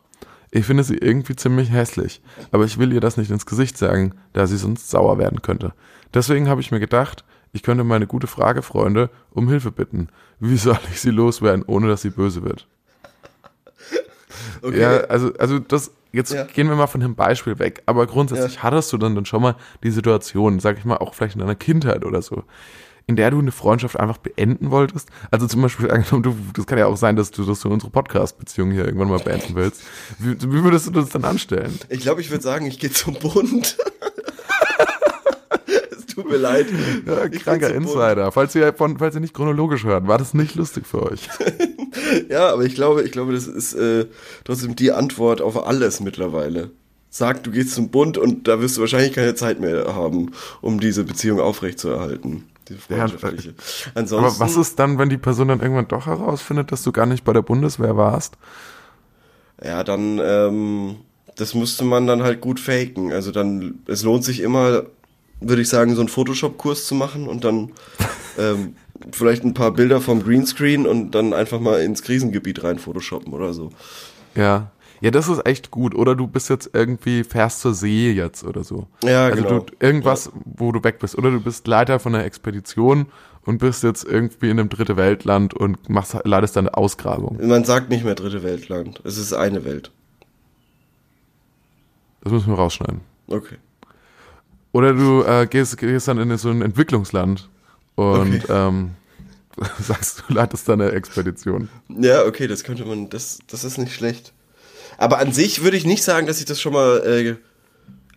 Ich 0.56 0.64
finde 0.64 0.84
sie 0.84 0.96
irgendwie 0.96 1.36
ziemlich 1.36 1.70
hässlich, 1.70 2.22
aber 2.50 2.64
ich 2.64 2.78
will 2.78 2.90
ihr 2.94 3.00
das 3.02 3.18
nicht 3.18 3.30
ins 3.30 3.44
Gesicht 3.44 3.76
sagen, 3.76 4.14
da 4.32 4.46
sie 4.46 4.56
sonst 4.56 4.88
sauer 4.88 5.18
werden 5.18 5.42
könnte. 5.42 5.74
Deswegen 6.14 6.48
habe 6.48 6.62
ich 6.62 6.70
mir 6.70 6.80
gedacht, 6.80 7.24
ich 7.52 7.62
könnte 7.62 7.84
meine 7.84 8.06
gute 8.06 8.26
Fragefreunde 8.26 9.10
um 9.32 9.48
Hilfe 9.50 9.70
bitten. 9.70 10.08
Wie 10.40 10.56
soll 10.56 10.78
ich 10.90 11.02
sie 11.02 11.10
loswerden, 11.10 11.62
ohne 11.66 11.88
dass 11.88 12.00
sie 12.00 12.08
böse 12.10 12.42
wird? 12.42 12.66
Okay. 14.62 14.80
Ja, 14.80 15.00
also, 15.04 15.32
also 15.38 15.58
das, 15.58 15.90
jetzt 16.12 16.32
Ja. 16.32 16.44
gehen 16.44 16.68
wir 16.68 16.76
mal 16.76 16.86
von 16.86 17.02
dem 17.02 17.14
Beispiel 17.14 17.58
weg. 17.58 17.82
Aber 17.84 18.06
grundsätzlich 18.06 18.62
hattest 18.62 18.90
du 18.94 18.98
dann, 18.98 19.14
dann 19.14 19.26
schon 19.26 19.42
mal 19.42 19.56
die 19.82 19.90
Situation, 19.90 20.58
sag 20.60 20.78
ich 20.78 20.86
mal, 20.86 20.96
auch 20.96 21.12
vielleicht 21.12 21.34
in 21.34 21.40
deiner 21.40 21.54
Kindheit 21.54 22.04
oder 22.04 22.22
so, 22.22 22.44
in 23.08 23.14
der 23.14 23.30
du 23.30 23.38
eine 23.38 23.52
Freundschaft 23.52 23.98
einfach 23.98 24.18
beenden 24.18 24.70
wolltest. 24.70 25.08
Also 25.30 25.46
zum 25.46 25.62
Beispiel, 25.62 25.90
angenommen, 25.92 26.22
du, 26.22 26.36
das 26.54 26.66
kann 26.66 26.78
ja 26.78 26.86
auch 26.86 26.96
sein, 26.96 27.16
dass 27.16 27.30
du, 27.30 27.44
dass 27.44 27.60
du 27.60 27.68
unsere 27.68 27.90
Podcast-Beziehung 27.90 28.72
hier 28.72 28.84
irgendwann 28.84 29.08
mal 29.08 29.20
beenden 29.20 29.54
willst. 29.54 29.82
Wie, 30.18 30.40
wie 30.40 30.64
würdest 30.64 30.88
du 30.88 30.90
das 30.90 31.10
dann 31.10 31.24
anstellen? 31.24 31.78
Ich 31.88 32.00
glaube, 32.00 32.20
ich 32.20 32.30
würde 32.30 32.42
sagen, 32.42 32.66
ich 32.66 32.78
gehe 32.78 32.90
zum 32.90 33.14
Bund. 33.14 33.76
es 35.90 36.06
tut 36.06 36.28
mir 36.28 36.36
leid. 36.36 36.66
Ja, 37.06 37.28
kranker 37.28 37.72
Insider. 37.72 38.32
Falls 38.32 38.54
ihr, 38.56 38.72
von, 38.72 38.98
falls 38.98 39.14
ihr 39.14 39.20
nicht 39.20 39.34
chronologisch 39.34 39.84
hört, 39.84 40.08
war 40.08 40.18
das 40.18 40.34
nicht 40.34 40.56
lustig 40.56 40.86
für 40.86 41.02
euch. 41.02 41.28
Ja, 42.28 42.50
aber 42.52 42.62
ich 42.62 42.74
glaube, 42.74 43.02
ich 43.02 43.10
glaube, 43.10 43.32
das 43.32 43.46
ist 43.46 43.74
äh, 43.74 44.06
trotzdem 44.44 44.76
die 44.76 44.92
Antwort 44.92 45.40
auf 45.40 45.66
alles 45.66 46.00
mittlerweile. 46.00 46.70
Sag, 47.10 47.42
du 47.42 47.50
gehst 47.50 47.72
zum 47.72 47.88
Bund 47.88 48.18
und 48.18 48.46
da 48.46 48.60
wirst 48.60 48.76
du 48.76 48.82
wahrscheinlich 48.82 49.12
keine 49.12 49.34
Zeit 49.34 49.60
mehr 49.60 49.94
haben, 49.94 50.32
um 50.60 50.78
diese 50.78 51.04
Beziehung 51.04 51.40
aufrechtzuerhalten. 51.40 52.44
Diese 52.68 52.80
freundschaftliche. 52.80 53.54
Ansonsten. 53.94 54.26
Aber 54.26 54.40
was 54.40 54.56
ist 54.56 54.78
dann, 54.78 54.98
wenn 54.98 55.08
die 55.08 55.18
Person 55.18 55.48
dann 55.48 55.60
irgendwann 55.60 55.88
doch 55.88 56.06
herausfindet, 56.06 56.72
dass 56.72 56.82
du 56.82 56.92
gar 56.92 57.06
nicht 57.06 57.24
bei 57.24 57.32
der 57.32 57.42
Bundeswehr 57.42 57.96
warst? 57.96 58.36
Ja, 59.62 59.84
dann, 59.84 60.20
ähm, 60.22 60.96
das 61.36 61.54
müsste 61.54 61.84
man 61.84 62.06
dann 62.06 62.22
halt 62.22 62.40
gut 62.40 62.60
faken. 62.60 63.12
Also 63.12 63.30
dann, 63.30 63.80
es 63.86 64.02
lohnt 64.02 64.24
sich 64.24 64.40
immer, 64.40 64.84
würde 65.40 65.62
ich 65.62 65.68
sagen, 65.68 65.94
so 65.94 66.00
einen 66.00 66.08
Photoshop-Kurs 66.08 66.86
zu 66.86 66.94
machen 66.94 67.28
und 67.28 67.44
dann 67.44 67.72
ähm, 68.38 68.76
vielleicht 69.12 69.44
ein 69.44 69.54
paar 69.54 69.72
Bilder 69.72 70.00
vom 70.00 70.22
Greenscreen 70.22 70.86
und 70.86 71.12
dann 71.12 71.32
einfach 71.32 71.60
mal 71.60 71.80
ins 71.80 72.02
Krisengebiet 72.02 72.64
rein 72.64 72.78
photoshoppen 72.78 73.32
oder 73.32 73.54
so. 73.54 73.70
Ja. 74.34 74.70
Ja, 75.00 75.10
das 75.10 75.28
ist 75.28 75.46
echt 75.46 75.70
gut. 75.70 75.94
Oder 75.94 76.14
du 76.14 76.26
bist 76.26 76.48
jetzt 76.48 76.70
irgendwie, 76.72 77.24
fährst 77.24 77.60
zur 77.60 77.74
See 77.74 78.12
jetzt 78.12 78.44
oder 78.44 78.64
so. 78.64 78.86
Ja, 79.02 79.26
also 79.26 79.42
genau. 79.42 79.58
du, 79.60 79.72
irgendwas, 79.80 80.30
wo 80.44 80.72
du 80.72 80.82
weg 80.82 80.98
bist. 80.98 81.16
Oder 81.16 81.30
du 81.30 81.40
bist 81.40 81.66
Leiter 81.66 81.98
von 81.98 82.14
einer 82.14 82.24
Expedition 82.24 83.06
und 83.44 83.58
bist 83.58 83.82
jetzt 83.82 84.04
irgendwie 84.04 84.50
in 84.50 84.58
einem 84.58 84.68
dritte 84.68 84.96
Weltland 84.96 85.54
und 85.54 85.88
machst, 85.88 86.16
leitest 86.24 86.56
dann 86.56 86.66
eine 86.66 86.76
Ausgrabung. 86.76 87.38
Man 87.46 87.64
sagt 87.64 87.90
nicht 87.90 88.04
mehr 88.04 88.14
dritte 88.14 88.42
Weltland. 88.42 89.00
Es 89.04 89.18
ist 89.18 89.32
eine 89.32 89.64
Welt. 89.64 89.90
Das 92.22 92.32
müssen 92.32 92.48
wir 92.48 92.56
rausschneiden. 92.56 93.00
Okay. 93.28 93.56
Oder 94.72 94.92
du 94.92 95.22
äh, 95.22 95.46
gehst, 95.46 95.78
gehst 95.78 96.08
dann 96.08 96.18
in 96.18 96.36
so 96.36 96.50
ein 96.50 96.60
Entwicklungsland 96.60 97.48
und 97.94 98.42
ähm, 98.50 98.90
sagst, 99.80 100.24
du 100.26 100.34
leitest 100.34 100.68
dann 100.68 100.80
eine 100.80 100.92
Expedition. 100.92 101.68
Ja, 101.88 102.24
okay, 102.24 102.46
das 102.46 102.64
könnte 102.64 102.84
man, 102.84 103.08
das, 103.08 103.38
das 103.46 103.64
ist 103.64 103.78
nicht 103.78 103.94
schlecht. 103.94 104.32
Aber 104.98 105.18
an 105.18 105.32
sich 105.32 105.62
würde 105.62 105.76
ich 105.76 105.84
nicht 105.84 106.02
sagen, 106.02 106.26
dass 106.26 106.40
ich 106.40 106.46
das 106.46 106.60
schon 106.60 106.72
mal, 106.72 107.02
äh, 107.04 107.36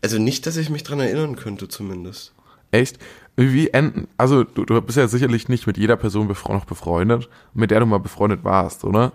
also 0.02 0.18
nicht, 0.18 0.46
dass 0.46 0.58
ich 0.58 0.70
mich 0.70 0.84
dran 0.84 1.00
erinnern 1.00 1.36
könnte 1.36 1.68
zumindest. 1.68 2.34
Echt? 2.72 3.00
Wie 3.36 3.70
enden, 3.70 4.08
also 4.18 4.44
du, 4.44 4.66
du 4.66 4.82
bist 4.82 4.98
ja 4.98 5.08
sicherlich 5.08 5.48
nicht 5.48 5.66
mit 5.66 5.78
jeder 5.78 5.96
Person 5.96 6.28
befre 6.28 6.54
noch 6.54 6.66
befreundet, 6.66 7.30
mit 7.54 7.72
der 7.72 7.80
du 7.80 7.86
mal 7.86 8.00
befreundet 8.00 8.44
warst, 8.44 8.84
oder? 8.84 9.14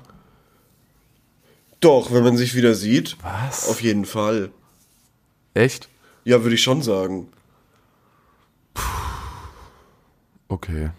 Doch, 1.80 2.12
wenn 2.12 2.24
man 2.24 2.36
sich 2.36 2.54
wieder 2.54 2.74
sieht. 2.74 3.18
Was? 3.22 3.68
Auf 3.68 3.82
jeden 3.82 4.06
Fall. 4.06 4.50
Echt? 5.52 5.88
Ja, 6.24 6.42
würde 6.42 6.54
ich 6.54 6.62
schon 6.62 6.80
sagen. 6.80 7.28
Okay. 10.48 10.90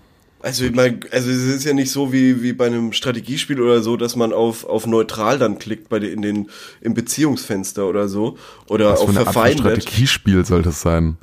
Also, 0.46 0.64
ich 0.64 0.76
mein, 0.76 1.00
also 1.10 1.32
es 1.32 1.42
ist 1.42 1.64
ja 1.64 1.74
nicht 1.74 1.90
so 1.90 2.14
wie, 2.14 2.44
wie 2.44 2.54
bei 2.54 2.68
einem 2.68 2.94
Strategiespiel 2.94 3.60
oder 3.60 3.82
so, 3.82 3.98
dass 3.98 4.16
man 4.16 4.32
auf, 4.32 4.64
auf 4.64 4.86
neutral 4.86 5.40
dann 5.40 5.58
klickt 5.58 5.90
bei 5.90 5.98
den, 5.98 6.12
in 6.12 6.22
den, 6.22 6.50
im 6.82 6.94
Beziehungsfenster 6.94 7.88
oder 7.88 8.08
so. 8.08 8.38
Oder 8.68 8.92
Was 8.92 9.00
auf 9.00 9.06
für 9.06 9.10
eine 9.10 9.20
Art 9.22 9.34
von 9.34 9.34
verfeindet. 9.34 9.82
Strategiespiel 9.82 10.46
soll 10.46 10.62
das 10.62 10.82
sein? 10.82 11.18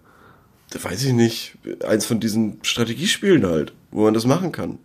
Weiß 0.75 1.05
ich 1.05 1.13
nicht. 1.13 1.55
Eins 1.87 2.05
von 2.05 2.19
diesen 2.19 2.59
Strategiespielen 2.63 3.47
halt, 3.47 3.73
wo 3.93 4.03
man 4.03 4.13
das 4.13 4.27
machen 4.27 4.51
kann. 4.51 4.81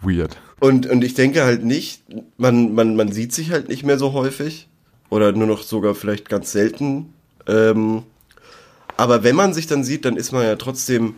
Weird. 0.00 0.36
Und, 0.60 0.86
und 0.86 1.02
ich 1.02 1.14
denke 1.14 1.42
halt 1.42 1.64
nicht, 1.64 2.02
man, 2.36 2.72
man, 2.76 2.94
man 2.94 3.10
sieht 3.10 3.32
sich 3.32 3.50
halt 3.50 3.68
nicht 3.68 3.82
mehr 3.82 3.98
so 3.98 4.12
häufig. 4.12 4.68
Oder 5.10 5.32
nur 5.32 5.48
noch 5.48 5.64
sogar 5.64 5.96
vielleicht 5.96 6.28
ganz 6.28 6.52
selten. 6.52 7.12
Ähm, 7.48 8.04
aber 8.96 9.24
wenn 9.24 9.34
man 9.34 9.52
sich 9.52 9.66
dann 9.66 9.82
sieht, 9.82 10.04
dann 10.04 10.16
ist 10.16 10.30
man 10.30 10.44
ja 10.44 10.54
trotzdem 10.54 11.16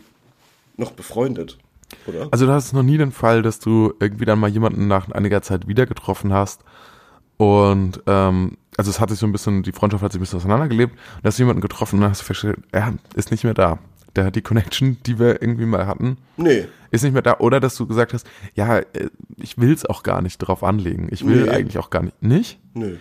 noch 0.79 0.93
befreundet. 0.93 1.59
Oder? 2.07 2.29
Also 2.31 2.47
du 2.47 2.53
hast 2.53 2.73
noch 2.73 2.83
nie 2.83 2.99
den 2.99 3.13
Fall, 3.13 3.43
dass 3.43 3.59
du 3.61 3.93
irgendwie 4.01 4.25
dann 4.25 4.39
mal 4.39 4.51
jemanden 4.51 4.89
nach 4.89 5.11
einiger 5.11 5.43
Zeit 5.43 5.69
wieder 5.69 5.87
getroffen 5.87 6.33
hast 6.33 6.63
und 7.37 8.03
ähm, 8.07 8.57
also 8.77 8.91
es 8.91 9.01
hat 9.01 9.11
sich 9.11 9.19
so 9.19 9.27
ein 9.27 9.33
bisschen, 9.33 9.63
die 9.63 9.73
Freundschaft 9.73 10.03
hat 10.03 10.13
sich 10.13 10.19
ein 10.19 10.23
bisschen 10.23 10.39
auseinandergelebt 10.39 10.93
und 10.95 11.25
hast 11.25 11.39
jemanden 11.39 11.61
getroffen 11.61 11.97
und 11.97 12.03
dann 12.03 12.11
hast 12.11 12.23
du 12.23 12.25
festgestellt, 12.27 12.59
er 12.73 12.95
ist 13.15 13.31
nicht 13.31 13.45
mehr 13.45 13.55
da. 13.55 13.79
Der 14.15 14.25
hat 14.25 14.37
die 14.37 14.43
Connection, 14.43 14.97
die 15.05 15.19
wir 15.19 15.43
irgendwie 15.43 15.67
mal 15.67 15.87
hatten, 15.87 16.17
Nee. 16.39 16.67
ist 16.91 17.03
nicht 17.05 17.13
mehr 17.13 17.21
da. 17.23 17.37
Oder 17.39 17.61
dass 17.61 17.77
du 17.77 17.87
gesagt 17.87 18.15
hast, 18.15 18.27
ja, 18.55 18.79
äh, 18.79 19.11
ich 19.37 19.59
will 19.59 19.73
es 19.73 19.85
auch 19.85 20.03
gar 20.03 20.23
nicht 20.23 20.39
drauf 20.39 20.65
anlegen. 20.65 21.09
Ich 21.11 21.27
will 21.27 21.45
Nee. 21.45 21.51
eigentlich 21.51 21.77
auch 21.79 21.91
gar 21.91 22.03
nicht. 22.03 22.23
Nicht? 22.23 22.59
Nö. 22.73 22.97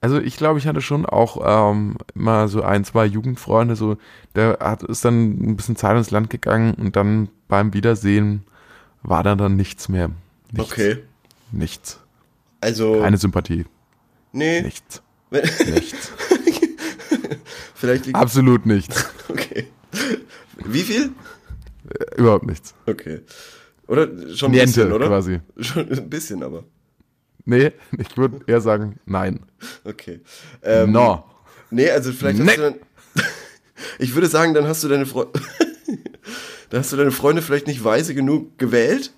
Also 0.00 0.20
ich 0.20 0.36
glaube, 0.36 0.60
ich 0.60 0.66
hatte 0.68 0.80
schon 0.80 1.04
auch 1.06 1.72
ähm, 1.72 1.96
mal 2.14 2.46
so 2.46 2.62
ein, 2.62 2.84
zwei 2.84 3.04
Jugendfreunde, 3.06 3.74
so, 3.74 3.96
der 4.36 4.58
hat 4.60 4.84
ist 4.84 5.04
dann 5.04 5.30
ein 5.50 5.56
bisschen 5.56 5.74
Zeit 5.76 5.96
ins 5.96 6.12
Land 6.12 6.30
gegangen 6.30 6.74
und 6.74 6.94
dann 6.94 7.28
beim 7.50 7.74
Wiedersehen 7.74 8.44
war 9.02 9.22
dann 9.22 9.36
dann 9.36 9.56
nichts 9.56 9.88
mehr. 9.90 10.10
Nichts. 10.52 10.72
Okay. 10.72 10.98
Nichts. 11.52 12.00
Also, 12.60 13.00
Keine 13.00 13.16
Sympathie. 13.18 13.64
nee, 14.32 14.62
Nichts. 14.62 15.02
Nichts. 15.30 16.10
vielleicht 17.74 18.06
liegt, 18.06 18.16
Absolut 18.18 18.66
nichts. 18.66 19.06
okay. 19.28 19.68
Wie 20.64 20.82
viel? 20.82 21.12
Äh, 21.88 22.16
Überhaupt 22.20 22.46
nichts. 22.46 22.74
Okay. 22.86 23.20
Oder 23.86 24.06
schon 24.34 24.48
ein 24.50 24.52
Niente 24.52 24.66
bisschen, 24.66 24.92
oder? 24.92 25.06
quasi. 25.08 25.40
Schon 25.60 25.88
ein 25.90 26.10
bisschen, 26.10 26.42
aber. 26.42 26.64
Nee, 27.44 27.72
ich 27.98 28.16
würde 28.16 28.40
eher 28.46 28.60
sagen, 28.60 28.98
nein. 29.06 29.40
Okay. 29.84 30.20
Ähm, 30.62 30.92
no. 30.92 31.24
Nee, 31.70 31.90
also 31.90 32.12
vielleicht 32.12 32.38
Nee. 32.38 32.46
hast 32.48 32.58
du 32.58 32.62
dann. 32.62 32.74
Ich 33.98 34.14
würde 34.14 34.26
sagen, 34.28 34.52
dann 34.54 34.66
hast 34.66 34.84
du 34.84 34.88
deine 34.88 35.06
Freunde. 35.06 35.32
Dann 36.70 36.80
hast 36.80 36.92
du 36.92 36.96
deine 36.96 37.10
Freunde 37.12 37.42
vielleicht 37.42 37.66
nicht 37.66 37.84
weise 37.84 38.14
genug 38.14 38.58
gewählt. 38.58 39.12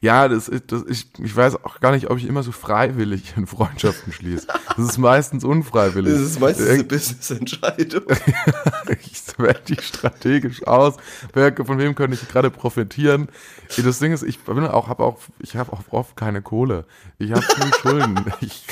Ja, 0.00 0.28
das, 0.28 0.50
das, 0.68 0.84
ich, 0.88 1.08
ich 1.18 1.34
weiß 1.34 1.56
auch 1.64 1.80
gar 1.80 1.90
nicht, 1.90 2.08
ob 2.08 2.16
ich 2.18 2.26
immer 2.26 2.44
so 2.44 2.52
freiwillig 2.52 3.34
in 3.36 3.46
Freundschaften 3.48 4.12
schließe. 4.12 4.46
Das 4.76 4.78
ist 4.86 4.98
meistens 4.98 5.42
unfreiwillig. 5.42 6.12
Das 6.12 6.20
ist 6.22 6.40
meistens 6.40 6.66
eine 6.66 6.74
Irgend- 6.76 6.88
Business-Entscheidung. 6.90 8.02
ich 8.88 9.22
wähle 9.36 9.60
die 9.66 9.76
strategisch 9.82 10.64
aus. 10.66 10.94
Wer, 11.32 11.52
von 11.56 11.78
wem 11.78 11.96
könnte 11.96 12.16
ich 12.16 12.28
gerade 12.28 12.50
profitieren? 12.50 13.28
Das 13.82 13.98
Ding 13.98 14.12
ist, 14.12 14.22
ich 14.22 14.38
bin 14.38 14.64
auch, 14.64 14.86
habe 14.88 15.02
auch, 15.02 15.18
ich 15.40 15.56
habe 15.56 15.72
auch 15.72 15.80
oft 15.90 16.16
keine 16.16 16.40
Kohle. 16.40 16.84
Ich 17.18 17.32
habe 17.32 17.42
viel 17.42 17.74
Schulden. 17.82 18.24
Ich 18.40 18.64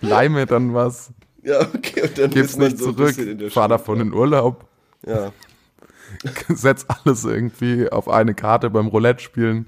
leih 0.00 0.30
mir 0.30 0.46
dann 0.46 0.72
was, 0.72 1.10
ja, 1.42 1.60
okay, 1.60 2.02
und 2.02 2.16
dann 2.16 2.30
gib's 2.30 2.56
nicht 2.56 2.78
so 2.78 2.92
zurück, 2.92 3.14
fahr 3.52 3.68
davon 3.68 4.00
in 4.00 4.12
Urlaub, 4.14 4.66
Ja. 5.06 5.30
setz 6.48 6.86
alles 6.88 7.24
irgendwie 7.24 7.88
auf 7.90 8.08
eine 8.08 8.34
Karte 8.34 8.70
beim 8.70 8.86
Roulette 8.88 9.22
spielen. 9.22 9.66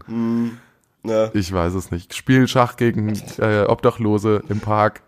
ja. 1.04 1.30
Ich 1.34 1.52
weiß 1.52 1.74
es 1.74 1.90
nicht. 1.90 2.14
Spiel 2.14 2.46
Schach 2.48 2.76
gegen 2.76 3.20
äh, 3.38 3.64
Obdachlose 3.66 4.42
im 4.48 4.60
Park. 4.60 5.02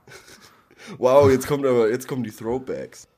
Wow, 0.98 1.30
jetzt 1.30 1.46
kommt 1.46 1.64
aber, 1.66 1.90
jetzt 1.90 2.08
kommen 2.08 2.24
die 2.24 2.30
Throwbacks. 2.30 3.08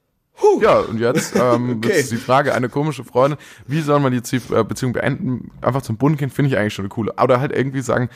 Ja, 0.60 0.80
und 0.80 0.98
jetzt 0.98 1.36
ähm, 1.36 1.76
Okay. 1.84 2.00
ist 2.00 2.10
die 2.10 2.16
Frage, 2.16 2.54
eine 2.54 2.68
komische 2.68 3.04
Freundin, 3.04 3.38
wie 3.66 3.80
soll 3.80 4.00
man 4.00 4.12
die 4.12 4.36
äh, 4.36 4.64
Beziehung 4.64 4.92
beenden? 4.92 5.50
Einfach 5.60 5.82
zum 5.82 5.96
Bund 5.96 6.18
gehen, 6.18 6.30
finde 6.30 6.50
ich 6.50 6.58
eigentlich 6.58 6.74
schon 6.74 6.84
eine 6.84 6.88
coole. 6.90 7.12
Oder 7.22 7.40
halt 7.40 7.52
irgendwie 7.52 7.82
sagen, 7.82 8.08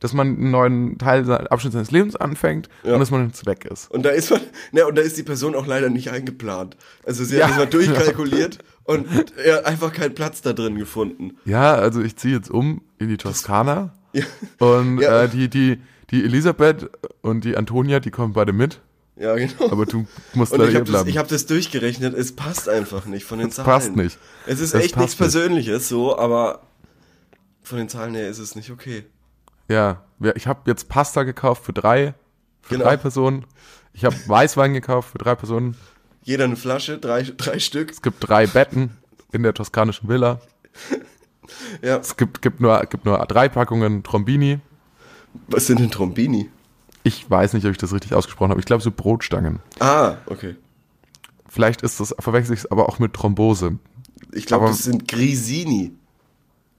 dass 0.00 0.12
man 0.12 0.26
einen 0.28 0.50
neuen 0.50 0.98
Teil, 0.98 1.30
Abschnitt 1.30 1.72
seines 1.74 1.90
Lebens 1.90 2.16
anfängt 2.16 2.68
Ja. 2.82 2.94
und 2.94 3.00
dass 3.00 3.10
man 3.10 3.26
jetzt 3.28 3.46
weg 3.46 3.64
ist. 3.66 3.90
Und 3.90 4.02
da 4.04 4.10
ist 4.10 4.30
man, 4.30 4.40
ne, 4.72 4.86
und 4.86 4.96
da 4.96 5.02
ist 5.02 5.16
die 5.16 5.22
Person 5.22 5.54
auch 5.54 5.66
leider 5.66 5.88
nicht 5.90 6.10
eingeplant. 6.10 6.76
Also 7.04 7.22
sie 7.24 7.36
Ja. 7.36 7.44
hat 7.44 7.50
das 7.52 7.58
mal 7.58 7.66
durchkalkuliert 7.66 8.58
und 8.84 9.06
ja, 9.46 9.60
einfach 9.60 9.92
keinen 9.92 10.14
Platz 10.14 10.42
da 10.42 10.52
drin 10.52 10.76
gefunden. 10.76 11.36
Ja, 11.44 11.74
also 11.74 12.00
ich 12.02 12.16
ziehe 12.16 12.34
jetzt 12.34 12.50
um 12.50 12.82
in 12.98 13.08
die 13.08 13.16
Toskana 13.18 13.92
und 14.58 15.00
äh, 15.02 15.28
die, 15.28 15.48
die, 15.48 15.80
die 16.10 16.24
Elisabeth 16.24 16.90
und 17.20 17.44
die 17.44 17.56
Antonia, 17.56 18.00
die 18.00 18.10
kommen 18.10 18.32
beide 18.32 18.52
mit, 18.52 18.80
ja 19.16 19.34
genau. 19.36 19.70
aber 19.70 19.86
du 19.86 20.06
musst 20.34 20.52
und 20.52 20.58
leider 20.58 20.70
ich 20.70 20.74
habe 20.76 20.84
das, 20.86 20.92
bleiben. 20.92 21.08
ich 21.10 21.18
hab 21.18 21.28
das 21.28 21.46
durchgerechnet, 21.46 22.14
es 22.14 22.34
passt 22.34 22.68
einfach 22.68 23.04
nicht 23.06 23.24
von 23.24 23.38
den 23.38 23.50
Zahlen. 23.50 23.66
passt 23.66 23.94
nicht. 23.96 24.18
Es 24.46 24.58
ist 24.60 24.74
Das 24.74 24.82
echt 24.82 24.96
nichts 24.96 25.12
nicht. 25.12 25.18
Persönliches 25.18 25.88
so, 25.88 26.18
aber 26.18 26.62
von 27.62 27.78
den 27.78 27.88
Zahlen 27.88 28.14
her 28.14 28.28
ist 28.28 28.38
es 28.38 28.56
nicht 28.56 28.70
okay. 28.70 29.04
Ja, 29.70 30.02
ich 30.34 30.46
habe 30.46 30.62
jetzt 30.66 30.88
Pasta 30.88 31.22
gekauft 31.22 31.64
für 31.64 31.72
drei, 31.72 32.14
für 32.60 32.74
Genau. 32.74 32.84
drei 32.84 32.96
Personen. 32.96 33.46
Ich 33.92 34.04
habe 34.04 34.16
Weißwein 34.26 34.74
gekauft 34.74 35.10
für 35.12 35.18
drei 35.18 35.34
Personen. 35.36 35.76
Jeder 36.22 36.44
eine 36.44 36.56
Flasche, 36.56 36.98
drei, 36.98 37.22
drei 37.22 37.58
Stück. 37.60 37.90
Es 37.90 38.02
gibt 38.02 38.16
drei 38.28 38.46
Betten 38.46 38.96
in 39.32 39.42
der 39.42 39.54
toskanischen 39.54 40.08
Villa. 40.08 40.40
Ja. 41.82 41.96
Es 41.96 42.16
gibt, 42.16 42.42
gibt, 42.42 42.60
nur, 42.60 42.78
gibt 42.86 43.04
nur 43.04 43.18
drei 43.26 43.48
Packungen 43.48 44.04
Trombini. 44.04 44.60
Was 45.48 45.66
sind 45.66 45.80
denn 45.80 45.90
Trombini? 45.90 46.48
Ich 47.02 47.28
weiß 47.28 47.54
nicht, 47.54 47.64
ob 47.66 47.72
ich 47.72 47.78
das 47.78 47.92
richtig 47.92 48.14
ausgesprochen 48.14 48.50
habe. 48.50 48.60
Ich 48.60 48.66
glaube, 48.66 48.84
so 48.84 48.92
Brotstangen. 48.92 49.58
Ah, 49.80 50.18
okay. 50.26 50.54
Vielleicht 51.48 51.82
ist 51.82 51.98
das, 51.98 52.14
verwechsel 52.20 52.54
ich 52.54 52.60
es 52.60 52.70
aber 52.70 52.88
auch 52.88 53.00
mit 53.00 53.14
Thrombose. 53.14 53.78
Ich 54.32 54.46
glaube, 54.46 54.66
das 54.66 54.84
sind 54.84 55.08
Grisini. 55.08 55.92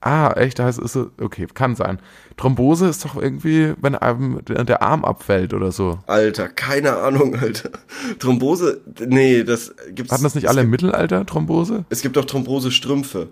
Ah, 0.04 0.32
echt? 0.32 0.58
Da 0.58 0.64
heißt 0.64 0.80
es, 0.80 0.96
okay, 0.96 1.46
kann 1.54 1.76
sein. 1.76 2.00
Thrombose 2.36 2.88
ist 2.88 3.04
doch 3.04 3.14
irgendwie, 3.14 3.72
wenn 3.80 3.94
einem 3.94 4.44
der 4.44 4.82
Arm 4.82 5.04
abfällt 5.04 5.54
oder 5.54 5.70
so. 5.70 6.00
Alter, 6.08 6.48
keine 6.48 6.96
Ahnung, 6.96 7.36
Alter. 7.36 7.70
Thrombose, 8.18 8.80
nee, 9.06 9.44
das 9.44 9.72
gibt's. 9.94 10.12
Hatten 10.12 10.24
das 10.24 10.34
nicht 10.34 10.48
alle 10.48 10.62
im 10.62 10.70
Mittelalter, 10.70 11.24
Thrombose? 11.24 11.84
es 11.88 12.02
gibt 12.02 12.18
auch 12.18 12.24
Thrombose-Strümpfe. 12.24 13.28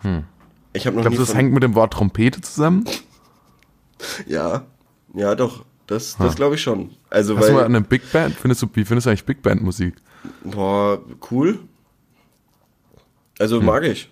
Hm. 0.00 0.24
Ich 0.72 0.86
habe 0.86 0.96
noch 0.96 1.02
Glaubst 1.02 1.10
nie 1.12 1.16
du, 1.18 1.22
das 1.22 1.30
von, 1.30 1.36
hängt 1.36 1.52
mit 1.52 1.62
dem 1.62 1.74
Wort 1.74 1.92
Trompete 1.92 2.40
zusammen? 2.40 2.84
Ja, 4.26 4.64
ja, 5.14 5.34
doch. 5.34 5.64
Das, 5.86 6.16
das 6.16 6.36
glaube 6.36 6.54
ich 6.54 6.62
schon. 6.62 6.90
Also, 7.10 7.36
Hast 7.36 7.48
du 7.48 7.52
mal 7.52 7.58
weil, 7.58 7.64
eine 7.66 7.80
Big 7.80 8.10
Band? 8.12 8.36
Findest 8.36 8.62
du, 8.62 8.68
wie 8.74 8.84
findest 8.84 9.06
du 9.06 9.10
eigentlich 9.10 9.24
Big 9.24 9.42
Band 9.42 9.60
Musik? 9.62 9.96
boah, 10.44 11.00
cool. 11.30 11.58
Also 13.38 13.58
Hm. 13.58 13.66
mag 13.66 13.82
ich. 13.84 14.08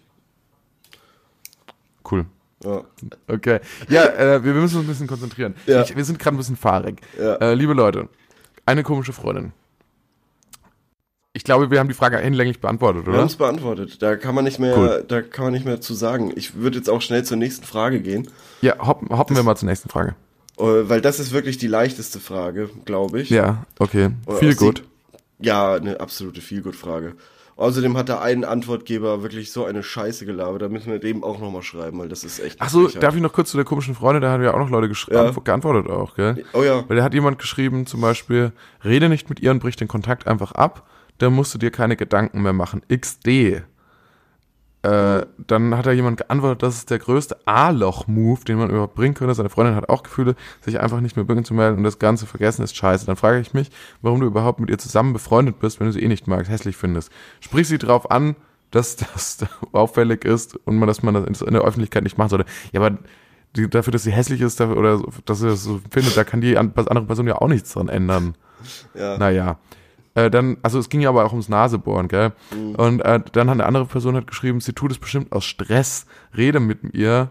Cool. 2.10 2.26
Ja. 2.64 2.82
Okay. 3.28 3.60
Ja, 3.88 4.04
äh, 4.06 4.44
wir, 4.44 4.52
müssen 4.54 4.78
uns 4.78 4.84
ein 4.86 4.88
bisschen 4.88 5.06
konzentrieren. 5.06 5.54
Ja. 5.66 5.82
Ich, 5.82 5.96
wir 5.96 6.04
sind 6.04 6.18
gerade 6.18 6.36
ein 6.36 6.38
bisschen 6.38 6.56
fahrig. 6.56 7.00
Ja. 7.18 7.34
Äh, 7.36 7.54
liebe 7.54 7.72
Leute, 7.72 8.08
eine 8.66 8.82
komische 8.82 9.12
Freundin. 9.12 9.52
Ich 11.34 11.44
glaube, 11.44 11.70
wir 11.70 11.78
haben 11.78 11.88
die 11.88 11.94
Frage 11.94 12.18
hinlänglich 12.18 12.60
beantwortet, 12.60 13.06
Wir 13.06 13.12
haben 13.12 13.18
oder? 13.20 13.26
es 13.26 13.36
beantwortet. 13.36 14.02
Da 14.02 14.16
kann 14.16 14.34
man 14.34 14.42
nicht 14.44 14.58
mehr, 14.58 14.76
Cool. 14.76 15.04
da 15.06 15.22
kann 15.22 15.44
man 15.44 15.52
nicht 15.52 15.64
mehr 15.64 15.80
zu 15.80 15.94
sagen. 15.94 16.32
Ich 16.34 16.56
würde 16.56 16.78
jetzt 16.78 16.90
auch 16.90 17.00
schnell 17.00 17.24
zur 17.24 17.36
nächsten 17.36 17.64
Frage 17.64 18.00
gehen, 18.00 18.28
Ja, 18.60 18.76
hoppen, 18.84 19.16
hoppen 19.16 19.36
wir 19.36 19.44
mal 19.44 19.54
zur 19.56 19.68
nächsten 19.68 19.88
Frage. 19.88 20.16
äh, 20.58 20.62
weil 20.64 21.00
das 21.00 21.20
ist 21.20 21.30
wirklich 21.32 21.58
die 21.58 21.68
leichteste 21.68 22.18
Frage, 22.18 22.70
glaube 22.84 23.20
ich. 23.20 23.30
Ja, 23.30 23.64
okay. 23.78 24.10
Oder 24.26 24.38
Viel 24.38 24.56
gut. 24.56 24.82
Ja, 25.38 25.74
eine 25.74 26.00
absolute 26.00 26.40
Feelgood-Frage. 26.40 27.14
Außerdem 27.58 27.96
hat 27.96 28.08
da 28.08 28.20
ein 28.20 28.44
Antwortgeber 28.44 29.22
wirklich 29.24 29.50
so 29.52 29.64
eine 29.64 29.82
Scheiße 29.82 30.24
gelabert. 30.24 30.62
Da 30.62 30.68
müssen 30.68 30.92
wir 30.92 31.00
dem 31.00 31.24
auch 31.24 31.40
nochmal 31.40 31.62
schreiben, 31.62 31.98
weil 31.98 32.08
das 32.08 32.22
ist 32.22 32.38
echt. 32.38 32.56
Ach 32.60 32.68
so, 32.70 32.84
frechheit. 32.84 33.02
darf 33.02 33.16
ich 33.16 33.20
noch 33.20 33.32
kurz 33.32 33.50
zu 33.50 33.56
der 33.56 33.64
komischen 33.66 33.96
Freundin, 33.96 34.22
da 34.22 34.30
haben 34.30 34.44
ja 34.44 34.54
auch 34.54 34.58
noch 34.60 34.70
Leute 34.70 34.86
Ja. 35.12 35.24
antw- 35.26 35.42
geantwortet 35.42 35.90
auch, 35.90 36.14
gell? 36.14 36.44
Oh 36.52 36.62
ja. 36.62 36.84
Weil 36.88 36.96
da 36.96 37.02
hat 37.02 37.14
jemand 37.14 37.38
geschrieben, 37.40 37.84
zum 37.86 38.00
Beispiel, 38.00 38.52
rede 38.84 39.08
nicht 39.08 39.28
mit 39.28 39.40
ihr 39.40 39.50
und 39.50 39.58
brich 39.58 39.74
den 39.74 39.88
Kontakt 39.88 40.28
einfach 40.28 40.52
ab, 40.52 40.88
dann 41.18 41.32
musst 41.32 41.52
du 41.52 41.58
dir 41.58 41.72
keine 41.72 41.96
Gedanken 41.96 42.42
mehr 42.42 42.52
machen. 42.52 42.82
XD. 42.88 43.62
Äh, 44.88 45.27
dann 45.46 45.77
hat 45.77 45.87
da 45.87 45.92
jemand 45.92 46.16
geantwortet, 46.18 46.62
das 46.62 46.77
ist 46.77 46.90
der 46.90 46.98
größte 46.98 47.37
A-Loch-Move, 47.46 48.44
den 48.44 48.59
man 48.59 48.70
überhaupt 48.70 48.94
bringen 48.94 49.14
könnte. 49.14 49.35
Seine 49.35 49.51
Freundin 49.51 49.74
hat 49.74 49.88
auch 49.88 50.03
Gefühle, 50.03 50.35
sich 50.61 50.81
einfach 50.81 51.01
nicht 51.01 51.16
mehr 51.16 51.24
bringen 51.24 51.44
zu 51.44 51.53
melden 51.53 51.79
und 51.79 51.85
das 51.85 51.98
Ganze 51.98 52.27
vergessen 52.27 52.62
ist 52.62 52.77
scheiße. 52.77 53.05
Dann 53.05 53.16
frage 53.16 53.40
ich 53.40 53.53
mich, 53.55 53.70
warum 54.03 54.20
du 54.20 54.27
überhaupt 54.27 54.61
mit 54.61 54.70
ihr 54.70 54.79
zusammen 54.79 55.12
befreundet 55.12 55.59
bist, 55.61 55.79
wenn 55.81 55.88
du 55.88 55.92
sie 55.92 56.03
eh 56.03 56.09
nicht 56.09 56.27
magst, 56.27 56.51
hässlich 56.51 56.77
findest. 56.77 57.11
Sprich 57.40 57.68
sie 57.68 57.79
drauf 57.79 58.11
an, 58.11 58.37
dass 58.70 58.96
das 58.96 59.38
auffällig 59.72 60.24
ist 60.24 60.57
und 60.64 60.77
man, 60.79 60.87
dass 60.87 61.03
man 61.03 61.14
das 61.14 61.42
in 61.42 61.53
der 61.53 61.62
Öffentlichkeit 61.62 62.03
nicht 62.05 62.16
machen 62.16 62.31
sollte. 62.31 62.46
Ja, 62.72 62.81
aber 62.81 62.96
die, 63.57 63.68
dafür, 63.68 63.92
dass 63.92 64.05
sie 64.05 64.12
hässlich 64.12 64.40
ist 64.40 64.61
dafür, 64.61 64.77
oder 64.77 65.03
dass 65.24 65.40
sie 65.40 65.48
das 65.48 65.64
so 65.64 65.81
findet, 65.90 66.16
da 66.16 66.24
kann 66.24 66.40
die 66.40 66.57
an- 66.57 66.72
andere 66.77 67.07
Person 67.07 67.27
ja 67.27 67.37
auch 67.37 67.48
nichts 67.48 67.72
dran 67.72 67.88
ändern. 67.88 68.37
Ja. 68.94 69.18
Naja. 69.18 69.59
Äh, 70.18 70.31
dann, 70.31 70.57
also 70.62 70.81
es 70.81 70.88
ging 70.88 71.00
ja 71.00 71.11
aber 71.11 71.24
auch 71.24 71.31
ums 71.31 71.48
Nasebohren, 71.48 72.09
gell? 72.09 72.33
Mhm. 72.52 72.74
Und 72.74 73.00
äh, 73.02 73.20
dann 73.33 73.48
hat 73.48 73.54
eine 73.54 73.66
andere 73.66 73.87
Person 73.87 74.16
hat 74.16 74.26
geschrieben, 74.26 74.61
sie 74.61 74.72
tut 74.72 74.90
es 74.90 74.98
bestimmt 74.98 75.31
aus 75.31 75.44
Stress. 75.44 76.07
Rede 76.37 76.59
mit 76.59 76.78
ihr, 76.92 77.31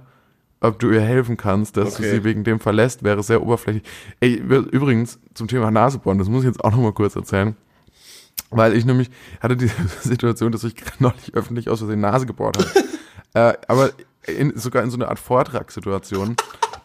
ob 0.62 0.80
du 0.80 0.90
ihr 0.92 1.02
helfen 1.02 1.36
kannst, 1.36 1.76
dass 1.76 1.96
Okay. 1.96 2.04
du 2.04 2.10
sie 2.16 2.24
wegen 2.24 2.46
dem 2.46 2.62
verlässt, 2.62 3.04
wäre 3.04 3.22
sehr 3.24 3.42
oberflächlich. 3.42 3.84
Ey, 4.22 4.36
übrigens, 4.36 5.20
zum 5.34 5.50
Thema 5.50 5.70
Nasebohren, 5.70 6.18
das 6.18 6.30
muss 6.30 6.44
ich 6.44 6.48
jetzt 6.48 6.64
auch 6.64 6.72
noch 6.72 6.80
mal 6.80 6.94
kurz 6.94 7.16
erzählen. 7.18 7.58
Weil 8.52 8.74
ich 8.78 8.86
nämlich 8.86 9.10
hatte 9.42 9.58
die 9.58 9.70
Situation, 10.02 10.54
dass 10.54 10.64
ich 10.64 10.76
neulich 11.00 11.34
öffentlich 11.34 11.70
aus 11.70 11.80
Versehen 11.80 12.00
Nase 12.00 12.26
gebohrt 12.26 12.58
habe. 12.58 12.88
äh, 13.34 13.58
aber 13.68 13.90
in, 14.26 14.58
sogar 14.58 14.84
in 14.84 14.92
so 14.92 14.98
einer 14.98 15.10
Art 15.10 15.20
Vortragssituation. 15.20 16.38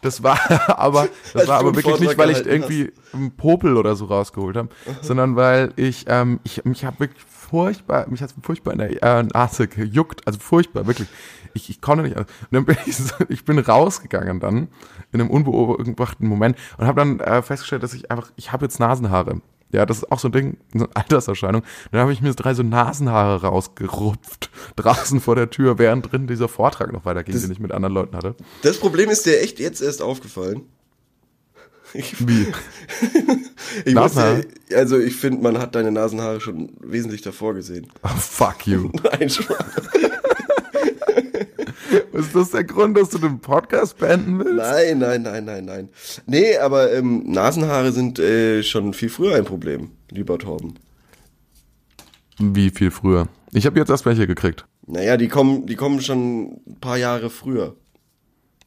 Das 0.03 0.21
war 0.21 0.37
aber, 0.79 1.07
das 1.33 1.47
war 1.47 1.59
aber 1.59 1.75
wirklich 1.75 1.99
nicht, 1.99 2.17
weil 2.17 2.29
ich 2.29 2.45
irgendwie 2.45 2.91
einen 3.13 3.31
Popel 3.31 3.77
oder 3.77 3.95
so 3.95 4.05
rausgeholt 4.05 4.55
habe, 4.55 4.69
sondern 5.01 5.35
weil 5.35 5.73
ich, 5.75 6.05
ähm, 6.07 6.39
ich 6.43 6.63
mich 6.65 6.85
habe 6.85 6.99
wirklich 6.99 7.23
furchtbar, 7.23 8.07
mich 8.09 8.21
hat 8.21 8.33
furchtbar 8.41 8.73
in 8.73 8.79
der 8.79 9.03
äh, 9.03 9.23
Nase 9.23 9.67
gejuckt, 9.67 10.27
also 10.27 10.39
furchtbar, 10.39 10.85
wirklich. 10.87 11.07
Ich, 11.55 11.69
ich 11.69 11.81
konnte 11.81 12.03
nicht. 12.03 12.17
Und 12.17 12.27
dann 12.51 12.65
bin 12.65 12.75
ich, 12.85 12.97
so, 12.97 13.13
ich 13.29 13.45
bin 13.45 13.59
rausgegangen 13.59 14.39
dann 14.39 14.69
in 15.11 15.21
einem 15.21 15.29
unbeobachteten 15.29 16.27
Moment 16.27 16.57
und 16.77 16.87
habe 16.87 16.99
dann 16.99 17.19
äh, 17.19 17.41
festgestellt, 17.41 17.83
dass 17.83 17.93
ich 17.93 18.11
einfach, 18.11 18.31
ich 18.35 18.51
habe 18.51 18.65
jetzt 18.65 18.79
Nasenhaare. 18.79 19.41
Ja, 19.73 19.85
das 19.87 19.97
ist 19.97 20.11
auch 20.11 20.19
so 20.19 20.27
ein 20.27 20.31
Ding, 20.31 20.57
so 20.73 20.85
eine 20.85 20.95
Alterserscheinung. 20.95 21.63
Dann 21.91 22.01
habe 22.01 22.13
ich 22.13 22.21
mir 22.21 22.33
drei 22.33 22.53
so 22.53 22.61
Nasenhaare 22.63 23.41
rausgerupft, 23.41 24.51
draußen 24.75 25.19
vor 25.19 25.35
der 25.35 25.49
Tür, 25.49 25.79
während 25.79 26.11
drin 26.11 26.27
dieser 26.27 26.47
Vortrag 26.47 26.93
noch 26.93 27.05
weiterging, 27.05 27.39
den 27.41 27.51
ich 27.51 27.59
mit 27.59 27.71
anderen 27.71 27.93
Leuten 27.93 28.15
hatte. 28.15 28.35
Das 28.61 28.77
Problem 28.77 29.09
ist 29.09 29.25
dir 29.25 29.41
echt 29.41 29.59
jetzt 29.59 29.81
erst 29.81 30.01
aufgefallen. 30.01 30.61
Ich, 31.95 32.27
Wie? 32.27 32.47
ich 33.85 33.93
Nasenhaare? 33.93 34.37
wusste, 34.37 34.77
also 34.77 34.97
ich 34.97 35.15
finde, 35.15 35.41
man 35.41 35.59
hat 35.59 35.75
deine 35.75 35.91
Nasenhaare 35.91 36.39
schon 36.39 36.71
wesentlich 36.79 37.21
davor 37.21 37.53
gesehen. 37.53 37.87
Oh, 38.03 38.07
fuck 38.09 38.65
you. 38.65 38.89
Nein. 39.03 39.29
Ist 42.13 42.35
das 42.35 42.51
der 42.51 42.63
Grund, 42.63 42.97
dass 42.97 43.09
du 43.09 43.17
den 43.17 43.39
Podcast 43.39 43.97
beenden 43.97 44.39
willst? 44.39 44.55
Nein, 44.55 44.99
nein, 44.99 45.21
nein, 45.21 45.45
nein, 45.45 45.65
nein. 45.65 45.89
Nee, 46.25 46.57
aber 46.57 46.93
ähm, 46.93 47.23
Nasenhaare 47.27 47.91
sind 47.91 48.19
äh, 48.19 48.63
schon 48.63 48.93
viel 48.93 49.09
früher 49.09 49.35
ein 49.35 49.45
Problem, 49.45 49.91
lieber 50.09 50.37
Torben. 50.37 50.75
Wie 52.39 52.69
viel 52.69 52.91
früher? 52.91 53.27
Ich 53.51 53.65
habe 53.65 53.79
jetzt 53.79 53.89
erst 53.89 54.05
welche 54.05 54.27
gekriegt. 54.27 54.65
Naja, 54.87 55.17
die 55.17 55.27
kommen, 55.27 55.65
die 55.65 55.75
kommen 55.75 56.01
schon 56.01 56.61
ein 56.67 56.77
paar 56.81 56.97
Jahre 56.97 57.29
früher. 57.29 57.75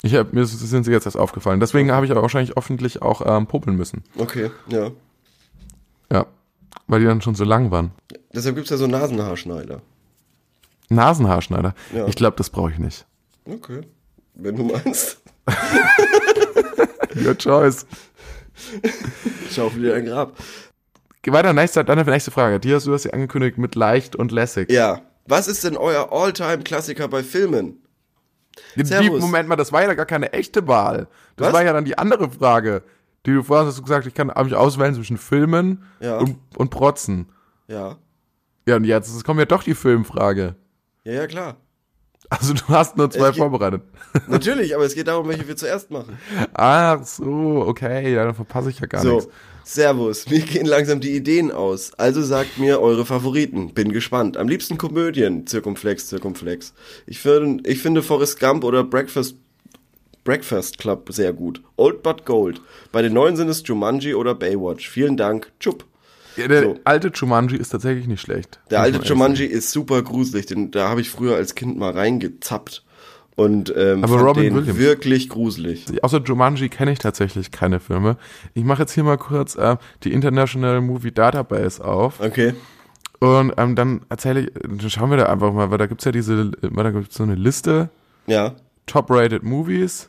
Ich 0.03 0.15
hab, 0.15 0.33
mir 0.33 0.47
sind 0.47 0.85
sie 0.85 0.93
jetzt 0.93 1.07
erst 1.07 1.17
aufgefallen. 1.17 1.59
Deswegen 1.59 1.91
habe 1.91 2.07
ich 2.07 2.13
aber 2.13 2.23
wahrscheinlich 2.23 2.55
hoffentlich 2.55 3.03
auch 3.03 3.23
ähm, 3.25 3.47
popeln 3.47 3.77
müssen. 3.77 4.05
Okay, 4.17 4.51
ja. 4.69 4.91
Ja. 6.13 6.27
Weil 6.87 7.01
die 7.01 7.07
dann 7.07 7.21
schon 7.21 7.35
so 7.35 7.45
lang 7.45 7.71
waren. 7.73 7.91
Deshalb 8.33 8.55
gibt's 8.55 8.71
ja 8.71 8.77
so 8.77 8.87
Nasenhaarschneider. 8.87 9.83
Nasenhaarschneider. 10.89 11.75
Ja. 11.93 12.07
Ich 12.07 12.15
glaube, 12.15 12.37
das 12.37 12.51
brauche 12.51 12.71
ich 12.71 12.79
nicht. 12.79 13.07
Okay. 13.47 13.81
Wenn 14.35 14.57
du 14.57 14.65
meinst. 14.65 15.23
Your 17.15 17.37
choice. 17.39 17.87
Schau 19.51 19.75
wieder 19.75 19.95
ein 19.95 20.07
Grab. 20.07 20.37
Geh 21.23 21.33
weiter, 21.33 21.53
nächste, 21.53 21.85
dann 21.85 21.99
die 22.05 22.11
nächste 22.11 22.31
Frage. 22.31 22.61
Die 22.61 22.75
hast 22.75 22.87
du 22.87 22.93
hast 22.95 23.03
sie 23.03 23.13
angekündigt 23.13 23.59
mit 23.59 23.75
leicht 23.75 24.15
und 24.17 24.33
lässig. 24.33 24.71
Ja. 24.71 25.01
Was 25.27 25.49
ist 25.49 25.65
denn 25.65 25.77
euer 25.77 26.13
All-Time-Klassiker 26.13 27.09
bei 27.09 27.23
Filmen? 27.23 27.83
Die. 28.77 29.11
Moment 29.11 29.49
mal, 29.49 29.57
das 29.57 29.73
war 29.73 29.83
ja 29.83 29.93
gar 29.95 30.07
keine 30.07 30.33
echte 30.33 30.67
Wahl. 30.69 31.09
Das 31.37 31.49
Was? 31.49 31.55
war 31.55 31.65
ja 31.65 31.73
dann 31.73 31.85
die 31.85 31.99
andere 31.99 32.31
Frage, 32.31 32.83
die 33.27 33.33
du 33.33 33.43
vorher 33.43 33.67
hast 33.67 33.79
du 33.79 33.83
gesagt, 33.83 34.07
ich 34.07 34.15
kann 34.15 34.29
mich 34.29 34.55
auswählen 34.55 34.95
zwischen 34.95 35.19
Filmen 35.19 35.83
Ja. 36.01 36.19
und, 36.19 36.39
und 36.57 36.71
Protzen. 36.71 37.27
Ja. 37.69 37.97
Ja, 38.69 38.77
und 38.77 38.85
jetzt 38.85 39.25
kommt 39.25 39.41
ja 39.41 39.47
doch 39.47 39.63
die 39.63 39.75
Filmfrage. 39.75 40.55
Ja, 41.05 41.13
ja, 41.13 41.27
klar. 41.27 41.57
Also 42.29 42.55
du 42.55 42.63
hast 42.69 42.97
nur 42.97 43.11
zwei 43.11 43.29
geht- 43.31 43.39
vorbereitet. 43.39 43.83
Natürlich, 44.29 44.75
aber 44.75 44.85
es 44.85 44.95
geht 44.95 45.07
darum, 45.09 45.29
welche 45.29 45.47
wir 45.47 45.57
zuerst 45.57 45.91
machen. 45.91 46.19
Ach 46.55 47.05
so, 47.05 47.65
okay, 47.67 48.13
ja, 48.13 48.25
dann 48.25 48.35
verpasse 48.35 48.71
ich 48.71 48.81
ja 48.81 48.87
gar 48.87 49.05
nichts. 49.05 49.25
So, 49.25 49.31
Servus, 49.65 50.29
mir 50.31 50.41
gehen 50.41 50.67
langsam 50.67 51.01
die 51.01 51.15
Ideen 51.15 51.51
aus. 51.53 51.93
Also 51.95 52.23
sagt 52.23 52.59
mir 52.59 52.81
eure 52.81 53.05
Favoriten. 53.05 53.75
Bin 53.75 53.93
gespannt. 53.93 54.37
Am 54.37 54.49
liebsten 54.49 54.79
Komödien. 54.79 55.47
Zirkumflex, 55.47 56.07
Zirkumflex. 56.09 56.73
Ich 57.07 57.19
finde, 57.19 57.69
ich 57.69 57.81
finde 57.83 58.03
Forrest 58.03 58.39
Gump 58.39 58.63
oder 58.65 58.85
Breakfast, 58.85 59.35
Breakfast 60.25 60.79
Club 60.79 61.09
sehr 61.13 61.33
gut. 61.33 61.63
Old 61.77 62.03
But 62.03 62.25
Gold. 62.25 62.61
Bei 62.93 63.03
den 63.03 63.13
neuen 63.13 63.37
sind 63.37 63.49
es 63.49 63.63
Jumanji 63.67 64.15
oder 64.15 64.35
Baywatch. 64.35 64.89
Vielen 64.89 65.17
Dank. 65.17 65.53
Chup. 65.61 65.85
Ja, 66.37 66.49
der 66.49 66.63
So. 66.63 66.79
alte 66.85 67.09
Jumanji 67.15 67.57
ist 67.57 67.71
tatsächlich 67.71 68.07
nicht 68.07 68.21
schlecht. 68.21 68.61
Der 68.71 68.81
alte 68.81 68.99
Jumanji 69.03 69.45
ist 69.47 69.71
super 69.71 70.03
gruselig. 70.03 70.47
Den, 70.47 70.71
da 70.71 70.89
habe 70.89 71.01
ich 71.01 71.11
früher 71.11 71.37
als 71.37 71.55
Kind 71.55 71.79
mal 71.79 71.93
reingezappt. 71.93 72.85
Und 73.37 73.73
ähm, 73.77 74.03
Aber 74.03 74.19
Robin 74.21 74.45
den 74.45 74.55
Williams. 74.57 74.79
wirklich 74.79 75.29
gruselig. 75.29 75.85
sagen. 75.87 75.99
Außer 76.01 76.23
Jumanji 76.23 76.71
kenne 76.71 76.93
ich 76.93 76.99
tatsächlich 76.99 77.51
keine 77.51 77.81
Filme. 77.81 78.17
Ich 78.55 78.65
mache 78.65 78.83
jetzt 78.83 78.93
hier 78.93 79.05
mal 79.05 79.19
kurz 79.19 79.57
äh, 79.57 79.77
die 80.05 80.13
International 80.15 80.81
Movie 80.81 81.13
Database 81.13 81.85
auf. 81.85 82.21
Okay. 82.21 82.55
Und 83.19 83.53
ähm, 83.59 83.77
dann 83.77 84.03
erzähle 84.09 84.41
ich, 84.41 84.53
dann 84.55 84.89
schauen 84.91 85.11
wir 85.11 85.17
da 85.19 85.27
einfach 85.27 85.53
mal, 85.53 85.71
weil 85.71 85.79
da 85.79 85.87
gibt's 85.87 86.05
ja 86.07 86.13
diese, 86.13 86.51
weil 86.63 86.85
da 86.85 86.91
gibt's 86.93 87.17
so 87.17 87.23
eine 87.25 87.35
Liste, 87.35 87.91
Ja. 88.27 88.55
Top-Rated 88.87 89.43
Movies. 89.43 90.09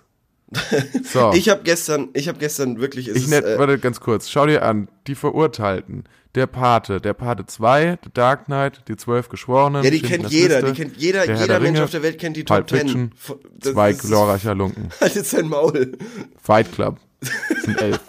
So, 1.03 1.33
ich, 1.33 1.49
habe 1.49 1.61
gestern, 1.63 2.09
ich 2.13 2.27
habe 2.27 2.39
gestern 2.39 2.79
wirklich. 2.79 3.07
Es 3.07 3.17
ich 3.17 3.27
net, 3.27 3.43
äh, 3.43 3.57
warte 3.57 3.77
ganz 3.79 3.99
kurz, 3.99 4.29
schau 4.29 4.45
dir 4.45 4.63
an, 4.63 4.87
die 5.07 5.15
Verurteilten, 5.15 6.05
der 6.35 6.47
Pate, 6.47 7.01
der 7.01 7.13
Pate 7.13 7.45
2, 7.45 7.99
The 8.03 8.09
Dark 8.13 8.45
Knight, 8.45 8.83
die 8.87 8.95
zwölf 8.95 9.27
Geschworenen. 9.29 9.83
Ja, 9.83 9.89
die 9.89 10.01
kennt 10.01 10.29
jeder, 10.29 10.61
Liste, 10.61 10.73
die 10.73 10.81
kennt 10.81 10.97
jeder, 10.97 11.25
jeder 11.25 11.47
der 11.47 11.59
Mensch 11.59 11.75
Ringe, 11.75 11.83
auf 11.83 11.91
der 11.91 12.03
Welt 12.03 12.19
kennt 12.19 12.37
die 12.37 12.43
Pulp 12.43 12.67
Top 12.67 12.79
Ten. 12.79 12.87
Fiction, 12.87 13.11
das 13.59 13.73
zwei 13.73 13.93
glorreicher 13.93 14.55
Lunken. 14.55 14.89
Halt 15.01 15.15
jetzt 15.15 15.31
sein 15.31 15.49
Maul. 15.49 15.97
Fight 16.41 16.71
Club, 16.71 16.97
das 17.19 17.63
sind 17.63 17.81
elf. 17.81 17.99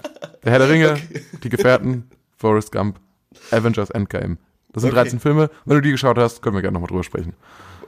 Der 0.45 0.53
Herr 0.53 0.59
der 0.61 0.69
Ringe, 0.69 0.97
die 1.43 1.49
Gefährten, 1.49 2.09
Forrest 2.37 2.71
Gump, 2.71 3.01
Avengers 3.51 3.91
Endgame. 3.91 4.37
Das 4.73 4.83
sind 4.83 4.93
Okay. 4.93 5.03
13 5.03 5.19
Filme. 5.19 5.51
Wenn 5.65 5.77
du 5.77 5.83
die 5.83 5.91
geschaut 5.91 6.19
hast, 6.19 6.43
können 6.43 6.55
wir 6.55 6.63
gerne 6.63 6.75
nochmal 6.75 6.89
drüber 6.89 7.03
sprechen. 7.03 7.35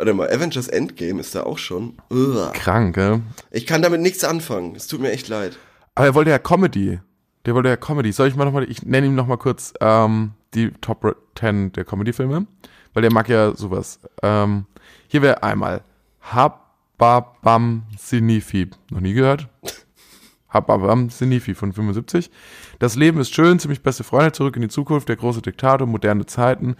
Warte 0.00 0.14
mal, 0.14 0.30
Avengers 0.30 0.66
Endgame 0.66 1.20
ist 1.20 1.34
da 1.34 1.42
auch 1.42 1.58
schon. 1.58 1.98
Uah. 2.10 2.52
Krank, 2.54 2.94
gell? 2.94 3.20
Ich 3.50 3.66
kann 3.66 3.82
damit 3.82 4.00
nichts 4.00 4.24
anfangen. 4.24 4.74
Es 4.74 4.86
tut 4.86 4.98
mir 4.98 5.10
echt 5.10 5.28
leid. 5.28 5.58
Aber 5.94 6.06
er 6.06 6.14
wollte 6.14 6.30
ja 6.30 6.38
Comedy. 6.38 7.00
Der 7.44 7.54
wollte 7.54 7.68
ja 7.68 7.76
Comedy. 7.76 8.10
Soll 8.10 8.28
ich 8.28 8.34
mal 8.34 8.46
nochmal, 8.46 8.64
ich 8.70 8.82
nenne 8.82 9.08
ihm 9.08 9.14
nochmal 9.14 9.36
kurz 9.36 9.74
ähm, 9.82 10.30
die 10.54 10.70
Top 10.80 11.04
10 11.38 11.72
der 11.72 11.84
Comedy-Filme, 11.84 12.46
weil 12.94 13.02
der 13.02 13.12
mag 13.12 13.28
ja 13.28 13.54
sowas. 13.54 14.00
Ähm, 14.22 14.64
hier 15.06 15.20
wäre 15.20 15.42
einmal 15.42 15.82
Hababam 16.22 17.82
Sinifi. 17.98 18.70
Noch 18.90 19.00
nie 19.00 19.12
gehört? 19.12 19.48
Hababam 20.48 21.10
Sinifi 21.10 21.52
von 21.52 21.74
75. 21.74 22.30
Das 22.78 22.96
Leben 22.96 23.20
ist 23.20 23.34
schön, 23.34 23.58
ziemlich 23.58 23.82
beste 23.82 24.02
Freunde, 24.02 24.32
zurück 24.32 24.56
in 24.56 24.62
die 24.62 24.68
Zukunft, 24.68 25.10
der 25.10 25.16
große 25.16 25.42
Diktator, 25.42 25.86
moderne 25.86 26.24
Zeiten, 26.24 26.76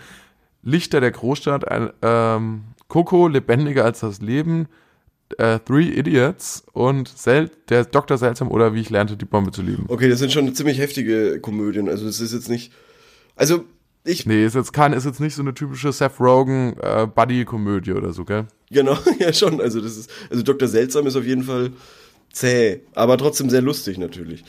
Lichter 0.63 1.03
der 1.03 1.11
Großstadt, 1.11 1.69
ein, 1.69 1.91
ähm, 2.01 2.63
Coco, 2.91 3.27
lebendiger 3.29 3.87
als 3.87 4.01
das 4.01 4.21
Leben, 4.21 4.69
äh, 5.39 5.59
Three 5.61 5.89
Idiots 5.89 6.65
und 6.73 7.09
Sel 7.09 7.51
der 7.71 7.87
Dr. 7.87 8.19
Seltsam 8.19 8.51
oder 8.51 8.75
wie 8.75 8.81
ich 8.81 8.91
lernte, 8.91 9.17
die 9.17 9.25
Bombe 9.25 9.53
zu 9.53 9.63
lieben. 9.63 9.87
Okay, 9.89 10.11
das 10.11 10.19
sind 10.19 10.33
schon 10.33 10.55
ziemlich 10.55 10.79
heftige 10.79 11.41
Komödien. 11.41 11.89
Also 11.89 12.05
das 12.05 12.21
ist 12.21 12.35
jetzt 12.35 12.51
nicht. 12.51 12.73
Also 13.37 13.65
ich 14.05 14.27
Nee, 14.27 14.45
ist 14.45 14.55
jetzt 14.55 14.73
kein, 14.73 14.93
ist 14.93 15.07
jetzt 15.07 15.21
nicht 15.21 15.35
so 15.35 15.43
eine 15.43 15.55
typische 15.55 15.93
Seth 15.93 16.21
Rogen 16.21 16.77
äh, 16.83 17.07
Buddy-Komödie 17.07 17.93
oder 17.93 18.13
so, 18.13 18.25
gell? 18.25 18.47
genau, 18.71 18.99
ja 19.19 19.33
schon. 19.33 19.61
Also 19.61 19.81
das 19.81 19.97
ist. 19.97 20.11
Also 20.31 20.43
Dr. 20.43 20.69
Seltsam 20.69 21.07
ist 21.07 21.17
auf 21.17 21.25
jeden 21.25 21.45
Fall 21.45 21.71
zäh, 22.33 22.81
aber 22.95 23.17
trotzdem 23.19 23.51
sehr 23.51 23.63
lustig 23.63 23.99
natürlich. 23.99 24.45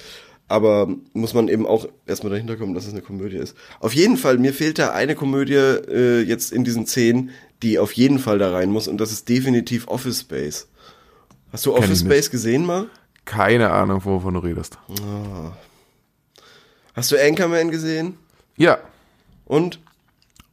Aber 0.52 0.88
muss 1.14 1.34
man 1.34 1.48
eben 1.48 1.66
auch 1.66 1.88
erstmal 2.06 2.32
dahinter 2.32 2.58
kommen, 2.58 2.74
dass 2.74 2.86
es 2.86 2.92
eine 2.92 3.02
Komödie 3.02 3.38
ist. 3.38 3.56
Auf 3.80 3.94
jeden 3.94 4.18
Fall, 4.18 4.38
mir 4.38 4.54
fehlt 4.54 4.78
da 4.80 4.92
eine 4.92 5.16
Komödie 5.16 5.54
äh, 5.56 6.22
jetzt 6.22 6.52
in 6.52 6.64
diesen 6.66 6.86
zehn, 6.86 7.30
die 7.64 7.80
auf 7.80 7.94
jeden 7.94 8.20
Fall 8.20 8.38
da 8.38 8.52
rein 8.52 8.70
muss 8.70 8.88
und 8.90 9.00
das 9.00 9.12
ist 9.14 9.30
definitiv 9.30 9.88
Office 9.88 10.20
Space. 10.22 10.68
Hast 11.54 11.66
du 11.66 11.74
Kenn 11.74 11.84
Office. 11.84 12.02
Space 12.02 12.30
gesehen 12.30 12.66
mal? 12.66 12.88
Keine 13.24 13.72
Ahnung, 13.72 14.04
wovon 14.04 14.34
du 14.34 14.40
redest. 14.42 14.78
Hast 16.94 17.12
du 17.12 17.16
Anchorman 17.18 17.72
gesehen? 17.72 18.18
Ja, 18.58 18.80
Und? 19.46 19.80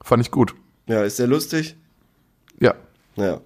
fand 0.03 0.23
ich 0.23 0.31
gut. 0.31 0.55
Ja, 0.87 1.03
ist 1.03 1.19
der 1.19 1.27
lustig? 1.27 1.77
Ja. 2.61 2.75
Ja. 3.17 3.41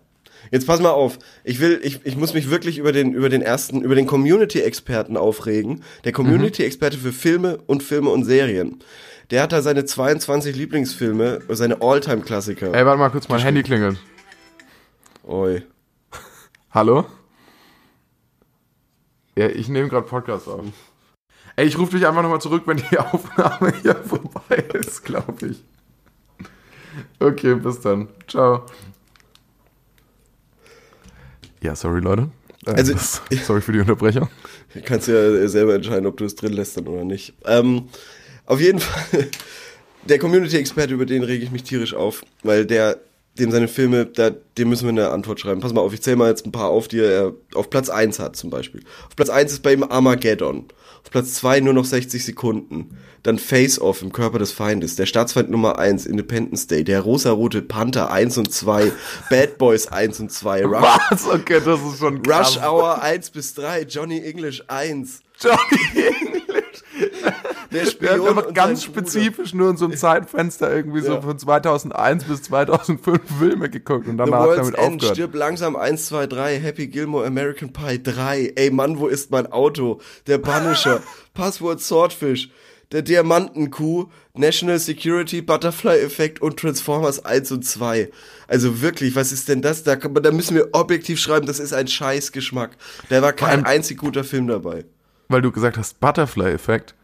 Jetzt 0.52 0.66
pass 0.66 0.80
mal 0.80 0.90
auf. 0.90 1.18
Ich 1.44 1.60
will, 1.60 1.80
ich, 1.82 2.04
ich 2.04 2.14
muss 2.14 2.34
mich 2.34 2.50
wirklich 2.50 2.76
über 2.76 2.92
den, 2.92 3.14
über 3.14 3.30
den 3.30 3.40
ersten, 3.40 3.80
über 3.80 3.94
den 3.94 4.06
Community-Experten 4.06 5.16
aufregen. 5.16 5.82
Der 6.04 6.12
Community-Experte 6.12 6.98
für 6.98 7.10
Filme 7.10 7.56
und 7.66 7.82
Filme 7.82 8.10
und 8.10 8.24
Serien. 8.24 8.78
Der 9.30 9.42
hat 9.42 9.52
da 9.52 9.62
seine 9.62 9.86
22 9.86 10.54
Lieblingsfilme, 10.54 11.40
seine 11.48 11.80
All-Time-Klassiker. 11.80 12.74
Ey, 12.74 12.84
warte 12.84 12.98
mal 12.98 13.08
kurz, 13.08 13.30
mein 13.30 13.40
Handy 13.40 13.62
klingelt. 13.62 13.96
Oi. 15.26 15.62
Hallo? 16.70 17.06
Ja, 19.34 19.48
ich 19.48 19.70
nehme 19.70 19.88
gerade 19.88 20.06
Podcast 20.06 20.48
auf. 20.48 20.66
Ey, 21.56 21.66
ich 21.66 21.78
rufe 21.78 21.96
dich 21.96 22.06
einfach 22.06 22.22
nochmal 22.22 22.42
zurück, 22.42 22.64
wenn 22.66 22.76
die 22.76 22.98
Aufnahme 22.98 23.72
hier 23.80 23.96
vorbei 23.96 24.56
ist, 24.74 25.02
glaube 25.02 25.46
ich. 25.46 25.64
Okay, 27.20 27.54
bis 27.54 27.80
dann. 27.80 28.08
Ciao. 28.28 28.66
Ja, 31.62 31.74
sorry, 31.76 32.00
Leute. 32.00 32.28
Äh, 32.66 32.70
Also- 32.72 32.94
sorry 33.44 33.60
für 33.60 33.72
die 33.72 33.80
Unterbrechung. 33.80 34.28
Du 34.74 34.80
kannst 34.80 35.06
ja 35.08 35.46
selber 35.48 35.74
entscheiden, 35.74 36.06
ob 36.06 36.16
du 36.16 36.24
es 36.24 36.34
drin 36.34 36.52
lässt 36.54 36.76
dann 36.78 36.86
oder 36.88 37.04
nicht. 37.04 37.34
Ähm, 37.44 37.88
auf 38.46 38.58
jeden 38.60 38.78
Fall, 38.78 39.28
der 40.08 40.18
Community-Experte, 40.18 40.94
über 40.94 41.04
den 41.06 41.22
rege 41.22 41.44
ich 41.44 41.50
mich 41.50 41.62
tierisch 41.64 41.92
auf, 41.94 42.22
weil 42.42 42.64
der, 42.64 42.98
dem 43.38 43.50
seine 43.50 43.68
Filme, 43.68 44.06
da, 44.06 44.30
dem 44.30 44.68
müssen 44.70 44.84
wir 44.84 44.90
eine 44.90 45.10
Antwort 45.10 45.40
schreiben. 45.40 45.60
Pass 45.60 45.72
mal 45.74 45.82
auf, 45.82 45.92
ich 45.92 46.02
zähle 46.02 46.16
mal 46.16 46.30
jetzt 46.30 46.46
ein 46.46 46.52
paar 46.52 46.68
auf, 46.70 46.88
die 46.88 47.00
er 47.00 47.32
auf 47.54 47.68
Platz 47.68 47.90
1 47.90 48.18
hat 48.18 48.36
zum 48.36 48.48
Beispiel. 48.50 48.82
Auf 49.06 49.14
Platz 49.16 49.28
1 49.28 49.52
ist 49.52 49.62
bei 49.62 49.74
ihm 49.74 49.82
Armageddon. 49.82 50.66
Auf 51.04 51.10
Platz 51.10 51.34
2 51.34 51.60
nur 51.60 51.74
noch 51.74 51.84
60 51.84 52.24
Sekunden. 52.24 52.96
Dann 53.22 53.38
Face 53.38 53.80
Off 53.80 54.02
im 54.02 54.12
Körper 54.12 54.38
des 54.38 54.52
Feindes. 54.52 54.96
Der 54.96 55.06
Staatsfeind 55.06 55.50
Nummer 55.50 55.78
1, 55.78 56.06
Independence 56.06 56.66
Day. 56.66 56.82
Der 56.84 57.00
rosarote 57.00 57.62
Panther 57.62 58.10
1 58.10 58.38
und 58.38 58.52
2. 58.52 58.92
Bad 59.30 59.58
Boys 59.58 59.86
1 59.88 60.20
und 60.20 60.32
2. 60.32 60.64
Rush, 60.64 60.82
Was? 61.10 61.26
Okay, 61.26 61.60
das 61.64 61.80
ist 61.80 61.98
schon 61.98 62.22
krass. 62.22 62.56
Rush 62.56 62.64
Hour 62.64 63.02
1 63.02 63.30
bis 63.30 63.54
3. 63.54 63.82
Johnny 63.82 64.20
English 64.24 64.62
1. 64.68 65.20
Johnny 65.40 65.56
English. 65.94 66.41
Der 67.72 67.84
Der 67.84 67.90
Spion 67.90 68.20
hat 68.22 68.28
einfach 68.28 68.46
und 68.48 68.54
ganz 68.54 68.82
sein 68.82 68.92
Bruder. 68.92 69.06
spezifisch 69.10 69.54
nur 69.54 69.70
in 69.70 69.76
so 69.76 69.86
einem 69.86 69.96
Zeitfenster 69.96 70.70
irgendwie 70.74 71.00
so 71.00 71.12
Ja. 71.14 71.20
von 71.22 71.38
2001 71.38 72.24
bis 72.24 72.42
2005 72.42 73.20
Filme 73.38 73.70
geguckt 73.70 74.06
und 74.08 74.18
danach 74.18 74.40
World's 74.46 74.56
damit 74.68 74.74
End, 74.78 74.94
aufgehört. 74.94 75.16
stirb 75.16 75.34
langsam 75.34 75.76
1, 75.76 76.06
2, 76.06 76.26
3, 76.26 76.58
Happy 76.60 76.86
Gilmore, 76.88 77.26
American 77.26 77.72
Pie 77.72 78.02
3, 78.02 78.52
ey 78.56 78.70
Mann, 78.70 78.98
wo 78.98 79.06
ist 79.06 79.30
mein 79.30 79.50
Auto? 79.50 80.00
Der 80.26 80.38
Punisher, 80.38 81.02
Passwort 81.34 81.80
Swordfish, 81.80 82.50
der 82.92 83.00
Diamantenkuh, 83.02 84.08
National 84.34 84.78
Security, 84.78 85.40
Butterfly 85.40 85.98
Effekt 86.00 86.42
und 86.42 86.58
Transformers 86.58 87.24
1 87.24 87.50
und 87.52 87.64
2. 87.64 88.10
Also 88.48 88.82
wirklich, 88.82 89.16
was 89.16 89.32
ist 89.32 89.48
denn 89.48 89.62
das? 89.62 89.82
Da, 89.82 89.96
da 89.96 90.30
müssen 90.30 90.54
wir 90.56 90.68
objektiv 90.72 91.18
schreiben, 91.18 91.46
das 91.46 91.58
ist 91.58 91.72
ein 91.72 91.88
Scheißgeschmack. 91.88 92.76
Da 93.08 93.22
war 93.22 93.32
kein 93.32 93.64
einzig 93.64 93.96
guter 93.98 94.24
Film 94.24 94.46
dabei. 94.46 94.84
Weil 95.28 95.40
du 95.40 95.50
gesagt 95.50 95.78
hast, 95.78 96.00
Butterfly-Effekt. 96.00 96.94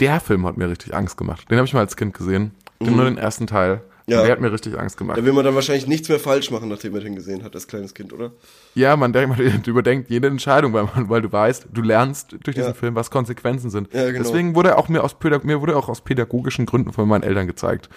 Der 0.00 0.20
Film 0.20 0.46
hat 0.46 0.56
mir 0.56 0.68
richtig 0.68 0.94
Angst 0.94 1.16
gemacht. 1.16 1.50
Den 1.50 1.58
habe 1.58 1.66
ich 1.66 1.74
mal 1.74 1.80
als 1.80 1.96
Kind 1.96 2.14
gesehen. 2.14 2.52
Den, 2.80 2.96
Nur 2.96 3.04
den 3.06 3.18
ersten 3.18 3.46
Teil. 3.46 3.76
Mhm. 3.76 3.80
Ja. 4.08 4.22
Der 4.22 4.30
hat 4.32 4.40
mir 4.40 4.52
richtig 4.52 4.78
Angst 4.78 4.96
gemacht. 4.96 5.18
Da 5.18 5.24
will 5.24 5.32
man 5.32 5.44
dann 5.44 5.56
wahrscheinlich 5.56 5.88
nichts 5.88 6.08
mehr 6.08 6.20
falsch 6.20 6.52
machen, 6.52 6.68
nachdem 6.68 6.92
man 6.92 7.02
den 7.02 7.16
gesehen 7.16 7.42
hat, 7.42 7.54
als 7.54 7.66
kleines 7.66 7.92
Kind, 7.92 8.12
oder? 8.12 8.30
Ja, 8.74 8.96
man, 8.96 9.12
denkt, 9.12 9.36
man 9.36 9.62
überdenkt 9.66 10.10
jede 10.10 10.28
Entscheidung, 10.28 10.72
weil, 10.72 10.84
man, 10.94 11.08
weil 11.08 11.22
du 11.22 11.32
weißt, 11.32 11.66
du 11.72 11.82
lernst 11.82 12.36
durch 12.44 12.54
diesen 12.54 12.68
Ja. 12.68 12.74
Film, 12.74 12.94
was 12.94 13.10
Konsequenzen 13.10 13.68
sind. 13.70 13.92
Ja, 13.92 14.06
genau. 14.12 14.22
Deswegen 14.22 14.54
wurde 14.54 14.70
er 14.70 14.78
auch 14.78 14.88
mir 14.88 15.02
aus, 15.02 15.16
mir 15.42 15.60
wurde 15.60 15.76
auch 15.76 15.88
aus 15.88 16.02
pädagogischen 16.02 16.66
Gründen 16.66 16.92
von 16.92 17.08
meinen 17.08 17.24
Eltern 17.24 17.46
gezeigt. 17.48 17.88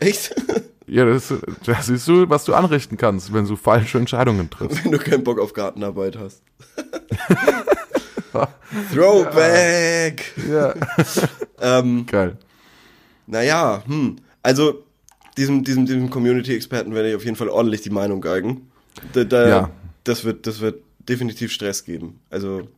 Echt? 0.00 0.34
Ja, 0.86 1.06
das, 1.06 1.32
da 1.64 1.80
siehst 1.80 2.06
du, 2.08 2.28
was 2.28 2.44
du 2.44 2.52
anrichten 2.52 2.98
kannst, 2.98 3.32
wenn 3.32 3.46
du 3.46 3.56
falsche 3.56 3.96
Entscheidungen 3.96 4.50
triffst. 4.50 4.84
Wenn 4.84 4.92
du 4.92 4.98
keinen 4.98 5.24
Bock 5.24 5.40
auf 5.40 5.54
Gartenarbeit 5.54 6.18
hast. 6.18 6.42
Throwback! 8.94 10.32
Ja. 10.48 10.74
Ähm, 11.60 12.04
Geil. 12.04 12.36
naja, 13.26 13.82
hm. 13.86 14.16
Also, 14.42 14.84
diesem, 15.38 15.64
diesem, 15.64 15.86
diesem 15.86 16.10
Community-Experten 16.10 16.94
werde 16.94 17.08
ich 17.10 17.16
auf 17.16 17.24
jeden 17.24 17.36
Fall 17.36 17.48
ordentlich 17.48 17.80
die 17.80 17.90
Meinung 17.90 18.20
geigen. 18.20 18.70
Da, 19.14 19.24
da, 19.24 19.48
Ja. 19.48 19.70
Das 20.02 20.24
wird, 20.24 20.46
das 20.46 20.60
wird 20.60 20.82
definitiv 20.98 21.52
Stress 21.52 21.84
geben. 21.84 22.20
Also, 22.28 22.68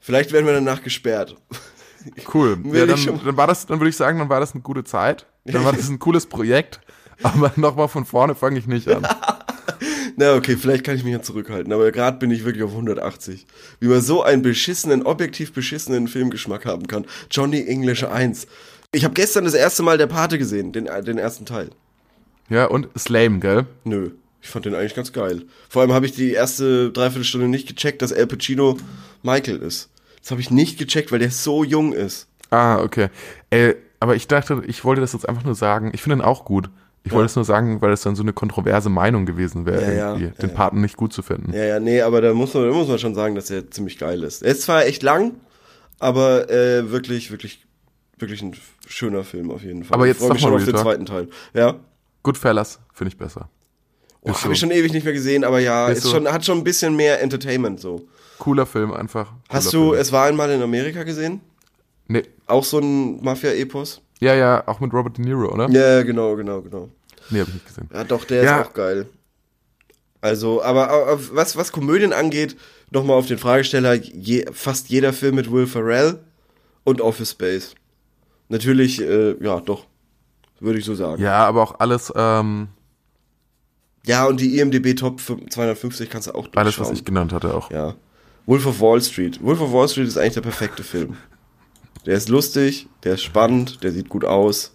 vielleicht 0.00 0.32
werden 0.32 0.46
wir 0.46 0.54
danach 0.54 0.82
gesperrt. 0.82 1.36
Cool. 2.32 2.56
Ja, 2.72 2.86
dann, 2.86 3.20
dann 3.24 3.36
war 3.36 3.48
das, 3.48 3.66
dann 3.66 3.80
würde 3.80 3.90
ich 3.90 3.96
sagen, 3.96 4.20
dann 4.20 4.28
war 4.28 4.38
das 4.38 4.52
eine 4.52 4.62
gute 4.62 4.84
Zeit. 4.84 5.26
Dann 5.44 5.64
war 5.64 5.72
das 5.72 5.88
ein 5.88 5.98
cooles 5.98 6.26
Projekt. 6.26 6.80
Aber 7.24 7.52
nochmal 7.56 7.88
von 7.88 8.04
vorne 8.04 8.36
fange 8.36 8.58
ich 8.58 8.68
nicht 8.68 8.88
an. 8.88 9.06
Na, 10.20 10.34
okay, 10.34 10.56
vielleicht 10.56 10.82
kann 10.82 10.96
ich 10.96 11.04
mich 11.04 11.12
ja 11.12 11.22
zurückhalten, 11.22 11.72
aber 11.72 11.92
gerade 11.92 12.18
bin 12.18 12.32
ich 12.32 12.44
wirklich 12.44 12.64
auf 12.64 12.72
180. 12.72 13.46
Wie 13.78 13.86
man 13.86 14.00
so 14.00 14.20
einen 14.24 14.42
beschissenen, 14.42 15.04
objektiv 15.04 15.52
beschissenen 15.52 16.08
Filmgeschmack 16.08 16.66
haben 16.66 16.88
kann. 16.88 17.06
Johnny 17.30 17.64
English 17.68 18.02
1. 18.02 18.48
Ich 18.90 19.04
habe 19.04 19.14
gestern 19.14 19.44
das 19.44 19.54
erste 19.54 19.84
Mal 19.84 19.96
der 19.96 20.08
Pate 20.08 20.36
gesehen, 20.36 20.72
den, 20.72 20.88
den 21.04 21.18
ersten 21.18 21.46
Teil. 21.46 21.70
Ja, 22.48 22.64
und 22.64 22.88
ist 22.96 23.10
lame, 23.10 23.38
gell? 23.38 23.66
Nö, 23.84 24.10
ich 24.42 24.48
fand 24.48 24.64
den 24.64 24.74
eigentlich 24.74 24.96
ganz 24.96 25.12
geil. 25.12 25.44
Vor 25.68 25.82
allem 25.82 25.92
habe 25.92 26.06
ich 26.06 26.14
die 26.14 26.32
erste 26.32 26.90
Dreiviertelstunde 26.90 27.46
nicht 27.46 27.68
gecheckt, 27.68 28.02
dass 28.02 28.12
Al 28.12 28.26
Pacino 28.26 28.76
Michael 29.22 29.58
ist. 29.58 29.88
Das 30.20 30.32
habe 30.32 30.40
ich 30.40 30.50
nicht 30.50 30.80
gecheckt, 30.80 31.12
weil 31.12 31.20
der 31.20 31.30
so 31.30 31.62
jung 31.62 31.92
ist. 31.92 32.26
Ah, 32.50 32.80
okay. 32.80 33.10
Ey, 33.50 33.76
aber 34.00 34.16
ich 34.16 34.26
dachte, 34.26 34.64
ich 34.66 34.84
wollte 34.84 35.00
das 35.00 35.12
jetzt 35.12 35.28
einfach 35.28 35.44
nur 35.44 35.54
sagen. 35.54 35.92
Ich 35.94 36.02
finde 36.02 36.16
ihn 36.16 36.22
auch 36.22 36.44
gut. 36.44 36.70
Ich 37.04 37.12
wollte 37.12 37.26
es 37.26 37.36
nur 37.36 37.44
sagen, 37.44 37.80
weil 37.80 37.92
es 37.92 38.02
dann 38.02 38.16
so 38.16 38.22
eine 38.22 38.32
kontroverse 38.32 38.90
Meinung 38.90 39.24
gewesen 39.24 39.64
wäre, 39.64 39.96
Ja, 39.96 40.16
ja, 40.16 40.28
den. 40.30 40.52
Paten 40.52 40.80
nicht 40.80 40.96
gut 40.96 41.12
zu 41.12 41.22
finden. 41.22 41.52
Ja, 41.54 41.64
ja, 41.64 41.80
nee, 41.80 42.02
aber 42.02 42.20
da 42.20 42.34
muss 42.34 42.52
man, 42.54 42.64
da 42.68 42.74
muss 42.74 42.88
man 42.88 42.98
schon 42.98 43.14
sagen, 43.14 43.34
dass 43.34 43.50
er 43.50 43.70
ziemlich 43.70 43.98
geil 43.98 44.22
ist. 44.24 44.42
Er 44.42 44.50
ist 44.52 44.62
zwar 44.62 44.84
echt 44.84 45.02
lang, 45.02 45.36
aber 45.98 46.50
äh, 46.50 46.90
wirklich, 46.90 47.30
wirklich, 47.30 47.64
wirklich 48.18 48.42
ein 48.42 48.54
schöner 48.86 49.24
Film 49.24 49.50
auf 49.50 49.62
jeden 49.62 49.84
Fall. 49.84 49.94
Aber 49.94 50.04
ich 50.06 50.10
jetzt 50.10 50.18
freue 50.18 50.28
sag 50.28 50.34
mich 50.34 50.42
schon 50.42 50.54
auf 50.54 50.64
den 50.64 50.72
Talk. 50.74 50.82
zweiten 50.82 51.06
Teil. 51.06 51.28
Ja. 51.54 51.76
Goodfellas 52.22 52.78
finde 52.92 53.08
ich 53.12 53.16
besser. 53.16 53.48
Oh, 54.20 54.32
Habe 54.34 54.52
ich 54.52 54.58
schon 54.58 54.70
ewig 54.72 54.92
nicht 54.92 55.04
mehr 55.04 55.12
gesehen, 55.14 55.44
aber 55.44 55.60
ja, 55.60 55.88
Ist 55.88 55.98
ist 55.98 56.04
so. 56.04 56.10
schon, 56.10 56.28
hat 56.30 56.44
schon 56.44 56.58
ein 56.58 56.64
bisschen 56.64 56.94
mehr 56.96 57.22
Entertainment 57.22 57.80
so. 57.80 58.06
Cooler 58.38 58.66
Film 58.66 58.92
einfach. 58.92 59.32
Hast 59.48 59.70
Cooler 59.70 59.84
du 59.84 59.90
Film. 59.92 60.00
Es 60.02 60.12
war 60.12 60.26
einmal 60.26 60.50
in 60.50 60.60
Amerika 60.60 61.04
gesehen? 61.04 61.40
Nee. 62.08 62.24
Auch 62.46 62.64
so 62.64 62.78
ein 62.80 63.22
Mafia-Epos? 63.22 64.02
Ja, 64.20 64.34
ja, 64.34 64.66
auch 64.66 64.80
mit 64.80 64.92
Robert 64.92 65.16
De 65.18 65.24
Niro, 65.24 65.52
oder? 65.52 65.68
Ja, 65.70 66.02
genau, 66.02 66.34
genau, 66.36 66.60
genau. 66.60 66.88
Nee, 67.30 67.40
habe 67.40 67.48
ich 67.50 67.54
nicht 67.54 67.66
gesehen. 67.66 67.88
Ja, 67.92 68.04
doch, 68.04 68.24
der 68.24 68.42
Ja. 68.42 68.60
ist 68.60 68.68
auch 68.68 68.74
geil. 68.74 69.06
Also, 70.20 70.62
aber, 70.62 70.90
aber 70.90 71.20
was, 71.32 71.56
was 71.56 71.70
Komödien 71.70 72.12
angeht, 72.12 72.56
nochmal 72.90 73.16
auf 73.16 73.26
den 73.26 73.38
Fragesteller, 73.38 73.94
je, 73.94 74.46
fast 74.52 74.88
jeder 74.88 75.12
Film 75.12 75.36
mit 75.36 75.50
Will 75.52 75.66
Ferrell 75.66 76.18
und 76.84 77.00
Office 77.00 77.30
Space. 77.32 77.74
Natürlich, 78.48 79.00
äh, 79.00 79.36
ja, 79.44 79.60
doch. 79.60 79.86
Würde 80.60 80.78
ich 80.80 80.84
so 80.84 80.94
sagen. 80.96 81.22
Ja, 81.22 81.28
Ja, 81.38 81.46
aber 81.46 81.62
auch 81.62 81.78
alles, 81.78 82.12
ähm, 82.16 82.68
und 84.26 84.40
die 84.40 84.58
IMDB 84.58 84.94
Top 84.96 85.20
250 85.20 86.08
kannst 86.10 86.28
du 86.28 86.32
auch 86.32 86.48
alles, 86.54 86.54
was 86.54 86.76
durchschauen. 86.76 86.94
ich 86.94 87.04
genannt 87.04 87.32
hatte, 87.32 87.54
auch. 87.54 87.70
Ja. 87.70 87.94
Wolf 88.46 88.64
of 88.66 88.80
Wall 88.80 89.00
Street. 89.02 89.40
Wolf 89.42 89.60
of 89.60 89.72
Wall 89.72 89.86
Street 89.88 90.08
ist 90.08 90.16
eigentlich 90.16 90.34
der 90.34 90.40
perfekte 90.40 90.82
Film. 90.82 91.16
Der 92.06 92.14
ist 92.16 92.28
lustig, 92.28 92.88
der 93.04 93.14
ist 93.14 93.22
spannend, 93.22 93.82
der 93.82 93.92
sieht 93.92 94.08
gut 94.08 94.24
aus. 94.24 94.74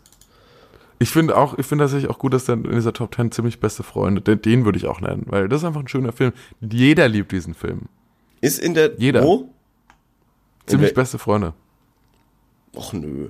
Ich 0.99 1.09
finde 1.09 1.35
auch, 1.35 1.57
ich 1.57 1.65
finde 1.65 1.83
tatsächlich 1.85 2.09
auch 2.09 2.19
gut, 2.19 2.33
dass 2.33 2.45
dann 2.45 2.63
in 2.65 2.71
dieser 2.75 2.93
Top 2.93 3.13
10 3.15 3.31
ziemlich 3.31 3.59
beste 3.59 3.83
Freunde, 3.83 4.21
den, 4.21 4.41
den 4.41 4.65
würde 4.65 4.77
ich 4.77 4.85
auch 4.85 5.01
nennen, 5.01 5.23
weil 5.27 5.49
das 5.49 5.61
ist 5.61 5.65
einfach 5.65 5.81
ein 5.81 5.87
schöner 5.87 6.13
Film. 6.13 6.31
Jeder 6.61 7.07
liebt 7.09 7.31
diesen 7.31 7.53
Film. 7.55 7.83
Ist 8.41 8.59
in 8.59 8.73
der. 8.73 8.93
Jeder. 8.97 9.23
Wo? 9.23 9.49
Ziemlich 10.65 10.93
beste 10.93 11.17
Freunde. 11.17 11.53
Och 12.75 12.93
nö. 12.93 13.29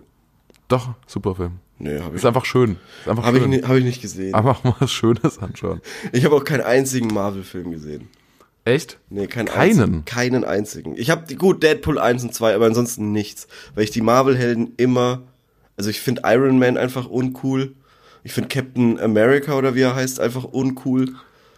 Doch, 0.67 0.89
super 1.07 1.35
Film. 1.35 1.59
Nee, 1.79 1.99
habe 1.99 2.09
ich, 2.09 2.15
Ist 2.15 2.25
einfach 2.25 2.45
schön. 2.45 2.77
Ist 3.01 3.09
einfach 3.09 3.25
hab 3.25 3.33
ich, 3.33 3.41
schön. 3.41 3.49
ni- 3.49 3.61
hab 3.61 3.75
ich 3.75 3.83
nicht 3.83 4.01
gesehen. 4.01 4.33
Einfach 4.33 4.63
mal 4.63 4.75
was 4.79 4.91
Schönes 4.91 5.39
anschauen. 5.39 5.81
Ich 6.11 6.23
habe 6.25 6.35
auch 6.35 6.43
keinen 6.43 6.61
einzigen 6.61 7.07
Marvel-Film 7.07 7.71
gesehen. 7.71 8.07
Echt? 8.65 8.97
Nee, 9.09 9.27
keinen 9.27 9.47
Keinen? 9.47 9.79
Einzigen, 9.79 10.05
keinen 10.05 10.43
einzigen. 10.45 10.93
Ich 10.95 11.09
habe 11.09 11.35
gut 11.35 11.63
Deadpool 11.63 11.99
1 11.99 12.23
und 12.23 12.33
2, 12.33 12.55
aber 12.55 12.65
ansonsten 12.65 13.11
nichts, 13.11 13.47
weil 13.75 13.83
ich 13.83 13.91
die 13.91 14.01
Marvel-Helden 14.01 14.73
immer, 14.77 15.23
also 15.75 15.89
ich 15.89 15.99
finde 15.99 16.21
Iron 16.25 16.59
Man 16.59 16.77
einfach 16.77 17.07
uncool. 17.07 17.75
Ich 18.23 18.31
finde 18.31 18.47
Captain 18.47 18.99
America 19.01 19.57
oder 19.57 19.75
wie 19.75 19.81
er 19.81 19.95
heißt 19.95 20.21
einfach 20.21 20.45
uncool. 20.45 21.13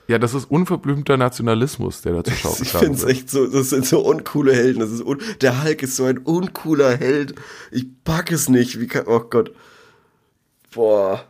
Ja, 0.07 0.17
das 0.19 0.33
ist 0.33 0.45
unverblümter 0.49 1.17
Nationalismus, 1.17 2.01
der 2.01 2.13
dazu 2.13 2.31
schaut. 2.35 2.59
Ich 2.61 2.69
finde 2.69 2.93
es 2.93 3.03
echt 3.03 3.29
so, 3.29 3.45
das 3.45 3.69
sind 3.69 3.85
so 3.85 3.99
uncoole 3.99 4.53
Helden. 4.53 4.79
Das 4.79 4.91
ist 4.91 5.01
un 5.03 5.19
der 5.41 5.63
Hulk 5.63 5.83
ist 5.83 5.95
so 5.95 6.05
ein 6.05 6.17
uncooler 6.19 6.97
Held. 6.97 7.35
Ich 7.71 7.85
pack 8.03 8.31
es 8.31 8.49
nicht. 8.49 8.79
Wie 8.79 8.87
kann, 8.87 9.05
oh 9.07 9.19
Gott. 9.19 9.51
Boah. 10.73 11.23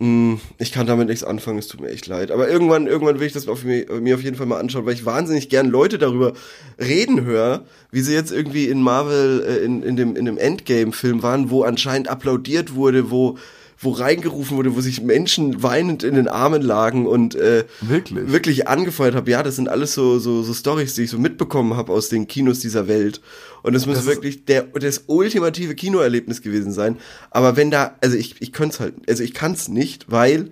Hm, 0.00 0.38
Ich 0.58 0.70
kann 0.70 0.86
damit 0.86 1.08
nichts 1.08 1.24
anfangen, 1.24 1.58
es 1.58 1.66
tut 1.66 1.80
mir 1.80 1.88
echt 1.88 2.06
leid. 2.06 2.30
Aber 2.30 2.48
irgendwann, 2.48 2.86
irgendwann 2.86 3.18
will 3.18 3.26
ich 3.26 3.32
das 3.32 3.48
auf 3.48 3.64
mir, 3.64 3.84
mir 4.00 4.14
auf 4.14 4.22
jeden 4.22 4.36
Fall 4.36 4.46
mal 4.46 4.60
anschauen, 4.60 4.86
weil 4.86 4.94
ich 4.94 5.04
wahnsinnig 5.04 5.48
gern 5.48 5.68
Leute 5.68 5.98
darüber 5.98 6.34
reden 6.78 7.24
höre, 7.24 7.64
wie 7.90 8.00
sie 8.02 8.14
jetzt 8.14 8.30
irgendwie 8.30 8.66
in 8.66 8.80
Marvel, 8.80 9.44
äh, 9.44 9.64
in, 9.64 9.82
in 9.82 9.96
dem, 9.96 10.14
in 10.14 10.24
dem 10.24 10.38
Endgame-Film 10.38 11.24
waren, 11.24 11.50
wo 11.50 11.64
anscheinend 11.64 12.06
applaudiert 12.08 12.74
wurde, 12.76 13.10
wo, 13.10 13.38
wo 13.80 13.92
reingerufen 13.92 14.56
wurde, 14.56 14.74
wo 14.74 14.80
sich 14.80 15.02
Menschen 15.02 15.62
weinend 15.62 16.02
in 16.02 16.14
den 16.14 16.28
Armen 16.28 16.62
lagen 16.62 17.06
und 17.06 17.34
äh, 17.36 17.64
Wirklich? 17.80 18.30
wirklich 18.32 18.68
angefeuert 18.68 19.14
habe. 19.14 19.30
Ja, 19.30 19.42
das 19.42 19.56
sind 19.56 19.68
alles 19.68 19.94
so 19.94 20.18
so 20.18 20.42
so 20.42 20.52
Stories, 20.52 20.94
die 20.94 21.02
ich 21.02 21.10
so 21.10 21.18
mitbekommen 21.18 21.76
habe 21.76 21.92
aus 21.92 22.08
den 22.08 22.26
Kinos 22.26 22.58
dieser 22.60 22.88
Welt. 22.88 23.20
Und 23.62 23.74
es 23.74 23.86
muss 23.86 24.04
wirklich 24.06 24.44
der 24.44 24.62
das 24.64 25.04
ultimative 25.06 25.74
Kinoerlebnis 25.74 26.42
gewesen 26.42 26.72
sein. 26.72 26.96
Aber 27.30 27.56
wenn 27.56 27.70
da, 27.70 27.96
also 28.00 28.16
ich 28.16 28.40
ich 28.40 28.52
könnte 28.52 28.80
halt, 28.80 28.94
also 29.08 29.22
ich 29.22 29.34
kann 29.34 29.52
es 29.52 29.68
nicht, 29.68 30.10
weil 30.10 30.50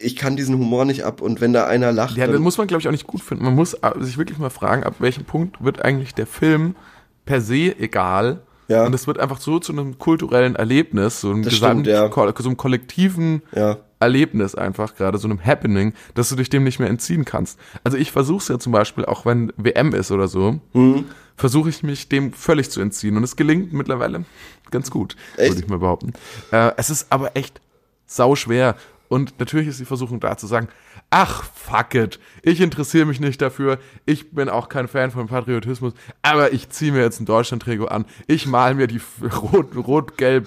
ich 0.00 0.16
kann 0.16 0.36
diesen 0.36 0.56
Humor 0.56 0.84
nicht 0.84 1.04
ab. 1.04 1.20
Und 1.20 1.40
wenn 1.40 1.52
da 1.52 1.66
einer 1.66 1.92
lacht, 1.92 2.16
Ja, 2.16 2.26
dann, 2.26 2.42
muss 2.42 2.58
man, 2.58 2.66
glaube 2.66 2.80
ich, 2.80 2.88
auch 2.88 2.92
nicht 2.92 3.06
gut 3.06 3.22
finden. 3.22 3.44
Man 3.44 3.54
muss 3.54 3.74
äh, 3.74 3.90
sich 4.00 4.18
wirklich 4.18 4.38
mal 4.38 4.50
fragen, 4.50 4.84
ab 4.84 4.96
welchem 4.98 5.24
Punkt 5.24 5.62
wird 5.62 5.84
eigentlich 5.84 6.14
der 6.14 6.26
Film 6.26 6.76
per 7.24 7.40
se 7.40 7.74
egal. 7.78 8.42
Ja. 8.68 8.84
Und 8.84 8.94
es 8.94 9.06
wird 9.06 9.18
einfach 9.18 9.40
so 9.40 9.58
zu 9.58 9.72
einem 9.72 9.98
kulturellen 9.98 10.54
Erlebnis, 10.56 11.20
so 11.22 11.30
einem, 11.30 11.42
Das 11.42 11.54
gesamt, 11.54 11.86
stimmt, 11.86 11.86
ja. 11.86 12.10
so 12.38 12.48
einem 12.48 12.56
kollektiven 12.56 13.42
ja, 13.54 13.78
Erlebnis 13.98 14.54
einfach, 14.54 14.94
gerade 14.94 15.18
so 15.18 15.26
einem 15.26 15.44
Happening, 15.44 15.94
dass 16.14 16.28
du 16.28 16.36
dich 16.36 16.50
dem 16.50 16.64
nicht 16.64 16.78
mehr 16.78 16.88
entziehen 16.90 17.24
kannst. 17.24 17.58
Also 17.82 17.96
ich 17.96 18.12
versuche 18.12 18.38
es 18.42 18.48
ja 18.48 18.58
zum 18.58 18.72
Beispiel, 18.72 19.04
auch 19.06 19.24
wenn 19.26 19.52
WM 19.56 19.94
ist 19.94 20.10
oder 20.12 20.28
so, 20.28 20.60
Mhm. 20.74 21.06
versuche 21.36 21.70
ich 21.70 21.82
mich 21.82 22.08
dem 22.08 22.32
völlig 22.32 22.70
zu 22.70 22.80
entziehen. 22.80 23.16
Und 23.16 23.24
es 23.24 23.36
gelingt 23.36 23.72
mittlerweile 23.72 24.24
ganz 24.70 24.90
gut, 24.90 25.16
würde 25.36 25.60
ich 25.60 25.68
mal 25.68 25.78
behaupten. 25.78 26.12
Äh, 26.52 26.72
es 26.76 26.90
ist 26.90 27.06
aber 27.10 27.36
echt 27.36 27.60
sau 28.06 28.34
schwer. 28.36 28.76
Und 29.08 29.38
natürlich 29.40 29.68
ist 29.68 29.80
die 29.80 29.86
Versuchung 29.86 30.20
da 30.20 30.36
zu 30.36 30.46
sagen, 30.46 30.68
ach, 31.10 31.44
fuck 31.44 31.94
it, 31.94 32.18
ich 32.42 32.60
interessiere 32.60 33.06
mich 33.06 33.20
nicht 33.20 33.40
dafür, 33.40 33.78
ich 34.04 34.30
bin 34.30 34.48
auch 34.48 34.68
kein 34.68 34.88
Fan 34.88 35.10
von 35.10 35.26
Patriotismus, 35.26 35.94
aber 36.22 36.52
ich 36.52 36.68
ziehe 36.68 36.92
mir 36.92 37.00
jetzt 37.00 37.20
ein 37.20 37.26
Deutschland-Trikot 37.26 37.86
an, 37.86 38.04
ich 38.26 38.46
mal 38.46 38.74
mir 38.74 38.86
die 38.86 39.00
rot, 39.52 39.74
rot, 39.76 40.18
gelb, 40.18 40.46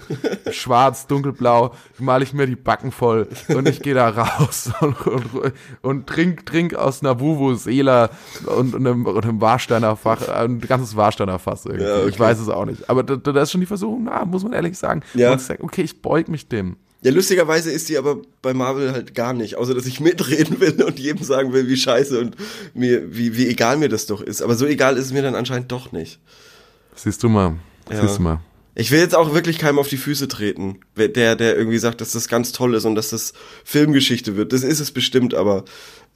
schwarz, 0.51 1.07
dunkelblau, 1.07 1.73
male 1.97 2.23
ich 2.23 2.33
mir 2.33 2.45
die 2.45 2.55
Backen 2.55 2.91
voll 2.91 3.27
und 3.49 3.67
ich 3.67 3.81
gehe 3.81 3.93
da 3.95 4.09
raus 4.09 4.71
und, 4.81 5.07
und, 5.07 5.53
und 5.81 6.07
trink, 6.07 6.45
trink 6.45 6.75
aus 6.75 7.01
einer 7.01 7.19
Wuvu 7.19 7.55
Seela 7.55 8.09
und, 8.45 8.75
und, 8.75 8.85
einem, 8.85 9.05
und 9.05 9.23
einem 9.23 9.41
Warsteiner 9.41 9.95
Fach, 9.95 10.27
ein 10.29 10.59
ganzes 10.61 10.95
Warsteiner 10.95 11.39
Fass 11.39 11.65
irgendwie. 11.65 11.85
Ja, 11.85 11.99
okay. 11.99 12.09
Ich 12.09 12.19
weiß 12.19 12.39
es 12.39 12.49
auch 12.49 12.65
nicht. 12.65 12.89
Aber 12.89 13.03
da, 13.03 13.15
da 13.15 13.41
ist 13.41 13.51
schon 13.51 13.61
die 13.61 13.67
Versuchung, 13.67 14.03
na, 14.05 14.25
muss 14.25 14.43
man 14.43 14.53
ehrlich 14.53 14.77
sagen. 14.77 15.01
Ja. 15.13 15.31
Und 15.31 15.41
ich 15.41 15.47
sag, 15.47 15.63
okay, 15.63 15.81
ich 15.81 16.01
beug 16.01 16.27
mich 16.27 16.47
dem. 16.47 16.77
Ja, 17.03 17.11
lustigerweise 17.11 17.71
ist 17.71 17.89
die 17.89 17.97
aber 17.97 18.17
bei 18.41 18.53
Marvel 18.53 18.91
halt 18.91 19.15
gar 19.15 19.33
nicht, 19.33 19.55
außer 19.57 19.73
dass 19.73 19.85
ich 19.85 19.99
mitreden 19.99 20.59
will 20.59 20.81
und 20.83 20.99
jedem 20.99 21.23
sagen 21.23 21.51
will, 21.53 21.67
wie 21.67 21.77
scheiße 21.77 22.19
und 22.19 22.35
mir 22.73 23.15
wie 23.15 23.35
wie 23.35 23.47
egal 23.47 23.77
mir 23.77 23.89
das 23.89 24.05
doch 24.05 24.21
ist. 24.21 24.41
Aber 24.41 24.55
so 24.55 24.65
egal 24.65 24.97
ist 24.97 25.05
es 25.05 25.13
mir 25.13 25.23
dann 25.23 25.35
anscheinend 25.35 25.71
doch 25.71 25.91
nicht. 25.91 26.19
Siehst 26.95 27.23
du 27.23 27.29
mal. 27.29 27.55
Ja. 27.89 28.01
Siehst 28.01 28.19
du 28.19 28.21
mal. 28.21 28.41
Ich 28.73 28.91
will 28.91 28.99
jetzt 28.99 29.15
auch 29.15 29.33
wirklich 29.33 29.57
keinem 29.57 29.79
auf 29.79 29.89
die 29.89 29.97
Füße 29.97 30.27
treten, 30.27 30.79
der, 30.95 31.35
der 31.35 31.57
irgendwie 31.57 31.77
sagt, 31.77 31.99
dass 31.99 32.11
das 32.13 32.29
ganz 32.29 32.53
toll 32.53 32.73
ist 32.73 32.85
und 32.85 32.95
dass 32.95 33.09
das 33.09 33.33
Filmgeschichte 33.65 34.37
wird. 34.37 34.53
Das 34.53 34.63
ist 34.63 34.79
es 34.79 34.91
bestimmt, 34.91 35.33
aber 35.33 35.65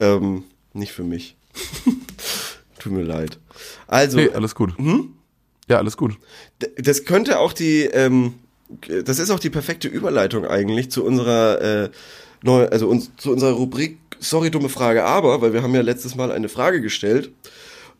ähm, 0.00 0.44
nicht 0.72 0.92
für 0.92 1.02
mich. 1.04 1.36
Tut 2.78 2.92
mir 2.92 3.02
leid. 3.02 3.38
Also, 3.86 4.16
Nee, 4.16 4.30
alles 4.30 4.54
gut. 4.54 4.74
Ja, 5.68 5.78
alles 5.78 5.96
gut. 5.96 6.16
Das 6.78 7.04
könnte 7.04 7.40
auch 7.40 7.52
die, 7.52 7.82
ähm, 7.82 8.34
das 9.04 9.18
ist 9.18 9.30
auch 9.30 9.38
die 9.38 9.50
perfekte 9.50 9.88
Überleitung 9.88 10.46
eigentlich 10.46 10.90
zu 10.90 11.04
unserer, 11.04 11.60
äh, 11.60 11.90
neu, 12.42 12.66
also 12.68 12.88
uns, 12.88 13.10
zu 13.16 13.32
unserer 13.32 13.52
Rubrik, 13.52 13.98
sorry, 14.18 14.50
dumme 14.50 14.68
Frage, 14.68 15.04
aber, 15.04 15.40
weil 15.40 15.52
wir 15.52 15.62
haben 15.62 15.74
ja 15.74 15.82
letztes 15.82 16.14
Mal 16.14 16.32
eine 16.32 16.48
Frage 16.48 16.80
gestellt, 16.80 17.30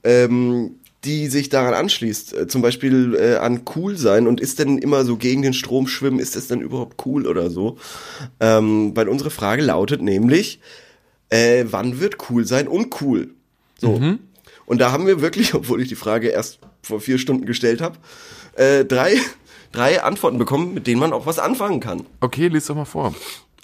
ähm, 0.04 0.76
die 1.04 1.28
sich 1.28 1.48
daran 1.48 1.74
anschließt, 1.74 2.34
äh, 2.34 2.46
zum 2.48 2.62
Beispiel 2.62 3.14
äh, 3.14 3.36
an 3.36 3.62
cool 3.76 3.96
sein 3.96 4.26
und 4.26 4.40
ist 4.40 4.58
denn 4.58 4.78
immer 4.78 5.04
so 5.04 5.16
gegen 5.16 5.42
den 5.42 5.52
Strom 5.52 5.86
schwimmen, 5.86 6.18
ist 6.18 6.34
das 6.36 6.48
denn 6.48 6.60
überhaupt 6.60 7.06
cool 7.06 7.26
oder 7.26 7.48
so? 7.50 7.76
Ähm, 8.40 8.92
weil 8.94 9.08
unsere 9.08 9.30
Frage 9.30 9.62
lautet 9.62 10.02
nämlich, 10.02 10.60
äh, 11.28 11.64
wann 11.68 12.00
wird 12.00 12.30
cool 12.30 12.44
sein 12.44 12.66
uncool? 12.66 13.30
So. 13.78 14.00
Und 14.66 14.80
da 14.80 14.90
haben 14.90 15.06
wir 15.06 15.20
wirklich, 15.20 15.54
obwohl 15.54 15.80
ich 15.80 15.88
die 15.88 15.94
Frage 15.94 16.28
erst 16.28 16.58
vor 16.82 17.00
vier 17.00 17.18
Stunden 17.18 17.46
gestellt 17.46 17.80
habe, 17.80 17.98
äh, 18.54 18.84
drei, 18.84 19.16
drei 19.72 20.02
Antworten 20.02 20.38
bekommen, 20.38 20.74
mit 20.74 20.86
denen 20.86 21.00
man 21.00 21.12
auch 21.12 21.26
was 21.26 21.38
anfangen 21.38 21.80
kann. 21.80 22.04
Okay, 22.20 22.48
lies 22.48 22.66
doch 22.66 22.74
mal 22.76 22.84
vor. 22.84 23.14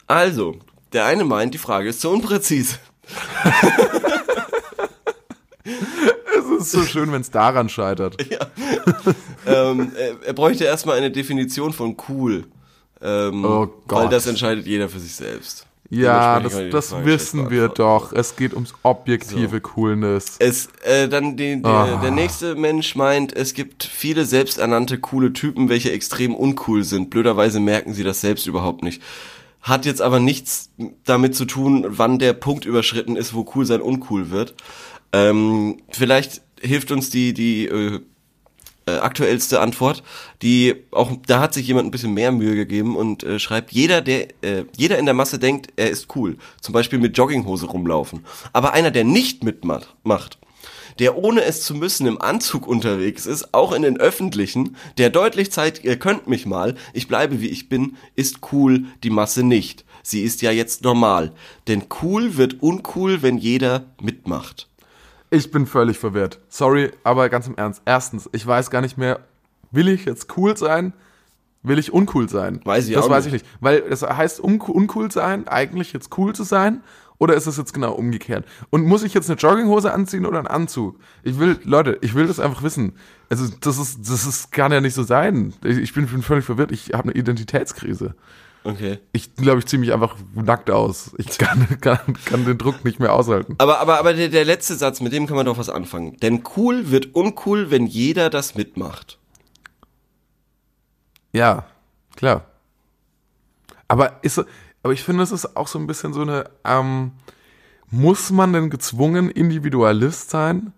Also, 0.07 0.57
der 0.93 1.07
eine 1.07 1.25
meint, 1.25 1.55
die 1.55 1.59
Frage 1.59 1.89
ist 1.89 2.01
zu 2.01 2.11
unpräzise. 2.11 2.77
Es 5.65 6.67
ist 6.67 6.73
so 6.73 6.83
schön, 6.83 7.13
wenn 7.13 7.21
es 7.21 7.31
daran 7.31 7.69
scheitert. 7.69 8.17
ähm, 9.47 9.93
er, 9.97 10.23
er 10.27 10.33
bräuchte 10.33 10.65
erstmal 10.65 10.97
eine 10.97 11.11
Definition 11.11 11.73
von 11.73 11.97
cool. 12.09 12.47
Ähm, 13.01 13.45
Oh 13.45 13.67
Gott. 13.87 14.03
Weil 14.05 14.09
das 14.09 14.27
entscheidet 14.27 14.67
jeder 14.67 14.89
für 14.89 14.99
sich 15.01 15.15
selbst. 15.15 15.67
Ja, 15.95 16.41
das, 16.41 16.57
die 16.57 16.71
das 16.71 17.05
wissen 17.05 17.51
wir 17.51 17.69
doch. 17.69 18.13
Es 18.13 18.35
geht 18.37 18.55
ums 18.55 18.73
objektive 18.83 19.61
Coolness. 19.61 20.37
Es, 20.39 20.69
äh, 20.85 21.07
dann 21.09 21.37
die, 21.37 21.61
der, 21.61 21.71
Ah. 21.71 22.01
der 22.03 22.11
nächste 22.11 22.55
Mensch 22.55 22.97
meint, 22.97 23.35
es 23.37 23.53
gibt 23.53 23.85
viele 23.85 24.25
selbsternannte 24.25 24.99
coole 24.99 25.35
Typen, 25.35 25.69
welche 25.69 25.93
extrem 25.93 26.35
uncool 26.35 26.83
sind. 26.85 27.11
Blöderweise 27.11 27.61
merken 27.61 27.93
sie 27.93 28.05
das 28.05 28.23
selbst 28.23 28.47
überhaupt 28.47 28.83
nicht. 28.83 29.03
Hat 29.61 29.85
jetzt 29.85 30.01
aber 30.01 30.19
nichts 30.19 30.71
damit 31.05 31.35
zu 31.37 31.45
tun, 31.45 31.85
wann 31.89 32.19
der 32.19 32.33
Punkt 32.33 32.65
überschritten 32.65 33.15
ist, 33.17 33.35
wo 33.35 33.47
cool 33.55 33.67
sein 33.67 33.83
uncool 33.83 34.31
wird. 34.31 34.55
Ähm, 35.13 35.77
vielleicht 35.91 36.41
hilft 36.61 36.91
uns 36.91 37.11
die, 37.11 37.35
die 37.35 37.67
äh, 37.67 38.01
äh, 38.87 38.93
aktuellste 38.93 39.61
Antwort, 39.61 40.03
die 40.43 40.75
auch 40.91 41.13
da 41.27 41.41
hat 41.41 41.55
sich 41.55 41.67
jemand 41.67 41.89
ein 41.89 41.91
bisschen 41.91 42.15
mehr 42.15 42.33
Mühe 42.33 42.55
gegeben 42.55 42.97
und 42.97 43.23
äh, 43.23 43.39
schreibt, 43.39 43.73
jeder 43.73 44.01
der 44.01 44.29
äh, 44.43 44.65
jeder 44.77 44.99
in 44.99 45.05
der 45.05 45.15
Masse 45.15 45.39
denkt, 45.39 45.69
er 45.77 45.91
ist 45.91 46.15
cool, 46.17 46.37
zum 46.61 46.73
Beispiel 46.73 46.99
mit 46.99 47.17
Jogginghose 47.17 47.67
rumlaufen, 47.67 48.25
aber 48.53 48.73
einer, 48.73 48.91
der 48.91 49.05
nicht 49.05 49.45
mitmacht, 49.45 49.95
macht, 50.03 50.39
der 50.99 51.17
ohne 51.17 51.43
es 51.43 51.63
zu 51.63 51.75
müssen 51.75 52.07
im 52.07 52.21
Anzug 52.21 52.67
unterwegs 52.67 53.27
ist, 53.27 53.55
auch 53.55 53.73
in 53.73 53.83
den 53.83 53.99
öffentlichen, 53.99 54.77
der 54.99 55.11
deutlich 55.11 55.53
zeigt, 55.53 55.85
ihr 55.85 55.99
könnt 55.99 56.27
mich 56.27 56.47
mal, 56.47 56.75
ich 56.93 57.09
bleibe 57.09 57.41
wie 57.41 57.49
ich 57.49 57.69
bin, 57.69 57.97
ist 58.15 58.39
cool, 58.53 58.85
die 59.03 59.11
Masse 59.11 59.43
nicht. 59.43 59.85
Sie 60.03 60.23
ist 60.23 60.43
ja 60.43 60.51
jetzt 60.51 60.83
normal, 60.83 61.33
denn 61.69 61.85
cool 62.03 62.37
wird 62.37 62.63
uncool, 62.63 63.23
wenn 63.23 63.39
jeder 63.39 63.87
mitmacht. 64.01 64.69
Ich 65.35 65.51
bin 65.51 65.65
völlig 65.67 65.99
verwirrt. 65.99 66.41
Sorry, 66.51 66.91
aber 67.05 67.31
ganz 67.31 67.47
im 67.47 67.57
Ernst. 67.57 67.81
Erstens, 67.87 68.29
ich 68.33 68.47
weiß 68.47 68.69
gar 68.71 68.83
nicht 68.83 68.99
mehr, 68.99 69.21
will 69.71 69.89
ich 69.89 70.05
jetzt 70.05 70.37
cool 70.37 70.57
sein? 70.59 70.93
Will 71.63 71.79
ich 71.79 71.91
uncool 71.91 72.29
sein? 72.29 72.61
Weiß 72.65 72.87
ich 72.87 72.95
Das 72.95 73.07
auch 73.07 73.11
weiß 73.11 73.25
nicht. 73.25 73.37
ich 73.37 73.43
nicht. 73.45 73.57
Weil 73.61 73.83
es 73.89 74.03
heißt 74.03 74.41
unco- 74.41 74.73
uncool 74.73 75.11
sein, 75.11 75.49
eigentlich 75.49 75.95
jetzt 75.95 76.19
cool 76.19 76.35
zu 76.35 76.43
sein? 76.43 76.83
Oder 77.17 77.35
ist 77.35 77.47
es 77.47 77.57
jetzt 77.57 77.73
genau 77.73 77.93
umgekehrt? 77.95 78.45
Und 78.69 78.85
muss 78.85 79.05
ich 79.05 79.15
jetzt 79.15 79.31
eine 79.31 79.39
Jogginghose 79.39 79.91
anziehen 79.95 80.27
oder 80.27 80.39
einen 80.39 80.49
Anzug? 80.49 80.99
Ich 81.23 81.39
will, 81.39 81.59
Leute, 81.65 81.97
ich 82.03 82.15
will 82.15 82.27
das 82.27 82.39
einfach 82.39 82.63
wissen. 82.63 82.93
Also, 83.31 83.47
das 83.61 83.79
ist, 83.79 84.01
das 84.01 84.27
ist, 84.27 84.53
kann 84.53 84.71
ja 84.73 84.83
nicht 84.83 84.95
so 84.95 85.03
sein. 85.03 85.55
Ich, 85.65 85.79
ich 85.79 85.95
bin, 85.95 86.07
bin 86.09 86.21
völlig 86.21 86.45
verwirrt. 86.45 86.73
Ich 86.73 86.91
habe 86.93 87.05
eine 87.05 87.13
Identitätskrise. 87.13 88.17
Okay. 88.65 88.99
Ich 89.13 89.35
glaube, 89.35 89.59
ich 89.59 89.67
ziehe 89.67 89.81
mich 89.81 89.93
einfach 89.93 90.17
nackt 90.35 90.71
aus. 90.71 91.13
Ich 91.19 91.39
kann, 91.39 91.67
kann, 91.81 91.99
kann 92.25 92.45
den 92.45 92.59
Druck 92.59 92.85
nicht 92.85 93.01
mehr 93.01 93.13
aushalten. 93.13 93.57
Aber, 93.59 93.81
aber, 93.81 93.99
aber 93.99 94.15
der, 94.15 94.29
der 94.29 94.45
letzte 94.45 94.77
Satz, 94.77 95.01
mit 95.01 95.13
dem 95.13 95.27
kann 95.27 95.37
man 95.37 95.47
doch 95.47 95.59
was 95.59 95.69
anfangen. 95.69 96.17
Denn 96.19 96.45
cool 96.57 96.91
wird 96.91 97.15
uncool, 97.15 97.71
wenn 97.71 97.87
jeder 97.87 98.31
das 98.31 98.55
mitmacht. 98.55 99.19
Ja, 101.33 101.67
klar. 102.15 102.45
Aber 103.89 104.21
ist, 104.23 104.45
aber 104.83 104.93
ich 104.93 105.03
finde, 105.03 105.23
es 105.23 105.33
ist 105.33 105.57
auch 105.57 105.67
so 105.67 105.79
ein 105.79 105.87
bisschen 105.87 106.13
so 106.13 106.23
eine, 106.23 106.45
ähm, 106.65 107.13
muss 107.91 108.31
man 108.31 108.53
denn 108.53 108.71
gezwungen 108.71 109.31
Individualist 109.31 110.31
sein? 110.31 110.73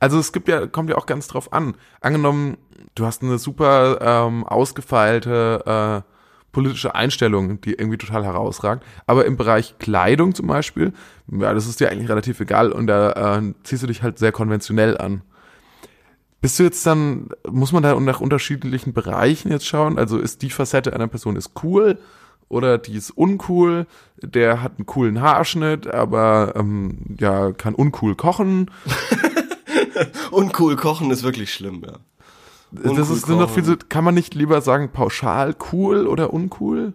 Also 0.00 0.18
es 0.18 0.32
gibt 0.32 0.48
ja, 0.48 0.66
kommt 0.66 0.90
ja 0.90 0.96
auch 0.96 1.06
ganz 1.06 1.28
drauf 1.28 1.52
an. 1.52 1.76
Angenommen, 2.00 2.56
du 2.94 3.06
hast 3.06 3.22
eine 3.22 3.38
super 3.38 3.98
ähm, 4.00 4.44
ausgefeilte 4.44 6.04
äh, 6.04 6.17
politische 6.52 6.94
Einstellung, 6.94 7.60
die 7.60 7.74
irgendwie 7.74 7.98
total 7.98 8.24
herausragt. 8.24 8.84
Aber 9.06 9.26
im 9.26 9.36
Bereich 9.36 9.78
Kleidung 9.78 10.34
zum 10.34 10.46
Beispiel, 10.46 10.92
ja, 11.30 11.52
das 11.52 11.66
ist 11.66 11.80
dir 11.80 11.90
eigentlich 11.90 12.08
relativ 12.08 12.40
egal 12.40 12.72
und 12.72 12.86
da 12.86 13.38
äh, 13.38 13.54
ziehst 13.62 13.82
du 13.82 13.86
dich 13.86 14.02
halt 14.02 14.18
sehr 14.18 14.32
konventionell 14.32 14.96
an. 14.96 15.22
Bist 16.40 16.58
du 16.58 16.62
jetzt 16.62 16.86
dann, 16.86 17.30
muss 17.50 17.72
man 17.72 17.82
da 17.82 17.98
nach 17.98 18.20
unterschiedlichen 18.20 18.92
Bereichen 18.92 19.50
jetzt 19.50 19.66
schauen? 19.66 19.98
Also 19.98 20.18
ist 20.18 20.42
die 20.42 20.50
Facette 20.50 20.92
einer 20.92 21.08
Person 21.08 21.36
ist 21.36 21.52
cool 21.62 21.98
oder 22.48 22.78
die 22.78 22.94
ist 22.94 23.10
uncool, 23.10 23.86
der 24.22 24.62
hat 24.62 24.78
einen 24.78 24.86
coolen 24.86 25.20
Haarschnitt, 25.20 25.86
aber 25.88 26.54
ähm, 26.56 27.16
ja, 27.18 27.52
kann 27.52 27.74
uncool 27.74 28.14
kochen. 28.14 28.70
Uncool 30.30 30.76
kochen 30.76 31.10
ist 31.10 31.24
wirklich 31.24 31.52
schlimm, 31.52 31.82
ja. 31.84 31.94
Das 32.70 33.10
ist 33.10 33.26
sind 33.26 33.38
doch 33.38 33.50
viel 33.50 33.64
so, 33.64 33.74
kann 33.88 34.04
man 34.04 34.14
nicht 34.14 34.34
lieber 34.34 34.60
sagen 34.60 34.90
pauschal 34.92 35.54
cool 35.72 36.06
oder 36.06 36.32
uncool? 36.32 36.94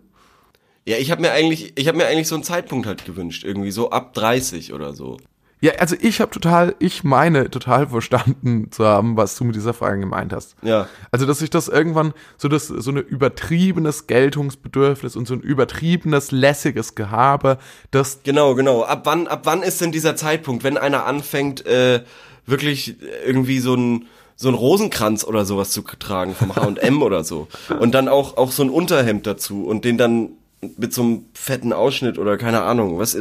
Ja, 0.85 0.97
ich 0.97 1.11
habe 1.11 1.21
mir 1.21 1.31
eigentlich, 1.31 1.73
ich 1.75 1.87
habe 1.87 1.97
mir 1.97 2.07
eigentlich 2.07 2.27
so 2.27 2.35
einen 2.35 2.43
Zeitpunkt 2.43 2.85
halt 2.85 3.05
gewünscht, 3.05 3.43
irgendwie 3.43 3.71
so 3.71 3.89
ab 3.89 4.13
30 4.13 4.73
oder 4.73 4.93
so. 4.93 5.17
Ja, 5.63 5.71
also 5.79 5.95
ich 5.97 6.19
habe 6.19 6.29
total, 6.29 6.75
ich 6.79 7.05
meine 7.05 7.49
total 7.49 7.87
verstanden 7.87 8.69
zu 8.69 8.83
haben, 8.83 9.15
was 9.15 9.37
du 9.37 9.45
mit 9.45 9.55
dieser 9.55 9.73
Frage 9.73 10.01
gemeint 10.01 10.33
hast. 10.33 10.57
Ja. 10.61 10.89
Also, 11.09 11.25
dass 11.25 11.39
sich 11.39 11.49
das 11.49 11.69
irgendwann 11.69 12.13
so 12.37 12.49
das 12.49 12.67
so 12.67 12.91
ein 12.91 12.97
übertriebenes 12.97 14.07
Geltungsbedürfnis 14.07 15.15
und 15.15 15.25
so 15.25 15.35
ein 15.35 15.39
übertriebenes 15.39 16.31
lässiges 16.31 16.95
Gehabe, 16.95 17.59
das 17.91 18.23
Genau, 18.23 18.55
genau. 18.55 18.83
Ab 18.83 19.03
wann, 19.05 19.27
ab 19.27 19.43
wann 19.45 19.63
ist 19.63 19.79
denn 19.79 19.93
dieser 19.93 20.17
Zeitpunkt, 20.17 20.65
wenn 20.65 20.77
einer 20.77 21.05
anfängt, 21.05 21.65
äh, 21.65 22.03
wirklich 22.45 22.97
irgendwie 23.25 23.59
so 23.59 23.75
ein 23.75 24.07
so 24.43 24.49
ein 24.49 24.55
Rosenkranz 24.55 25.23
oder 25.23 25.45
sowas 25.45 25.69
zu 25.69 25.83
tragen 25.83 26.35
vom 26.35 26.53
H&M 26.53 27.01
oder 27.01 27.23
so 27.23 27.47
und 27.79 27.95
dann 27.95 28.09
auch 28.09 28.35
auch 28.35 28.51
so 28.51 28.61
ein 28.61 28.69
Unterhemd 28.69 29.25
dazu 29.25 29.65
und 29.65 29.85
den 29.85 29.97
dann 29.97 30.31
mit 30.77 30.93
so 30.93 31.01
einem 31.01 31.25
fetten 31.33 31.71
Ausschnitt 31.71 32.19
oder 32.19 32.37
keine 32.37 32.61
Ahnung, 32.63 32.99
was 32.99 33.17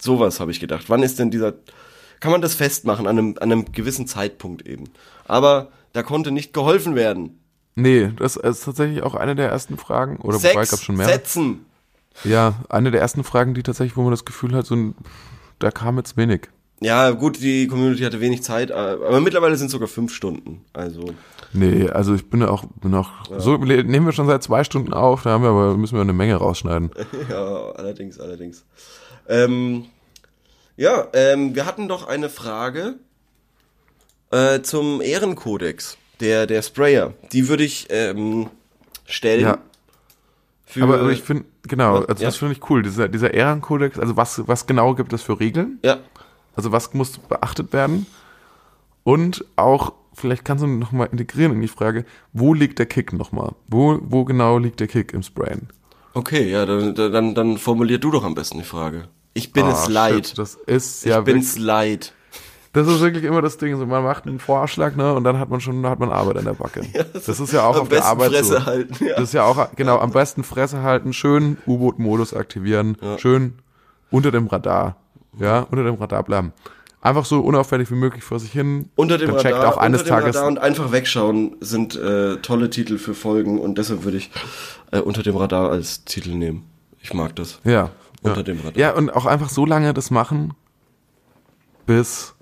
sowas 0.00 0.38
habe 0.38 0.52
ich 0.52 0.60
gedacht. 0.60 0.84
Wann 0.86 1.02
ist 1.02 1.18
denn 1.18 1.32
dieser 1.32 1.54
kann 2.20 2.30
man 2.30 2.40
das 2.40 2.54
festmachen 2.54 3.08
an 3.08 3.18
einem 3.18 3.34
an 3.40 3.50
einem 3.50 3.72
gewissen 3.72 4.06
Zeitpunkt 4.06 4.64
eben. 4.64 4.84
Aber 5.24 5.72
da 5.94 6.04
konnte 6.04 6.30
nicht 6.30 6.54
geholfen 6.54 6.94
werden. 6.94 7.40
Nee, 7.74 8.12
das 8.16 8.36
ist 8.36 8.64
tatsächlich 8.64 9.02
auch 9.02 9.16
eine 9.16 9.34
der 9.34 9.48
ersten 9.48 9.76
Fragen. 9.78 10.18
Oder 10.18 10.36
wobei 10.36 10.52
Sex 10.52 10.70
gab's 10.70 10.84
schon 10.84 10.96
mehr. 10.96 11.08
setzen. 11.08 11.66
Ja, 12.22 12.54
eine 12.68 12.92
der 12.92 13.00
ersten 13.00 13.24
Fragen, 13.24 13.54
die 13.54 13.64
tatsächlich, 13.64 13.96
wo 13.96 14.02
man 14.02 14.12
das 14.12 14.24
Gefühl 14.24 14.54
hat, 14.54 14.66
so 14.66 14.76
ein, 14.76 14.94
da 15.58 15.72
kam 15.72 15.96
jetzt 15.96 16.16
wenig. 16.16 16.50
Ja, 16.82 17.10
gut, 17.10 17.40
die 17.40 17.66
Community 17.66 18.02
hatte 18.02 18.20
wenig 18.20 18.42
Zeit, 18.42 18.70
aber 18.72 19.20
mittlerweile 19.20 19.56
sind 19.56 19.66
es 19.66 19.72
sogar 19.72 19.88
fünf 19.88 20.12
Stunden. 20.14 20.64
Also 20.72 21.14
Nee, 21.54 21.88
also 21.90 22.14
ich 22.14 22.30
bin 22.30 22.40
ja 22.40 22.48
auch, 22.48 22.64
bin 22.80 22.94
auch, 22.94 23.08
so 23.38 23.56
le- 23.56 23.84
nehmen 23.84 24.06
wir 24.06 24.12
schon 24.12 24.26
seit 24.26 24.42
zwei 24.42 24.64
Stunden 24.64 24.94
auf, 24.94 25.22
da 25.24 25.30
haben 25.30 25.42
wir 25.44 25.50
aber, 25.50 25.76
müssen 25.76 25.96
wir 25.96 26.00
eine 26.00 26.14
Menge 26.14 26.36
rausschneiden. 26.36 26.90
Ja, 27.28 27.72
allerdings, 27.72 28.18
allerdings. 28.18 28.64
Ähm, 29.28 29.84
ja, 30.78 31.08
ähm, 31.12 31.54
wir 31.54 31.66
hatten 31.66 31.88
doch 31.88 32.06
eine 32.08 32.30
Frage 32.30 32.94
äh, 34.30 34.62
zum 34.62 35.00
Ehrenkodex 35.02 35.98
der, 36.20 36.46
der 36.46 36.62
Sprayer. 36.62 37.12
Die 37.32 37.48
würde 37.48 37.64
ich 37.64 37.86
ähm, 37.90 38.48
stellen. 39.04 39.42
Ja. 39.42 39.58
Für, 40.64 40.84
Aber, 40.84 41.00
aber 41.00 41.10
ich 41.12 41.22
finde, 41.22 41.44
genau, 41.68 42.00
Ja, 42.00 42.04
also 42.06 42.22
ja. 42.22 42.28
das 42.28 42.36
finde 42.38 42.54
ich 42.54 42.70
cool, 42.70 42.82
dieser, 42.82 43.08
dieser 43.08 43.34
Ehrenkodex, 43.34 43.98
also 43.98 44.16
was, 44.16 44.48
was 44.48 44.66
genau 44.66 44.94
gibt 44.94 45.12
es 45.12 45.20
für 45.22 45.38
Regeln? 45.38 45.78
ja, 45.84 45.98
Also 46.54 46.72
was 46.72 46.92
muss 46.94 47.18
beachtet 47.18 47.72
werden? 47.72 48.06
Und 49.04 49.44
auch, 49.56 49.92
vielleicht 50.14 50.44
kannst 50.44 50.62
du 50.62 50.68
nochmal 50.68 51.08
integrieren 51.10 51.52
in 51.52 51.60
die 51.60 51.68
Frage, 51.68 52.04
wo 52.32 52.54
liegt 52.54 52.78
der 52.78 52.86
Kick 52.86 53.12
nochmal? 53.12 53.52
Wo, 53.68 53.98
wo 54.02 54.24
genau 54.24 54.58
liegt 54.58 54.80
der 54.80 54.88
Kick 54.88 55.12
im 55.12 55.22
Sprayen? 55.22 55.68
okay, 56.14 56.50
ja, 56.50 56.66
dann, 56.66 56.94
dann, 56.94 57.34
dann 57.34 57.56
formulier 57.56 57.98
du 57.98 58.10
doch 58.10 58.22
am 58.22 58.34
besten 58.34 58.58
die 58.58 58.64
Frage. 58.64 59.08
Ich 59.34 59.52
bin 59.54 59.64
Ah, 59.64 59.70
es 59.72 59.88
leid. 59.88 60.26
shit, 60.28 60.38
das 60.38 60.54
ist 60.66 61.06
ich 61.06 61.10
ja 61.10 61.22
bin's 61.22 61.56
leid. 61.56 62.12
Das 62.74 62.86
ist 62.86 63.00
wirklich 63.00 63.24
immer 63.24 63.40
das 63.42 63.56
Ding. 63.58 63.78
So, 63.78 63.86
man 63.86 64.02
macht 64.04 64.26
einen 64.26 64.38
Vorschlag, 64.38 64.94
ne, 64.94 65.14
und 65.14 65.24
dann 65.24 65.38
hat 65.38 65.48
man 65.48 65.60
schon, 65.62 65.86
hat 65.86 65.98
man 66.00 66.10
Arbeit 66.10 66.36
an 66.38 66.44
der 66.44 66.52
Backe. 66.54 66.82
das 67.14 67.28
ist 67.40 67.52
ja 67.52 67.64
auch 67.64 67.76
am 67.76 67.82
auf 67.82 67.88
der 67.88 67.96
besten 67.96 68.10
Arbeit 68.10 68.30
Fresse 68.32 68.52
so. 68.58 68.66
halten, 68.66 69.04
ja. 69.04 69.14
Das 69.14 69.24
ist 69.24 69.32
ja 69.32 69.44
auch, 69.44 69.68
genau, 69.74 69.98
am 69.98 70.10
besten 70.10 70.44
Fresse 70.44 70.82
halten, 70.82 71.14
schön 71.14 71.56
U-Boot-Modus 71.66 72.34
aktivieren, 72.34 72.96
schön 73.18 73.54
unter 74.10 74.30
dem 74.30 74.46
Radar, 74.48 74.96
ja, 75.38 75.60
unter 75.60 75.84
dem 75.84 75.94
Radar 75.94 76.22
bleiben. 76.22 76.52
Einfach 77.00 77.24
so 77.24 77.40
unauffällig 77.40 77.90
wie 77.90 77.96
möglich 77.96 78.22
vor 78.22 78.38
sich 78.38 78.52
hin. 78.52 78.88
Unter 78.94 79.18
dem 79.18 79.30
dann 79.30 79.40
checkt 79.40 79.56
Radar, 79.56 79.74
auch 79.74 79.76
eines 79.76 80.02
unter 80.02 80.14
dem 80.14 80.20
Tages. 80.20 80.36
Radar 80.36 80.48
und 80.48 80.58
einfach 80.58 80.92
wegschauen 80.92 81.56
sind 81.60 81.96
äh, 81.96 82.36
tolle 82.36 82.70
Titel 82.70 82.98
für 82.98 83.14
Folgen 83.14 83.58
und 83.58 83.76
deshalb 83.76 84.04
würde 84.04 84.18
ich 84.18 84.30
äh, 84.92 85.00
unter 85.00 85.22
dem 85.22 85.36
Radar 85.36 85.70
als 85.70 86.04
Titel 86.04 86.30
nehmen. 86.30 86.64
Ich 87.00 87.12
mag 87.12 87.34
das. 87.34 87.60
Ja. 87.64 87.90
Unter 88.22 88.38
ja. 88.38 88.42
dem 88.44 88.58
Radar. 88.58 88.76
Ja, 88.76 88.92
und 88.94 89.10
auch 89.10 89.26
einfach 89.26 89.48
so 89.48 89.66
lange 89.66 89.92
das 89.94 90.12
machen, 90.12 90.54
bis 91.86 92.34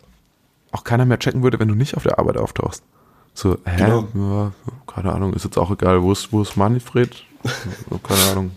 auch 0.73 0.85
keiner 0.85 1.07
mehr 1.07 1.19
checken 1.19 1.43
würde, 1.43 1.59
wenn 1.59 1.69
du 1.69 1.75
nicht 1.75 1.97
auf 1.97 2.03
der 2.03 2.19
Arbeit 2.19 2.37
auftauchst. 2.37 2.85
So, 3.33 3.57
hä? 3.65 3.77
Genau. 3.77 4.09
Ja, 4.15 4.53
keine 4.87 5.13
Ahnung, 5.13 5.33
ist 5.33 5.45
jetzt 5.45 5.57
auch 5.57 5.71
egal. 5.71 6.03
Wo 6.03 6.13
ist, 6.13 6.33
wo 6.33 6.43
ist 6.43 6.57
Manfred? 6.57 7.25
Keine 8.03 8.31
Ahnung. 8.31 8.51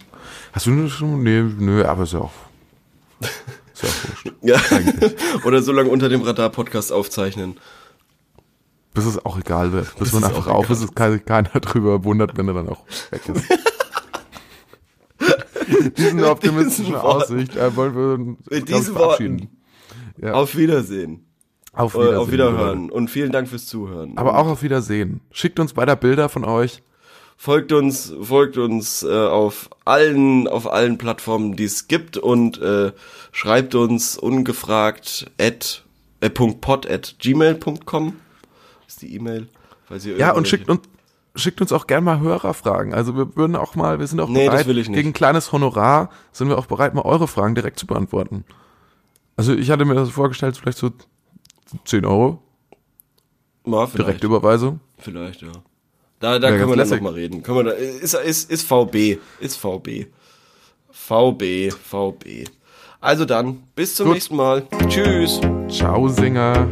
Hast 0.51 0.65
du 0.65 0.71
eine 0.71 0.89
schon? 0.89 1.23
Nee, 1.23 1.41
nö, 1.41 1.85
aber 1.85 2.03
ist 2.03 2.11
ja 2.11 2.19
auch. 2.19 2.33
Ist 3.73 3.83
ja 3.83 3.89
wurscht. 3.89 4.33
Ja. 4.41 4.59
Oder 5.45 5.61
so 5.61 5.71
lange 5.71 5.89
unter 5.89 6.09
dem 6.09 6.21
Radar 6.21 6.49
Podcast 6.49 6.91
aufzeichnen. 6.91 7.57
Bis 8.93 9.05
es 9.05 9.25
auch 9.25 9.39
egal 9.39 9.71
wird. 9.71 9.87
Bis 9.97 10.11
Bis 10.11 10.13
man 10.13 10.25
einfach 10.25 10.47
auf 10.47 10.69
ist, 10.69 10.83
es 10.83 10.93
kein- 10.93 11.23
keiner 11.25 11.49
drüber 11.49 12.03
wundert, 12.03 12.37
wenn 12.37 12.47
er 12.47 12.53
dann 12.53 12.69
auch 12.69 12.83
weg 13.11 13.21
ist. 13.29 13.45
Diesen 15.97 16.23
optimistischen 16.23 16.93
Worten. 16.93 17.33
Aussicht 17.33 17.55
äh, 17.55 17.75
wollen 17.75 17.95
wir 17.95 18.13
uns 18.13 18.37
Mit 18.49 18.69
diesen 18.69 18.93
verabschieden. 18.95 19.49
Ja. 20.21 20.33
Auf 20.33 20.55
Wiedersehen. 20.55 21.25
Auf 21.71 21.95
Äh, 21.95 21.99
Wiedersehen. 21.99 22.17
auf 22.19 22.31
Wiederhören. 22.31 22.91
Und 22.91 23.09
vielen 23.09 23.31
Dank 23.31 23.47
fürs 23.47 23.65
Zuhören. 23.65 24.17
Aber 24.17 24.37
auch 24.37 24.47
auf 24.47 24.61
Wiedersehen. 24.63 25.21
Schickt 25.31 25.59
uns 25.59 25.75
weiter 25.75 25.95
Bilder 25.95 26.29
von 26.29 26.43
euch. 26.45 26.83
Folgt 27.37 27.71
uns, 27.71 28.13
folgt 28.21 28.57
uns 28.57 29.03
äh, 29.03 29.07
auf 29.27 29.69
allen, 29.85 30.47
auf 30.47 30.71
allen 30.71 30.97
Plattformen, 30.97 31.55
die 31.55 31.65
es 31.65 31.87
gibt 31.87 32.17
und 32.17 32.61
äh, 32.61 32.91
schreibt 33.31 33.75
uns 33.75 34.17
ungefragt 34.17 35.31
at, 35.39 35.83
äh, 36.21 36.29
.pod 36.29 36.89
at 36.89 37.15
gmail.com 37.19 38.15
ist 38.87 39.01
die 39.01 39.15
E-Mail. 39.15 39.47
Ja, 40.17 40.31
und 40.31 40.47
schickt 40.47 40.69
uns, 40.69 40.81
schickt 41.35 41.61
uns 41.61 41.71
auch 41.71 41.87
gerne 41.87 42.05
mal 42.05 42.19
Hörerfragen. 42.19 42.93
Also 42.93 43.15
wir 43.15 43.35
würden 43.35 43.55
auch 43.55 43.75
mal, 43.75 43.99
wir 43.99 44.07
sind 44.07 44.19
auch 44.19 44.29
Nee, 44.29 44.47
bereit, 44.47 44.65
gegen 44.65 45.09
ein 45.09 45.13
kleines 45.13 45.51
Honorar 45.51 46.09
sind 46.31 46.49
wir 46.49 46.57
auch 46.57 46.65
bereit, 46.65 46.93
mal 46.93 47.03
eure 47.03 47.27
Fragen 47.27 47.55
direkt 47.55 47.79
zu 47.79 47.87
beantworten. 47.87 48.45
Also 49.35 49.53
ich 49.53 49.69
hatte 49.71 49.85
mir 49.85 49.95
das 49.95 50.09
vorgestellt, 50.09 50.57
vielleicht 50.57 50.77
so 50.77 50.91
10 51.85 52.05
Euro, 52.05 52.41
Mal, 53.65 53.87
vielleicht, 53.87 54.07
Direktüberweisung. 54.07 54.79
vielleicht, 54.97 55.41
ja. 55.41 55.51
Da, 56.23 56.39
da 56.39 56.51
können 56.51 56.61
wir 56.61 56.67
dann 56.67 56.77
lässig. 56.77 57.01
noch 57.01 57.11
mal 57.11 57.15
reden. 57.15 57.43
Können 57.43 57.57
wir 57.57 57.63
da, 57.65 57.71
ist, 57.71 58.13
ist, 58.13 58.49
ist 58.49 58.65
VB. 58.65 59.17
Ist 59.41 59.57
VB. 59.57 60.05
VB, 60.89 61.69
VB. 61.69 62.47
Also 63.01 63.25
dann, 63.25 63.63
bis 63.75 63.95
zum 63.95 64.05
Gut. 64.05 64.13
nächsten 64.13 64.37
Mal. 64.37 64.65
Tschüss. 64.87 65.41
Ciao, 65.67 66.07
Singer. 66.07 66.69